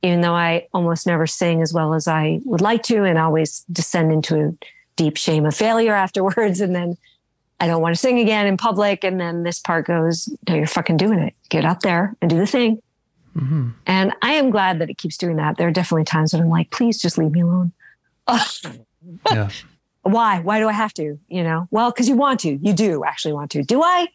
even 0.02 0.20
though 0.20 0.34
I 0.34 0.68
almost 0.72 1.06
never 1.06 1.26
sing 1.26 1.60
as 1.60 1.72
well 1.72 1.94
as 1.94 2.06
I 2.06 2.40
would 2.44 2.60
like 2.60 2.84
to, 2.84 3.02
and 3.02 3.18
always 3.18 3.64
descend 3.72 4.12
into 4.12 4.40
a 4.40 4.52
deep 4.94 5.16
shame 5.16 5.44
of 5.44 5.56
failure 5.56 5.94
afterwards, 5.94 6.60
and 6.60 6.74
then 6.74 6.96
I 7.60 7.66
don't 7.66 7.82
want 7.82 7.94
to 7.94 8.00
sing 8.00 8.18
again 8.20 8.46
in 8.46 8.56
public, 8.56 9.02
and 9.04 9.20
then 9.20 9.42
this 9.42 9.58
part 9.58 9.86
goes, 9.86 10.28
"No, 10.48 10.54
you're 10.54 10.66
fucking 10.66 10.96
doing 10.96 11.18
it. 11.18 11.34
Get 11.48 11.64
up 11.64 11.80
there 11.80 12.14
and 12.20 12.30
do 12.30 12.36
the 12.38 12.46
thing." 12.46 12.80
hmm 13.34 13.70
And 13.86 14.12
I 14.22 14.32
am 14.34 14.50
glad 14.50 14.78
that 14.80 14.90
it 14.90 14.98
keeps 14.98 15.16
doing 15.16 15.36
that. 15.36 15.56
There 15.56 15.68
are 15.68 15.72
definitely 15.72 16.04
times 16.04 16.30
that 16.32 16.40
I'm 16.40 16.48
like, 16.48 16.70
please 16.70 17.00
just 17.00 17.18
leave 17.18 17.32
me 17.32 17.40
alone. 17.40 17.72
Yeah. 19.32 19.48
Why? 20.02 20.40
Why 20.40 20.58
do 20.58 20.68
I 20.68 20.72
have 20.72 20.92
to? 20.94 21.18
You 21.28 21.42
know, 21.44 21.68
well, 21.70 21.90
because 21.90 22.08
you 22.08 22.16
want 22.16 22.40
to. 22.40 22.56
You 22.62 22.72
do 22.72 23.04
actually 23.04 23.32
want 23.34 23.50
to. 23.52 23.62
Do 23.62 23.82
I? 23.82 24.06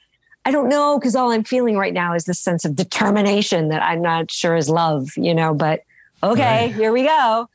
I 0.46 0.52
don't 0.52 0.70
know. 0.70 1.00
Because 1.00 1.16
all 1.16 1.32
I'm 1.32 1.44
feeling 1.44 1.78
right 1.78 1.94
now 1.94 2.14
is 2.14 2.26
this 2.26 2.40
sense 2.40 2.66
of 2.66 2.76
determination 2.76 3.70
that 3.70 3.82
I'm 3.82 4.02
not 4.02 4.30
sure 4.32 4.56
is 4.56 4.70
love, 4.70 5.10
you 5.16 5.34
know, 5.34 5.54
but 5.54 5.82
okay, 6.22 6.66
Right. 6.66 6.76
here 6.76 6.92
we 6.92 7.04
go. 7.04 7.50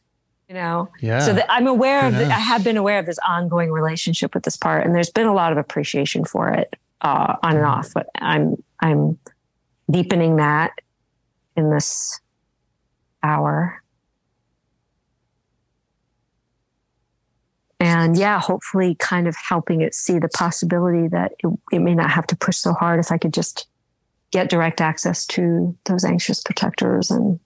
You 0.48 0.54
know, 0.54 0.88
Yeah. 1.00 1.18
so 1.20 1.34
that 1.34 1.44
I'm 1.50 1.66
aware 1.66 2.06
of, 2.06 2.14
the, 2.14 2.24
I 2.24 2.38
have 2.38 2.64
been 2.64 2.78
aware 2.78 2.98
of 2.98 3.04
this 3.04 3.18
ongoing 3.18 3.70
relationship 3.70 4.32
with 4.34 4.44
this 4.44 4.56
part, 4.56 4.86
and 4.86 4.94
there's 4.94 5.10
been 5.10 5.26
a 5.26 5.34
lot 5.34 5.52
of 5.52 5.58
appreciation 5.58 6.24
for 6.24 6.48
it 6.48 6.74
uh, 7.02 7.36
on 7.42 7.56
and 7.56 7.66
off. 7.66 7.92
But 7.92 8.08
I'm 8.14 8.56
I'm 8.80 9.18
deepening 9.90 10.36
that 10.36 10.72
in 11.54 11.68
this 11.68 12.18
hour, 13.22 13.82
and 17.78 18.16
yeah, 18.16 18.40
hopefully, 18.40 18.96
kind 18.98 19.28
of 19.28 19.36
helping 19.36 19.82
it 19.82 19.94
see 19.94 20.18
the 20.18 20.30
possibility 20.30 21.08
that 21.08 21.32
it, 21.44 21.48
it 21.72 21.80
may 21.80 21.94
not 21.94 22.10
have 22.10 22.26
to 22.28 22.36
push 22.36 22.56
so 22.56 22.72
hard 22.72 23.00
if 23.00 23.12
I 23.12 23.18
could 23.18 23.34
just 23.34 23.66
get 24.30 24.48
direct 24.48 24.80
access 24.80 25.26
to 25.26 25.76
those 25.84 26.04
anxious 26.04 26.42
protectors 26.42 27.10
and 27.10 27.38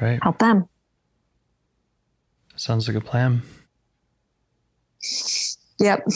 right. 0.00 0.22
help 0.22 0.38
them. 0.38 0.68
Sounds 2.56 2.88
like 2.88 2.96
a 2.96 3.00
plan. 3.00 3.42
Yep. 5.78 6.06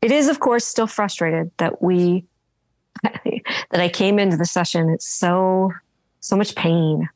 It 0.00 0.10
is, 0.10 0.28
of 0.28 0.40
course, 0.40 0.64
still 0.64 0.86
frustrated 0.86 1.50
that 1.58 1.82
we 1.82 2.24
that 3.02 3.80
I 3.80 3.88
came 3.88 4.18
into 4.18 4.36
the 4.36 4.44
session. 4.44 4.90
It's 4.90 5.06
so 5.06 5.72
so 6.20 6.36
much 6.36 6.54
pain, 6.54 7.08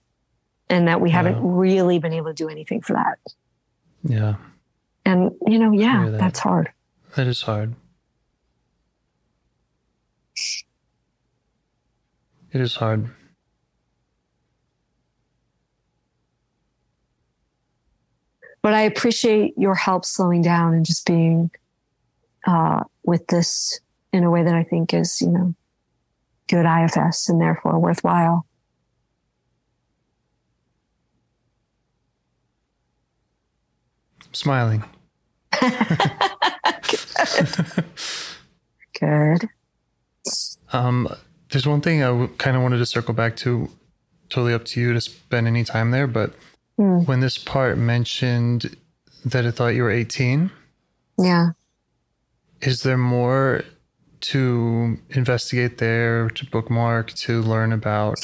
and 0.68 0.88
that 0.88 1.00
we 1.00 1.11
haven't 1.11 1.40
really 1.42 1.98
been 1.98 2.12
able 2.12 2.28
to 2.28 2.34
do 2.34 2.48
anything 2.48 2.80
for 2.80 2.94
that. 2.94 3.18
Yeah. 4.04 4.34
And 5.04 5.32
you 5.46 5.59
know, 5.59 5.72
yeah, 5.72 6.11
that. 6.11 6.18
that's 6.18 6.38
hard. 6.38 6.70
That 7.14 7.26
is 7.26 7.42
hard. 7.42 7.74
It 12.53 12.61
is 12.61 12.76
hard. 12.76 13.11
But 18.62 18.74
I 18.74 18.82
appreciate 18.82 19.55
your 19.57 19.74
help 19.74 20.05
slowing 20.05 20.42
down 20.42 20.74
and 20.74 20.84
just 20.84 21.07
being 21.07 21.51
uh, 22.47 22.82
with 23.05 23.26
this 23.28 23.80
in 24.12 24.24
a 24.24 24.30
way 24.30 24.42
that 24.42 24.55
I 24.55 24.64
think 24.64 24.92
is, 24.92 25.20
you 25.20 25.28
know, 25.28 25.55
good 26.49 26.66
IFS 26.66 27.28
and 27.28 27.40
therefore 27.40 27.78
worthwhile. 27.78 28.47
Smiling. 34.32 34.82
Good. 39.01 39.49
Um, 40.72 41.09
there's 41.51 41.66
one 41.66 41.80
thing 41.80 42.03
I 42.03 42.28
kind 42.38 42.57
of 42.57 42.62
wanted 42.62 42.78
to 42.78 42.86
circle 42.86 43.14
back 43.14 43.36
to. 43.36 43.68
Totally 44.28 44.55
up 44.55 44.64
to 44.66 44.80
you 44.80 44.92
to 44.92 45.01
spend 45.01 45.47
any 45.47 45.62
time 45.64 45.92
there, 45.92 46.07
but 46.09 46.34
Hmm. 46.78 47.05
when 47.05 47.20
this 47.20 47.38
part 47.38 47.78
mentioned 47.78 48.76
that 49.24 49.44
it 49.44 49.53
thought 49.53 49.68
you 49.76 49.82
were 49.84 49.90
18, 49.90 50.51
Yeah. 51.16 51.51
is 52.61 52.82
there 52.82 52.99
more 52.99 53.62
to 54.22 54.99
investigate 55.11 55.78
there, 55.78 56.28
to 56.30 56.44
bookmark, 56.47 57.12
to 57.12 57.40
learn 57.40 57.72
about 57.72 58.16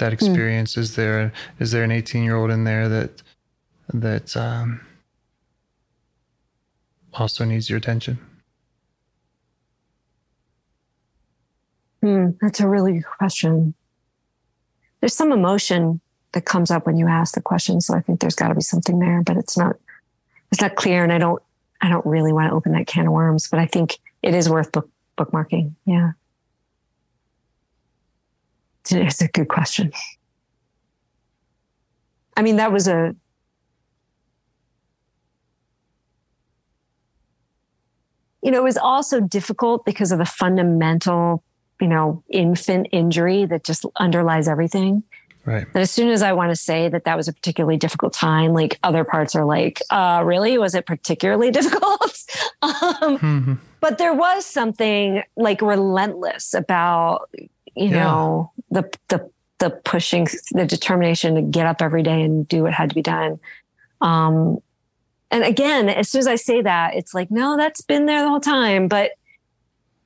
that 0.00 0.12
experience? 0.12 0.76
Is 0.76 0.96
there 0.96 1.32
is 1.60 1.70
there 1.70 1.84
an 1.84 1.92
18 1.92 2.24
year 2.24 2.34
old 2.36 2.50
in 2.50 2.64
there 2.64 2.88
that 2.88 3.22
that 3.92 4.36
um, 4.36 4.80
also 7.12 7.44
needs 7.44 7.70
your 7.70 7.78
attention? 7.78 8.18
Hmm, 12.04 12.32
that's 12.38 12.60
a 12.60 12.68
really 12.68 12.92
good 12.92 13.06
question. 13.06 13.72
There's 15.00 15.14
some 15.14 15.32
emotion 15.32 16.02
that 16.32 16.44
comes 16.44 16.70
up 16.70 16.84
when 16.84 16.98
you 16.98 17.08
ask 17.08 17.34
the 17.34 17.40
question, 17.40 17.80
so 17.80 17.94
I 17.94 18.00
think 18.02 18.20
there's 18.20 18.34
got 18.34 18.48
to 18.48 18.54
be 18.54 18.60
something 18.60 18.98
there, 18.98 19.22
but 19.22 19.38
it's 19.38 19.56
not 19.56 19.76
it's 20.52 20.60
not 20.60 20.76
clear, 20.76 21.02
and 21.02 21.10
I 21.10 21.16
don't 21.16 21.42
I 21.80 21.88
don't 21.88 22.04
really 22.04 22.34
want 22.34 22.50
to 22.50 22.54
open 22.54 22.72
that 22.72 22.86
can 22.86 23.06
of 23.06 23.12
worms, 23.14 23.48
but 23.48 23.58
I 23.58 23.64
think 23.64 23.98
it 24.22 24.34
is 24.34 24.50
worth 24.50 24.70
book, 24.70 24.90
bookmarking. 25.16 25.72
Yeah, 25.86 26.12
it's 28.90 29.22
a, 29.22 29.28
good 29.28 29.48
question. 29.48 29.90
I 32.36 32.42
mean, 32.42 32.56
that 32.56 32.70
was 32.70 32.86
a 32.86 33.16
you 38.42 38.50
know, 38.50 38.58
it 38.58 38.64
was 38.64 38.76
also 38.76 39.20
difficult 39.20 39.86
because 39.86 40.12
of 40.12 40.18
the 40.18 40.26
fundamental, 40.26 41.42
you 41.80 41.88
know, 41.88 42.22
infant 42.28 42.88
injury 42.92 43.44
that 43.46 43.64
just 43.64 43.84
underlies 43.96 44.48
everything. 44.48 45.02
Right. 45.44 45.66
And 45.66 45.76
as 45.82 45.90
soon 45.90 46.08
as 46.08 46.22
I 46.22 46.32
want 46.32 46.50
to 46.52 46.56
say 46.56 46.88
that 46.88 47.04
that 47.04 47.16
was 47.18 47.28
a 47.28 47.32
particularly 47.32 47.76
difficult 47.76 48.14
time, 48.14 48.54
like 48.54 48.78
other 48.82 49.04
parts 49.04 49.34
are 49.34 49.44
like, 49.44 49.82
uh, 49.90 50.22
really? 50.24 50.56
Was 50.56 50.74
it 50.74 50.86
particularly 50.86 51.50
difficult? 51.58 52.24
um, 52.62 53.18
Mhm. 53.18 53.58
but 53.80 53.98
there 53.98 54.14
was 54.14 54.46
something 54.46 55.22
like 55.36 55.60
relentless 55.60 56.54
about, 56.54 57.28
you 57.34 57.48
Yeah. 57.90 58.04
know, 58.04 58.52
the, 58.70 58.90
the, 59.08 59.28
the 59.58 59.70
pushing, 59.84 60.26
the 60.52 60.64
determination 60.64 61.34
to 61.34 61.42
get 61.42 61.66
up 61.66 61.82
every 61.82 62.02
day 62.02 62.22
and 62.22 62.48
do 62.48 62.62
what 62.62 62.72
had 62.72 62.88
to 62.88 62.94
be 62.94 63.02
done. 63.02 63.38
Um, 64.00 64.58
and 65.30 65.44
again, 65.44 65.88
as 65.90 66.08
soon 66.08 66.20
as 66.20 66.26
I 66.26 66.36
say 66.36 66.62
that, 66.62 66.94
it's 66.94 67.12
like, 67.12 67.30
no, 67.30 67.56
that's 67.58 67.82
been 67.82 68.06
there 68.06 68.22
the 68.22 68.28
whole 68.30 68.40
time. 68.40 68.88
But 68.88 69.10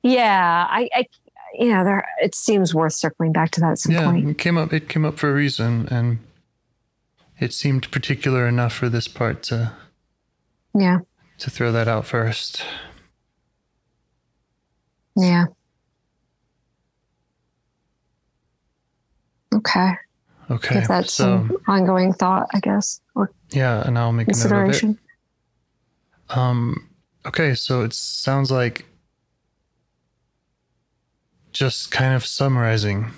yeah, 0.03 0.65
I, 0.69 0.89
I 0.93 1.05
yeah, 1.53 1.83
there. 1.83 2.07
It 2.21 2.35
seems 2.35 2.73
worth 2.73 2.93
circling 2.93 3.31
back 3.31 3.51
to 3.51 3.61
that 3.61 3.71
at 3.71 3.77
some 3.79 3.93
Yeah, 3.93 4.05
point. 4.11 4.29
it 4.29 4.37
came 4.37 4.57
up. 4.57 4.73
It 4.73 4.89
came 4.89 5.05
up 5.05 5.17
for 5.19 5.29
a 5.29 5.33
reason, 5.33 5.87
and 5.89 6.19
it 7.39 7.53
seemed 7.53 7.89
particular 7.91 8.47
enough 8.47 8.73
for 8.73 8.89
this 8.89 9.07
part 9.07 9.43
to 9.43 9.73
Yeah, 10.73 10.99
to 11.39 11.49
throw 11.49 11.71
that 11.71 11.87
out 11.87 12.05
first. 12.05 12.63
yeah. 15.15 15.45
Okay, 19.53 19.93
Okay, 20.51 20.77
if 20.77 20.87
that's 20.87 21.11
so 21.11 21.45
some 21.47 21.57
ongoing 21.67 22.13
thought, 22.13 22.47
I 22.53 22.59
guess, 22.59 23.01
or 23.15 23.31
yeah, 23.49 23.81
and 23.85 23.97
I'll 23.97 24.11
make 24.11 24.27
a 24.27 24.31
note 24.31 24.35
of 24.35 24.69
it. 24.69 24.81
consideration. 24.81 24.99
Um, 26.29 26.89
okay, 27.25 27.55
so 27.55 27.81
it 27.81 27.93
sounds 27.93 28.51
like 28.51 28.85
just 31.59 31.91
kind 31.91 32.15
of 32.15 32.25
summarizing. 32.25 33.11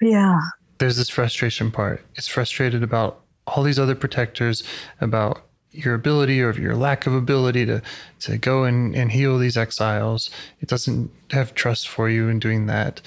Yeah, 0.00 0.40
There's 0.78 0.96
this 0.96 1.10
frustration 1.10 1.70
part. 1.70 2.02
It's 2.14 2.26
frustrated 2.26 2.82
about 2.82 3.20
all 3.46 3.62
these 3.62 3.78
other 3.78 3.94
protectors, 3.94 4.62
about 4.98 5.42
your 5.72 5.92
ability 5.94 6.40
or 6.40 6.52
your 6.52 6.74
lack 6.74 7.06
of 7.06 7.12
ability 7.14 7.66
to 7.66 7.82
to 8.20 8.38
go 8.38 8.64
and, 8.64 8.94
and 8.94 9.12
heal 9.12 9.36
these 9.38 9.58
exiles. 9.58 10.30
It 10.60 10.68
doesn't 10.70 11.10
have 11.32 11.54
trust 11.54 11.86
for 11.86 12.08
you 12.08 12.28
in 12.28 12.38
doing 12.38 12.66
that. 12.66 13.02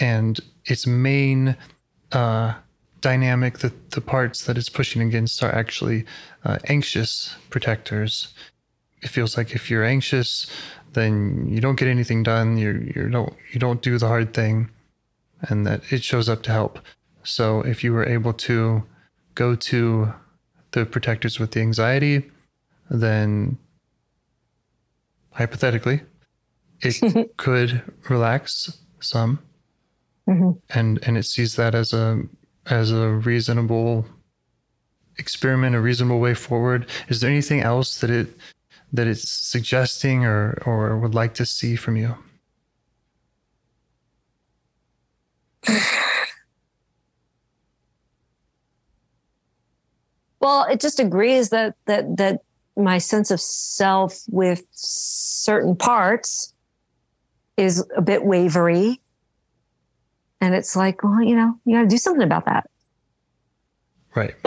And 0.00 0.40
its 0.64 0.86
main 0.86 1.56
uh, 2.12 2.54
dynamic, 3.02 3.58
the, 3.58 3.72
the 3.90 4.00
parts 4.00 4.44
that 4.46 4.56
it's 4.56 4.70
pushing 4.70 5.02
against 5.02 5.42
are 5.42 5.54
actually 5.54 6.06
uh, 6.44 6.58
anxious 6.68 7.36
protectors. 7.50 8.32
it 9.02 9.08
feels 9.10 9.36
like 9.36 9.54
if 9.54 9.70
you're 9.70 9.84
anxious, 9.84 10.50
then 10.96 11.46
you 11.48 11.60
don't 11.60 11.78
get 11.78 11.88
anything 11.88 12.22
done. 12.24 12.48
You 12.58 12.70
you 12.96 13.08
don't 13.16 13.32
you 13.52 13.60
don't 13.60 13.80
do 13.82 13.98
the 13.98 14.08
hard 14.08 14.34
thing, 14.34 14.68
and 15.48 15.66
that 15.66 15.80
it 15.92 16.02
shows 16.02 16.28
up 16.28 16.42
to 16.44 16.50
help. 16.50 16.80
So 17.22 17.60
if 17.72 17.84
you 17.84 17.92
were 17.92 18.06
able 18.16 18.32
to 18.48 18.82
go 19.34 19.54
to 19.70 20.12
the 20.72 20.84
protectors 20.86 21.38
with 21.40 21.50
the 21.52 21.60
anxiety, 21.60 22.30
then 22.90 23.58
hypothetically, 25.32 26.00
it 26.80 26.96
could 27.36 27.82
relax 28.08 28.78
some, 29.00 29.38
Mhm. 30.28 30.60
and 30.70 30.98
and 31.06 31.16
it 31.18 31.24
sees 31.24 31.56
that 31.56 31.74
as 31.74 31.92
a 31.92 32.22
as 32.66 32.90
a 32.90 33.08
reasonable 33.10 34.06
experiment, 35.18 35.76
a 35.76 35.80
reasonable 35.80 36.20
way 36.20 36.34
forward. 36.34 36.86
Is 37.08 37.20
there 37.20 37.30
anything 37.30 37.60
else 37.60 38.00
that 38.00 38.10
it 38.10 38.28
that 38.92 39.06
it's 39.06 39.28
suggesting 39.28 40.24
or 40.24 40.62
or 40.64 40.98
would 40.98 41.14
like 41.14 41.34
to 41.34 41.46
see 41.46 41.76
from 41.76 41.96
you? 41.96 42.16
Well, 50.38 50.66
it 50.70 50.80
just 50.80 51.00
agrees 51.00 51.48
that 51.48 51.74
that 51.86 52.18
that 52.18 52.42
my 52.76 52.98
sense 52.98 53.30
of 53.30 53.40
self 53.40 54.20
with 54.28 54.62
certain 54.70 55.74
parts 55.74 56.52
is 57.56 57.84
a 57.96 58.02
bit 58.02 58.24
wavery. 58.24 59.00
And 60.40 60.54
it's 60.54 60.76
like, 60.76 61.02
well, 61.02 61.22
you 61.22 61.34
know, 61.34 61.58
you 61.64 61.74
got 61.76 61.82
to 61.82 61.88
do 61.88 61.96
something 61.96 62.22
about 62.22 62.44
that. 62.44 62.68
Right. 64.14 64.34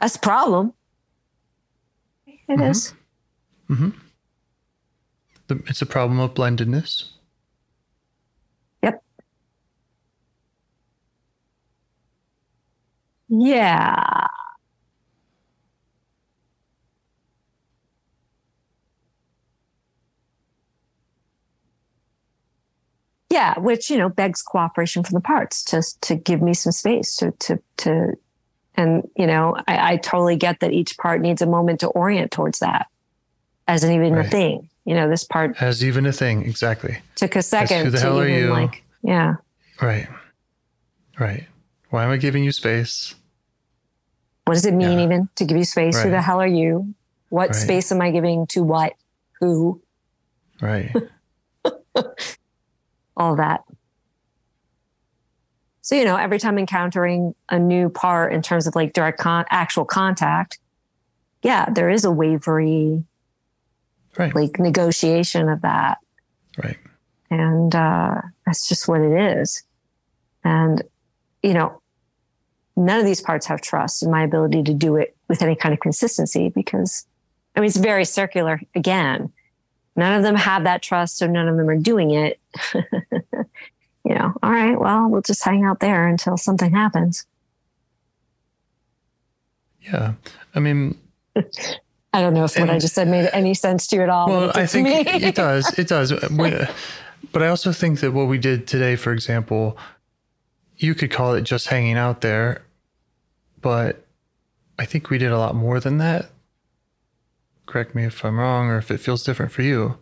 That's 0.00 0.14
the 0.14 0.18
problem. 0.20 0.72
It 2.48 2.58
Mhm. 2.58 2.70
is. 2.70 2.94
Mm-hmm. 3.70 3.90
The, 5.48 5.62
it's 5.66 5.82
a 5.82 5.86
problem 5.86 6.20
of 6.20 6.34
blendedness. 6.34 7.10
Yep. 8.82 9.02
Yeah. 13.28 14.26
Yeah, 23.30 23.58
which 23.58 23.90
you 23.90 23.98
know 23.98 24.08
begs 24.08 24.42
cooperation 24.42 25.02
from 25.02 25.14
the 25.14 25.20
parts 25.20 25.64
just 25.64 26.00
to 26.02 26.14
give 26.14 26.40
me 26.42 26.54
some 26.54 26.72
space 26.72 27.16
to 27.16 27.32
to 27.40 27.58
to, 27.78 28.12
and 28.76 29.08
you 29.16 29.26
know 29.26 29.56
I, 29.68 29.92
I 29.92 29.96
totally 29.96 30.36
get 30.36 30.60
that 30.60 30.72
each 30.72 30.96
part 30.98 31.20
needs 31.20 31.42
a 31.42 31.46
moment 31.46 31.80
to 31.80 31.88
orient 31.88 32.30
towards 32.32 32.58
that 32.60 32.86
as 33.68 33.82
an 33.84 33.92
even 33.92 34.16
a 34.18 34.24
thing. 34.24 34.68
You 34.84 34.94
know, 34.94 35.08
this 35.08 35.24
part 35.24 35.56
As 35.62 35.82
even 35.82 36.04
a 36.04 36.12
thing, 36.12 36.44
exactly. 36.46 36.98
took 37.16 37.36
a 37.36 37.42
second 37.42 37.84
who 37.84 37.90
the 37.90 38.00
hell 38.00 38.20
are 38.20 38.28
you? 38.28 38.50
like 38.50 38.82
yeah 39.02 39.36
Right. 39.80 40.06
Right. 41.18 41.46
Why 41.90 42.04
am 42.04 42.10
I 42.10 42.16
giving 42.16 42.44
you 42.44 42.52
space? 42.52 43.14
What 44.44 44.54
does 44.54 44.66
it 44.66 44.74
mean 44.74 44.98
Yeah. 44.98 45.04
even 45.06 45.28
to 45.36 45.44
give 45.44 45.56
you 45.56 45.64
space? 45.64 46.02
Who 46.02 46.10
the 46.10 46.20
hell 46.20 46.40
are 46.40 46.46
you? 46.46 46.94
What 47.30 47.50
Right. 47.50 47.54
space 47.56 47.90
am 47.92 48.02
I 48.02 48.10
giving 48.10 48.46
to 48.48 48.62
what? 48.62 48.92
Who? 49.40 49.80
Right. 50.60 50.92
All 53.16 53.36
that. 53.36 53.62
So, 55.84 55.94
you 55.94 56.06
know, 56.06 56.16
every 56.16 56.38
time 56.38 56.58
encountering 56.58 57.34
a 57.50 57.58
new 57.58 57.90
part 57.90 58.32
in 58.32 58.40
terms 58.40 58.66
of 58.66 58.74
like 58.74 58.94
direct 58.94 59.18
con- 59.18 59.44
actual 59.50 59.84
contact, 59.84 60.58
yeah, 61.42 61.68
there 61.68 61.90
is 61.90 62.06
a 62.06 62.10
wavery 62.10 63.04
right. 64.16 64.34
like 64.34 64.58
negotiation 64.58 65.50
of 65.50 65.60
that. 65.60 65.98
Right. 66.56 66.78
And 67.30 67.74
uh, 67.74 68.22
that's 68.46 68.66
just 68.66 68.88
what 68.88 69.02
it 69.02 69.38
is. 69.38 69.62
And, 70.42 70.82
you 71.42 71.52
know, 71.52 71.82
none 72.76 72.98
of 72.98 73.04
these 73.04 73.20
parts 73.20 73.44
have 73.48 73.60
trust 73.60 74.02
in 74.02 74.10
my 74.10 74.24
ability 74.24 74.62
to 74.62 74.72
do 74.72 74.96
it 74.96 75.14
with 75.28 75.42
any 75.42 75.54
kind 75.54 75.74
of 75.74 75.80
consistency 75.80 76.48
because, 76.48 77.06
I 77.56 77.60
mean, 77.60 77.66
it's 77.66 77.76
very 77.76 78.06
circular 78.06 78.58
again. 78.74 79.30
None 79.96 80.16
of 80.16 80.22
them 80.22 80.34
have 80.34 80.64
that 80.64 80.80
trust, 80.80 81.18
so 81.18 81.26
none 81.26 81.46
of 81.46 81.58
them 81.58 81.68
are 81.68 81.76
doing 81.76 82.12
it. 82.12 82.40
you 84.04 84.14
know, 84.14 84.32
all 84.42 84.50
right, 84.50 84.78
well, 84.78 85.08
we'll 85.08 85.22
just 85.22 85.44
hang 85.44 85.64
out 85.64 85.80
there 85.80 86.06
until 86.06 86.36
something 86.36 86.70
happens. 86.72 87.26
Yeah. 89.80 90.14
I 90.54 90.60
mean, 90.60 90.98
I 91.36 92.20
don't 92.20 92.34
know 92.34 92.44
if 92.44 92.58
what 92.58 92.70
I 92.70 92.78
just 92.78 92.94
said 92.94 93.08
made 93.08 93.28
any 93.32 93.54
sense 93.54 93.86
to 93.88 93.96
you 93.96 94.02
at 94.02 94.08
all. 94.08 94.28
well, 94.28 94.46
but 94.48 94.56
I 94.56 94.66
think 94.66 94.88
it 94.88 95.34
does. 95.34 95.78
It 95.78 95.88
does. 95.88 96.12
But 97.32 97.42
I 97.42 97.48
also 97.48 97.72
think 97.72 97.98
that 98.00 98.12
what 98.12 98.28
we 98.28 98.38
did 98.38 98.68
today, 98.68 98.94
for 98.94 99.10
example, 99.12 99.76
you 100.76 100.94
could 100.94 101.10
call 101.10 101.34
it 101.34 101.40
just 101.40 101.66
hanging 101.66 101.96
out 101.96 102.20
there, 102.20 102.62
but 103.60 104.04
I 104.78 104.84
think 104.84 105.10
we 105.10 105.18
did 105.18 105.32
a 105.32 105.38
lot 105.38 105.56
more 105.56 105.80
than 105.80 105.98
that. 105.98 106.26
Correct 107.66 107.92
me 107.94 108.04
if 108.04 108.24
I'm 108.24 108.38
wrong 108.38 108.68
or 108.68 108.76
if 108.78 108.90
it 108.92 108.98
feels 108.98 109.24
different 109.24 109.50
for 109.50 109.62
you. 109.62 109.96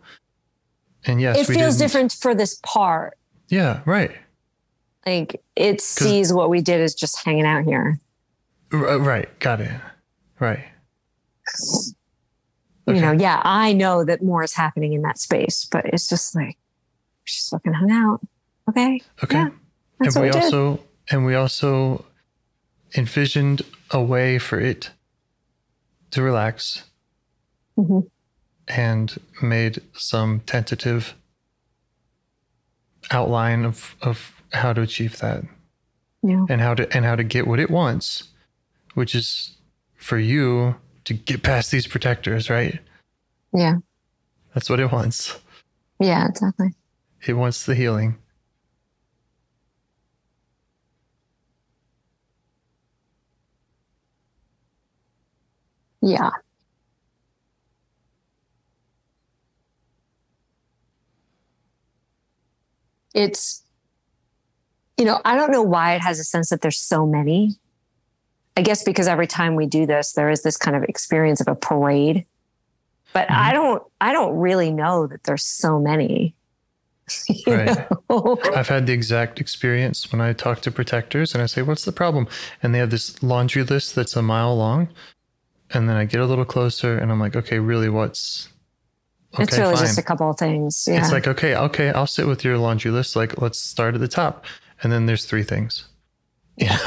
And 1.05 1.19
yes, 1.21 1.37
it 1.37 1.47
we 1.47 1.55
feels 1.55 1.77
didn't- 1.77 1.87
different 1.91 2.11
for 2.11 2.35
this 2.35 2.59
part. 2.61 3.17
Yeah, 3.53 3.81
right. 3.85 4.11
Like 5.05 5.41
it 5.55 5.79
sees 5.79 6.33
what 6.33 6.49
we 6.49 6.61
did 6.61 6.81
as 6.81 6.95
just 6.95 7.23
hanging 7.23 7.45
out 7.45 7.65
here. 7.65 7.99
R- 8.71 8.87
uh, 8.89 8.97
right. 8.97 9.39
Got 9.39 9.61
it. 9.61 9.71
Right. 10.39 10.65
You 12.87 12.95
Okay. 12.95 12.99
know, 13.01 13.11
yeah, 13.11 13.41
I 13.43 13.73
know 13.73 14.03
that 14.03 14.23
more 14.23 14.43
is 14.43 14.53
happening 14.53 14.93
in 14.93 15.03
that 15.03 15.17
space, 15.19 15.65
but 15.71 15.85
it's 15.85 16.09
just 16.09 16.35
like 16.35 16.57
we 16.57 17.25
just 17.27 17.49
fucking 17.51 17.73
hung 17.73 17.91
out. 17.91 18.21
Okay, 18.69 19.01
Okay. 19.23 19.35
Yeah, 19.37 19.49
and 19.99 20.15
we 20.15 20.21
we 20.21 20.29
also 20.31 20.79
and 21.11 21.25
we 21.25 21.35
also 21.35 22.05
envisioned 22.97 23.61
a 23.91 24.01
way 24.01 24.39
for 24.39 24.59
it 24.59 24.91
to 26.11 26.21
relax 26.21 26.83
Mhm. 27.77 28.09
and 28.67 29.17
made 29.41 29.81
some 29.93 30.39
tentative 30.41 31.13
outline 33.13 33.65
of, 33.65 33.95
of 34.01 34.41
how 34.51 34.73
to 34.73 34.81
achieve 34.81 35.19
that 35.19 35.43
Yeah. 36.21 36.45
and 36.49 36.61
how 36.61 36.73
to 36.73 36.91
and 36.95 37.05
how 37.05 37.15
to 37.15 37.23
get 37.23 37.47
what 37.47 37.59
it 37.59 37.69
wants 37.69 38.29
which 38.93 39.15
is 39.15 39.55
for 39.95 40.17
you 40.17 40.75
to 41.05 41.13
get 41.13 41.43
past 41.43 41.71
these 41.71 41.87
protectors 41.87 42.49
right 42.49 42.79
yeah, 43.53 43.75
that's 44.53 44.69
what 44.69 44.79
it 44.79 44.91
wants 44.91 45.39
yeah, 45.99 46.27
exactly. 46.27 46.69
it 47.25 47.33
wants 47.33 47.65
the 47.65 47.75
healing 47.75 48.17
Yeah. 56.01 56.31
It's, 63.13 63.63
you 64.97 65.05
know, 65.05 65.21
I 65.25 65.35
don't 65.35 65.51
know 65.51 65.61
why 65.63 65.95
it 65.95 66.01
has 66.01 66.19
a 66.19 66.23
sense 66.23 66.49
that 66.49 66.61
there's 66.61 66.79
so 66.79 67.05
many. 67.05 67.55
I 68.55 68.61
guess 68.61 68.83
because 68.83 69.07
every 69.07 69.27
time 69.27 69.55
we 69.55 69.65
do 69.65 69.85
this, 69.85 70.13
there 70.13 70.29
is 70.29 70.43
this 70.43 70.57
kind 70.57 70.77
of 70.77 70.83
experience 70.83 71.41
of 71.41 71.47
a 71.47 71.55
parade. 71.55 72.25
But 73.11 73.27
mm-hmm. 73.27 73.41
I 73.41 73.53
don't, 73.53 73.83
I 74.01 74.13
don't 74.13 74.37
really 74.37 74.71
know 74.71 75.07
that 75.07 75.23
there's 75.23 75.43
so 75.43 75.79
many. 75.79 76.35
You 77.27 77.53
Right. 77.53 77.89
know? 78.09 78.39
I've 78.55 78.69
had 78.69 78.87
the 78.87 78.93
exact 78.93 79.41
experience 79.41 80.11
when 80.11 80.21
I 80.21 80.33
talk 80.33 80.61
to 80.61 80.71
protectors 80.71 81.33
and 81.33 81.43
I 81.43 81.47
say, 81.47 81.61
What's 81.61 81.83
the 81.83 81.91
problem? 81.91 82.27
And 82.61 82.73
they 82.73 82.79
have 82.79 82.91
this 82.91 83.21
laundry 83.21 83.63
list 83.63 83.93
that's 83.95 84.15
a 84.15 84.21
mile 84.21 84.55
long. 84.55 84.87
And 85.71 85.89
then 85.89 85.97
I 85.97 86.05
get 86.05 86.21
a 86.21 86.25
little 86.25 86.45
closer 86.45 86.97
and 86.97 87.11
I'm 87.11 87.19
like, 87.19 87.35
Okay, 87.35 87.59
really, 87.59 87.89
what's 87.89 88.47
okay? 89.33 89.43
it's 89.43 89.57
really 89.57 89.75
fine. 89.75 89.83
just 89.85 89.97
a 89.97 90.03
couple 90.03 90.29
of 90.29 90.37
things. 90.37 90.85
Yeah. 90.87 90.99
It's 91.01 91.11
like, 91.11 91.27
okay, 91.27 91.55
okay, 91.55 91.89
I'll 91.91 92.07
sit 92.07 92.27
with 92.27 92.43
your 92.43 92.57
laundry 92.57 92.91
list. 92.91 93.15
Like, 93.15 93.41
let's 93.41 93.59
start 93.59 93.95
at 93.95 94.01
the 94.01 94.07
top. 94.07 94.45
And 94.81 94.91
then 94.91 95.05
there's 95.05 95.25
three 95.25 95.43
things. 95.43 95.85
Yeah. 96.55 96.77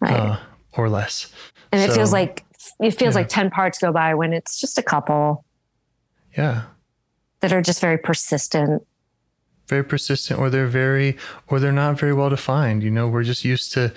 right. 0.00 0.12
uh, 0.16 0.38
or 0.72 0.88
less. 0.88 1.32
and 1.70 1.80
it 1.80 1.94
feels 1.94 2.12
like, 2.12 2.44
it 2.80 2.90
feels 2.90 3.14
yeah. 3.14 3.20
like 3.20 3.28
10 3.28 3.50
parts 3.50 3.78
go 3.78 3.92
by 3.92 4.14
when 4.14 4.32
it's 4.32 4.60
just 4.60 4.78
a 4.78 4.82
couple 4.82 5.44
Yeah. 6.36 6.62
that 7.40 7.52
are 7.52 7.62
just 7.62 7.80
very 7.80 7.96
persistent. 7.98 8.84
Very 9.68 9.84
persistent, 9.84 10.40
or 10.40 10.50
they're 10.50 10.66
very, 10.66 11.16
or 11.46 11.60
they're 11.60 11.70
not 11.70 12.00
very 12.00 12.12
well 12.14 12.30
defined. 12.30 12.82
You 12.82 12.90
know, 12.90 13.06
we're 13.06 13.22
just 13.22 13.44
used 13.44 13.72
to 13.74 13.84
uh, 13.84 13.90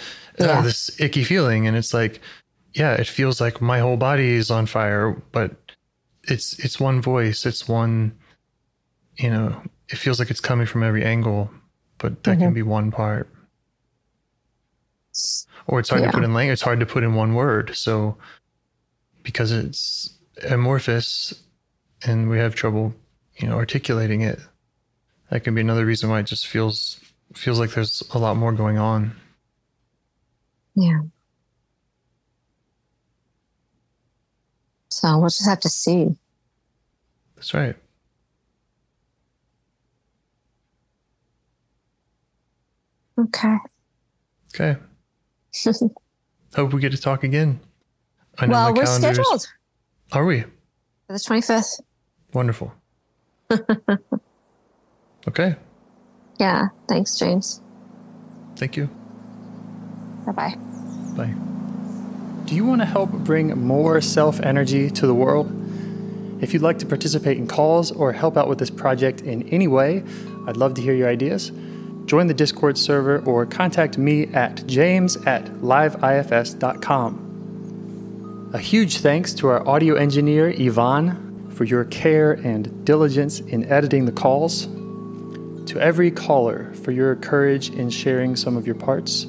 Yeah. 0.45 0.61
this 0.61 0.91
icky 0.99 1.23
feeling, 1.23 1.65
and 1.65 1.75
it's 1.75 1.93
like, 1.93 2.19
yeah, 2.73 2.93
it 2.93 3.07
feels 3.07 3.41
like 3.41 3.61
my 3.61 3.79
whole 3.79 3.97
body 3.97 4.33
is 4.33 4.51
on 4.51 4.65
fire, 4.65 5.11
but 5.31 5.60
it's 6.25 6.57
it's 6.59 6.79
one 6.79 7.01
voice, 7.01 7.45
it's 7.45 7.67
one, 7.67 8.17
you 9.17 9.29
know, 9.29 9.61
it 9.89 9.97
feels 9.97 10.19
like 10.19 10.29
it's 10.29 10.39
coming 10.39 10.65
from 10.67 10.83
every 10.83 11.03
angle, 11.03 11.49
but 11.97 12.23
that 12.23 12.33
Mm-hmm. 12.33 12.41
can 12.41 12.53
be 12.53 12.61
one 12.63 12.91
part. 12.91 13.27
Or 15.67 15.79
it's 15.79 15.89
hard 15.89 16.01
Yeah. 16.03 16.11
to 16.11 16.17
put 16.17 16.23
in 16.23 16.33
language. 16.33 16.53
It's 16.53 16.61
hard 16.61 16.79
to 16.79 16.85
put 16.85 17.03
in 17.03 17.13
one 17.15 17.33
word. 17.33 17.75
So, 17.75 18.17
because 19.23 19.51
it's 19.51 20.09
amorphous 20.49 21.33
and 22.05 22.29
we 22.29 22.37
have 22.39 22.55
trouble, 22.55 22.93
you 23.37 23.47
know, 23.47 23.55
articulating 23.57 24.21
it, 24.21 24.39
that 25.29 25.43
can 25.43 25.53
be 25.53 25.61
another 25.61 25.85
reason 25.85 26.09
why 26.09 26.19
it 26.19 26.25
just 26.27 26.47
feels 26.47 26.99
feels 27.33 27.59
like 27.59 27.71
there's 27.71 28.03
a 28.13 28.17
lot 28.17 28.35
more 28.37 28.51
going 28.51 28.77
on. 28.77 29.15
Yeah. 30.75 31.01
So 34.91 35.17
we'll 35.17 35.29
just 35.29 35.45
have 35.45 35.61
to 35.61 35.69
see. 35.69 36.09
That's 37.35 37.53
right. 37.53 37.75
Okay. 43.19 43.55
Okay. 44.53 44.79
Hope 46.55 46.73
we 46.73 46.81
get 46.81 46.91
to 46.91 46.97
talk 46.97 47.23
again. 47.23 47.59
I 48.37 48.45
know 48.45 48.51
well, 48.53 48.73
we're 48.73 48.83
calendar's- 48.83 49.17
scheduled 49.17 49.47
Are 50.11 50.25
we? 50.25 50.41
for 50.41 51.13
the 51.13 51.19
25th. 51.19 51.81
Wonderful. 52.33 52.73
okay. 55.27 55.55
Yeah. 56.39 56.67
Thanks, 56.87 57.17
James. 57.17 57.61
Thank 58.55 58.77
you. 58.77 58.89
Bye 60.25 60.31
bye. 60.31 60.55
Bye. 61.15 61.60
Do 62.51 62.57
you 62.57 62.65
want 62.65 62.81
to 62.81 62.85
help 62.85 63.11
bring 63.11 63.57
more 63.65 64.01
self 64.01 64.41
energy 64.41 64.89
to 64.89 65.07
the 65.07 65.13
world? 65.13 65.49
If 66.43 66.51
you'd 66.51 66.61
like 66.61 66.79
to 66.79 66.85
participate 66.85 67.37
in 67.37 67.47
calls 67.47 67.93
or 67.93 68.11
help 68.11 68.35
out 68.35 68.49
with 68.49 68.59
this 68.59 68.69
project 68.69 69.21
in 69.21 69.47
any 69.47 69.69
way, 69.69 70.03
I'd 70.45 70.57
love 70.57 70.73
to 70.73 70.81
hear 70.81 70.93
your 70.93 71.07
ideas. 71.07 71.53
Join 72.07 72.27
the 72.27 72.33
Discord 72.33 72.77
server 72.77 73.19
or 73.19 73.45
contact 73.45 73.97
me 73.97 74.25
at 74.33 74.67
james 74.67 75.15
at 75.25 75.45
liveifs.com. 75.61 76.09
A 78.53 78.59
huge 78.59 78.97
thanks 78.97 79.33
to 79.35 79.47
our 79.47 79.65
audio 79.65 79.95
engineer, 79.95 80.49
Yvonne, 80.49 81.51
for 81.51 81.63
your 81.63 81.85
care 81.85 82.33
and 82.33 82.83
diligence 82.83 83.39
in 83.39 83.63
editing 83.71 84.03
the 84.03 84.11
calls. 84.11 84.65
To 85.67 85.79
every 85.79 86.11
caller 86.11 86.73
for 86.83 86.91
your 86.91 87.15
courage 87.15 87.69
in 87.69 87.89
sharing 87.89 88.35
some 88.35 88.57
of 88.57 88.65
your 88.67 88.75
parts. 88.75 89.25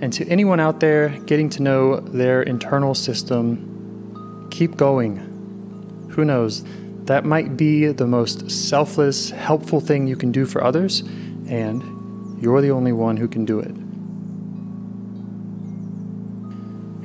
And 0.00 0.12
to 0.12 0.26
anyone 0.28 0.60
out 0.60 0.80
there 0.80 1.08
getting 1.26 1.50
to 1.50 1.62
know 1.62 2.00
their 2.00 2.42
internal 2.42 2.94
system, 2.94 4.48
keep 4.50 4.76
going. 4.76 5.16
Who 6.10 6.24
knows? 6.24 6.64
That 7.04 7.24
might 7.24 7.56
be 7.56 7.86
the 7.86 8.06
most 8.06 8.50
selfless, 8.50 9.30
helpful 9.30 9.80
thing 9.80 10.06
you 10.06 10.16
can 10.16 10.30
do 10.30 10.46
for 10.46 10.62
others, 10.62 11.00
and 11.48 12.42
you're 12.42 12.60
the 12.60 12.70
only 12.70 12.92
one 12.92 13.16
who 13.16 13.26
can 13.26 13.44
do 13.44 13.58
it. 13.60 13.74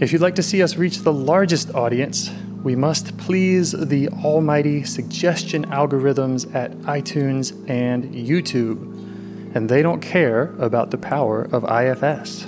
If 0.03 0.11
you'd 0.11 0.21
like 0.21 0.35
to 0.35 0.43
see 0.43 0.61
us 0.61 0.75
reach 0.75 0.99
the 0.99 1.13
largest 1.13 1.73
audience, 1.73 2.29
we 2.63 2.75
must 2.75 3.17
please 3.17 3.71
the 3.71 4.09
almighty 4.09 4.83
suggestion 4.83 5.65
algorithms 5.67 6.53
at 6.53 6.71
iTunes 6.79 7.53
and 7.69 8.13
YouTube. 8.13 9.55
And 9.55 9.69
they 9.69 9.81
don't 9.81 10.01
care 10.01 10.53
about 10.59 10.91
the 10.91 10.97
power 10.97 11.43
of 11.51 11.63
IFS. 11.63 12.47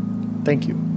Thank 0.43 0.67
you. 0.67 0.90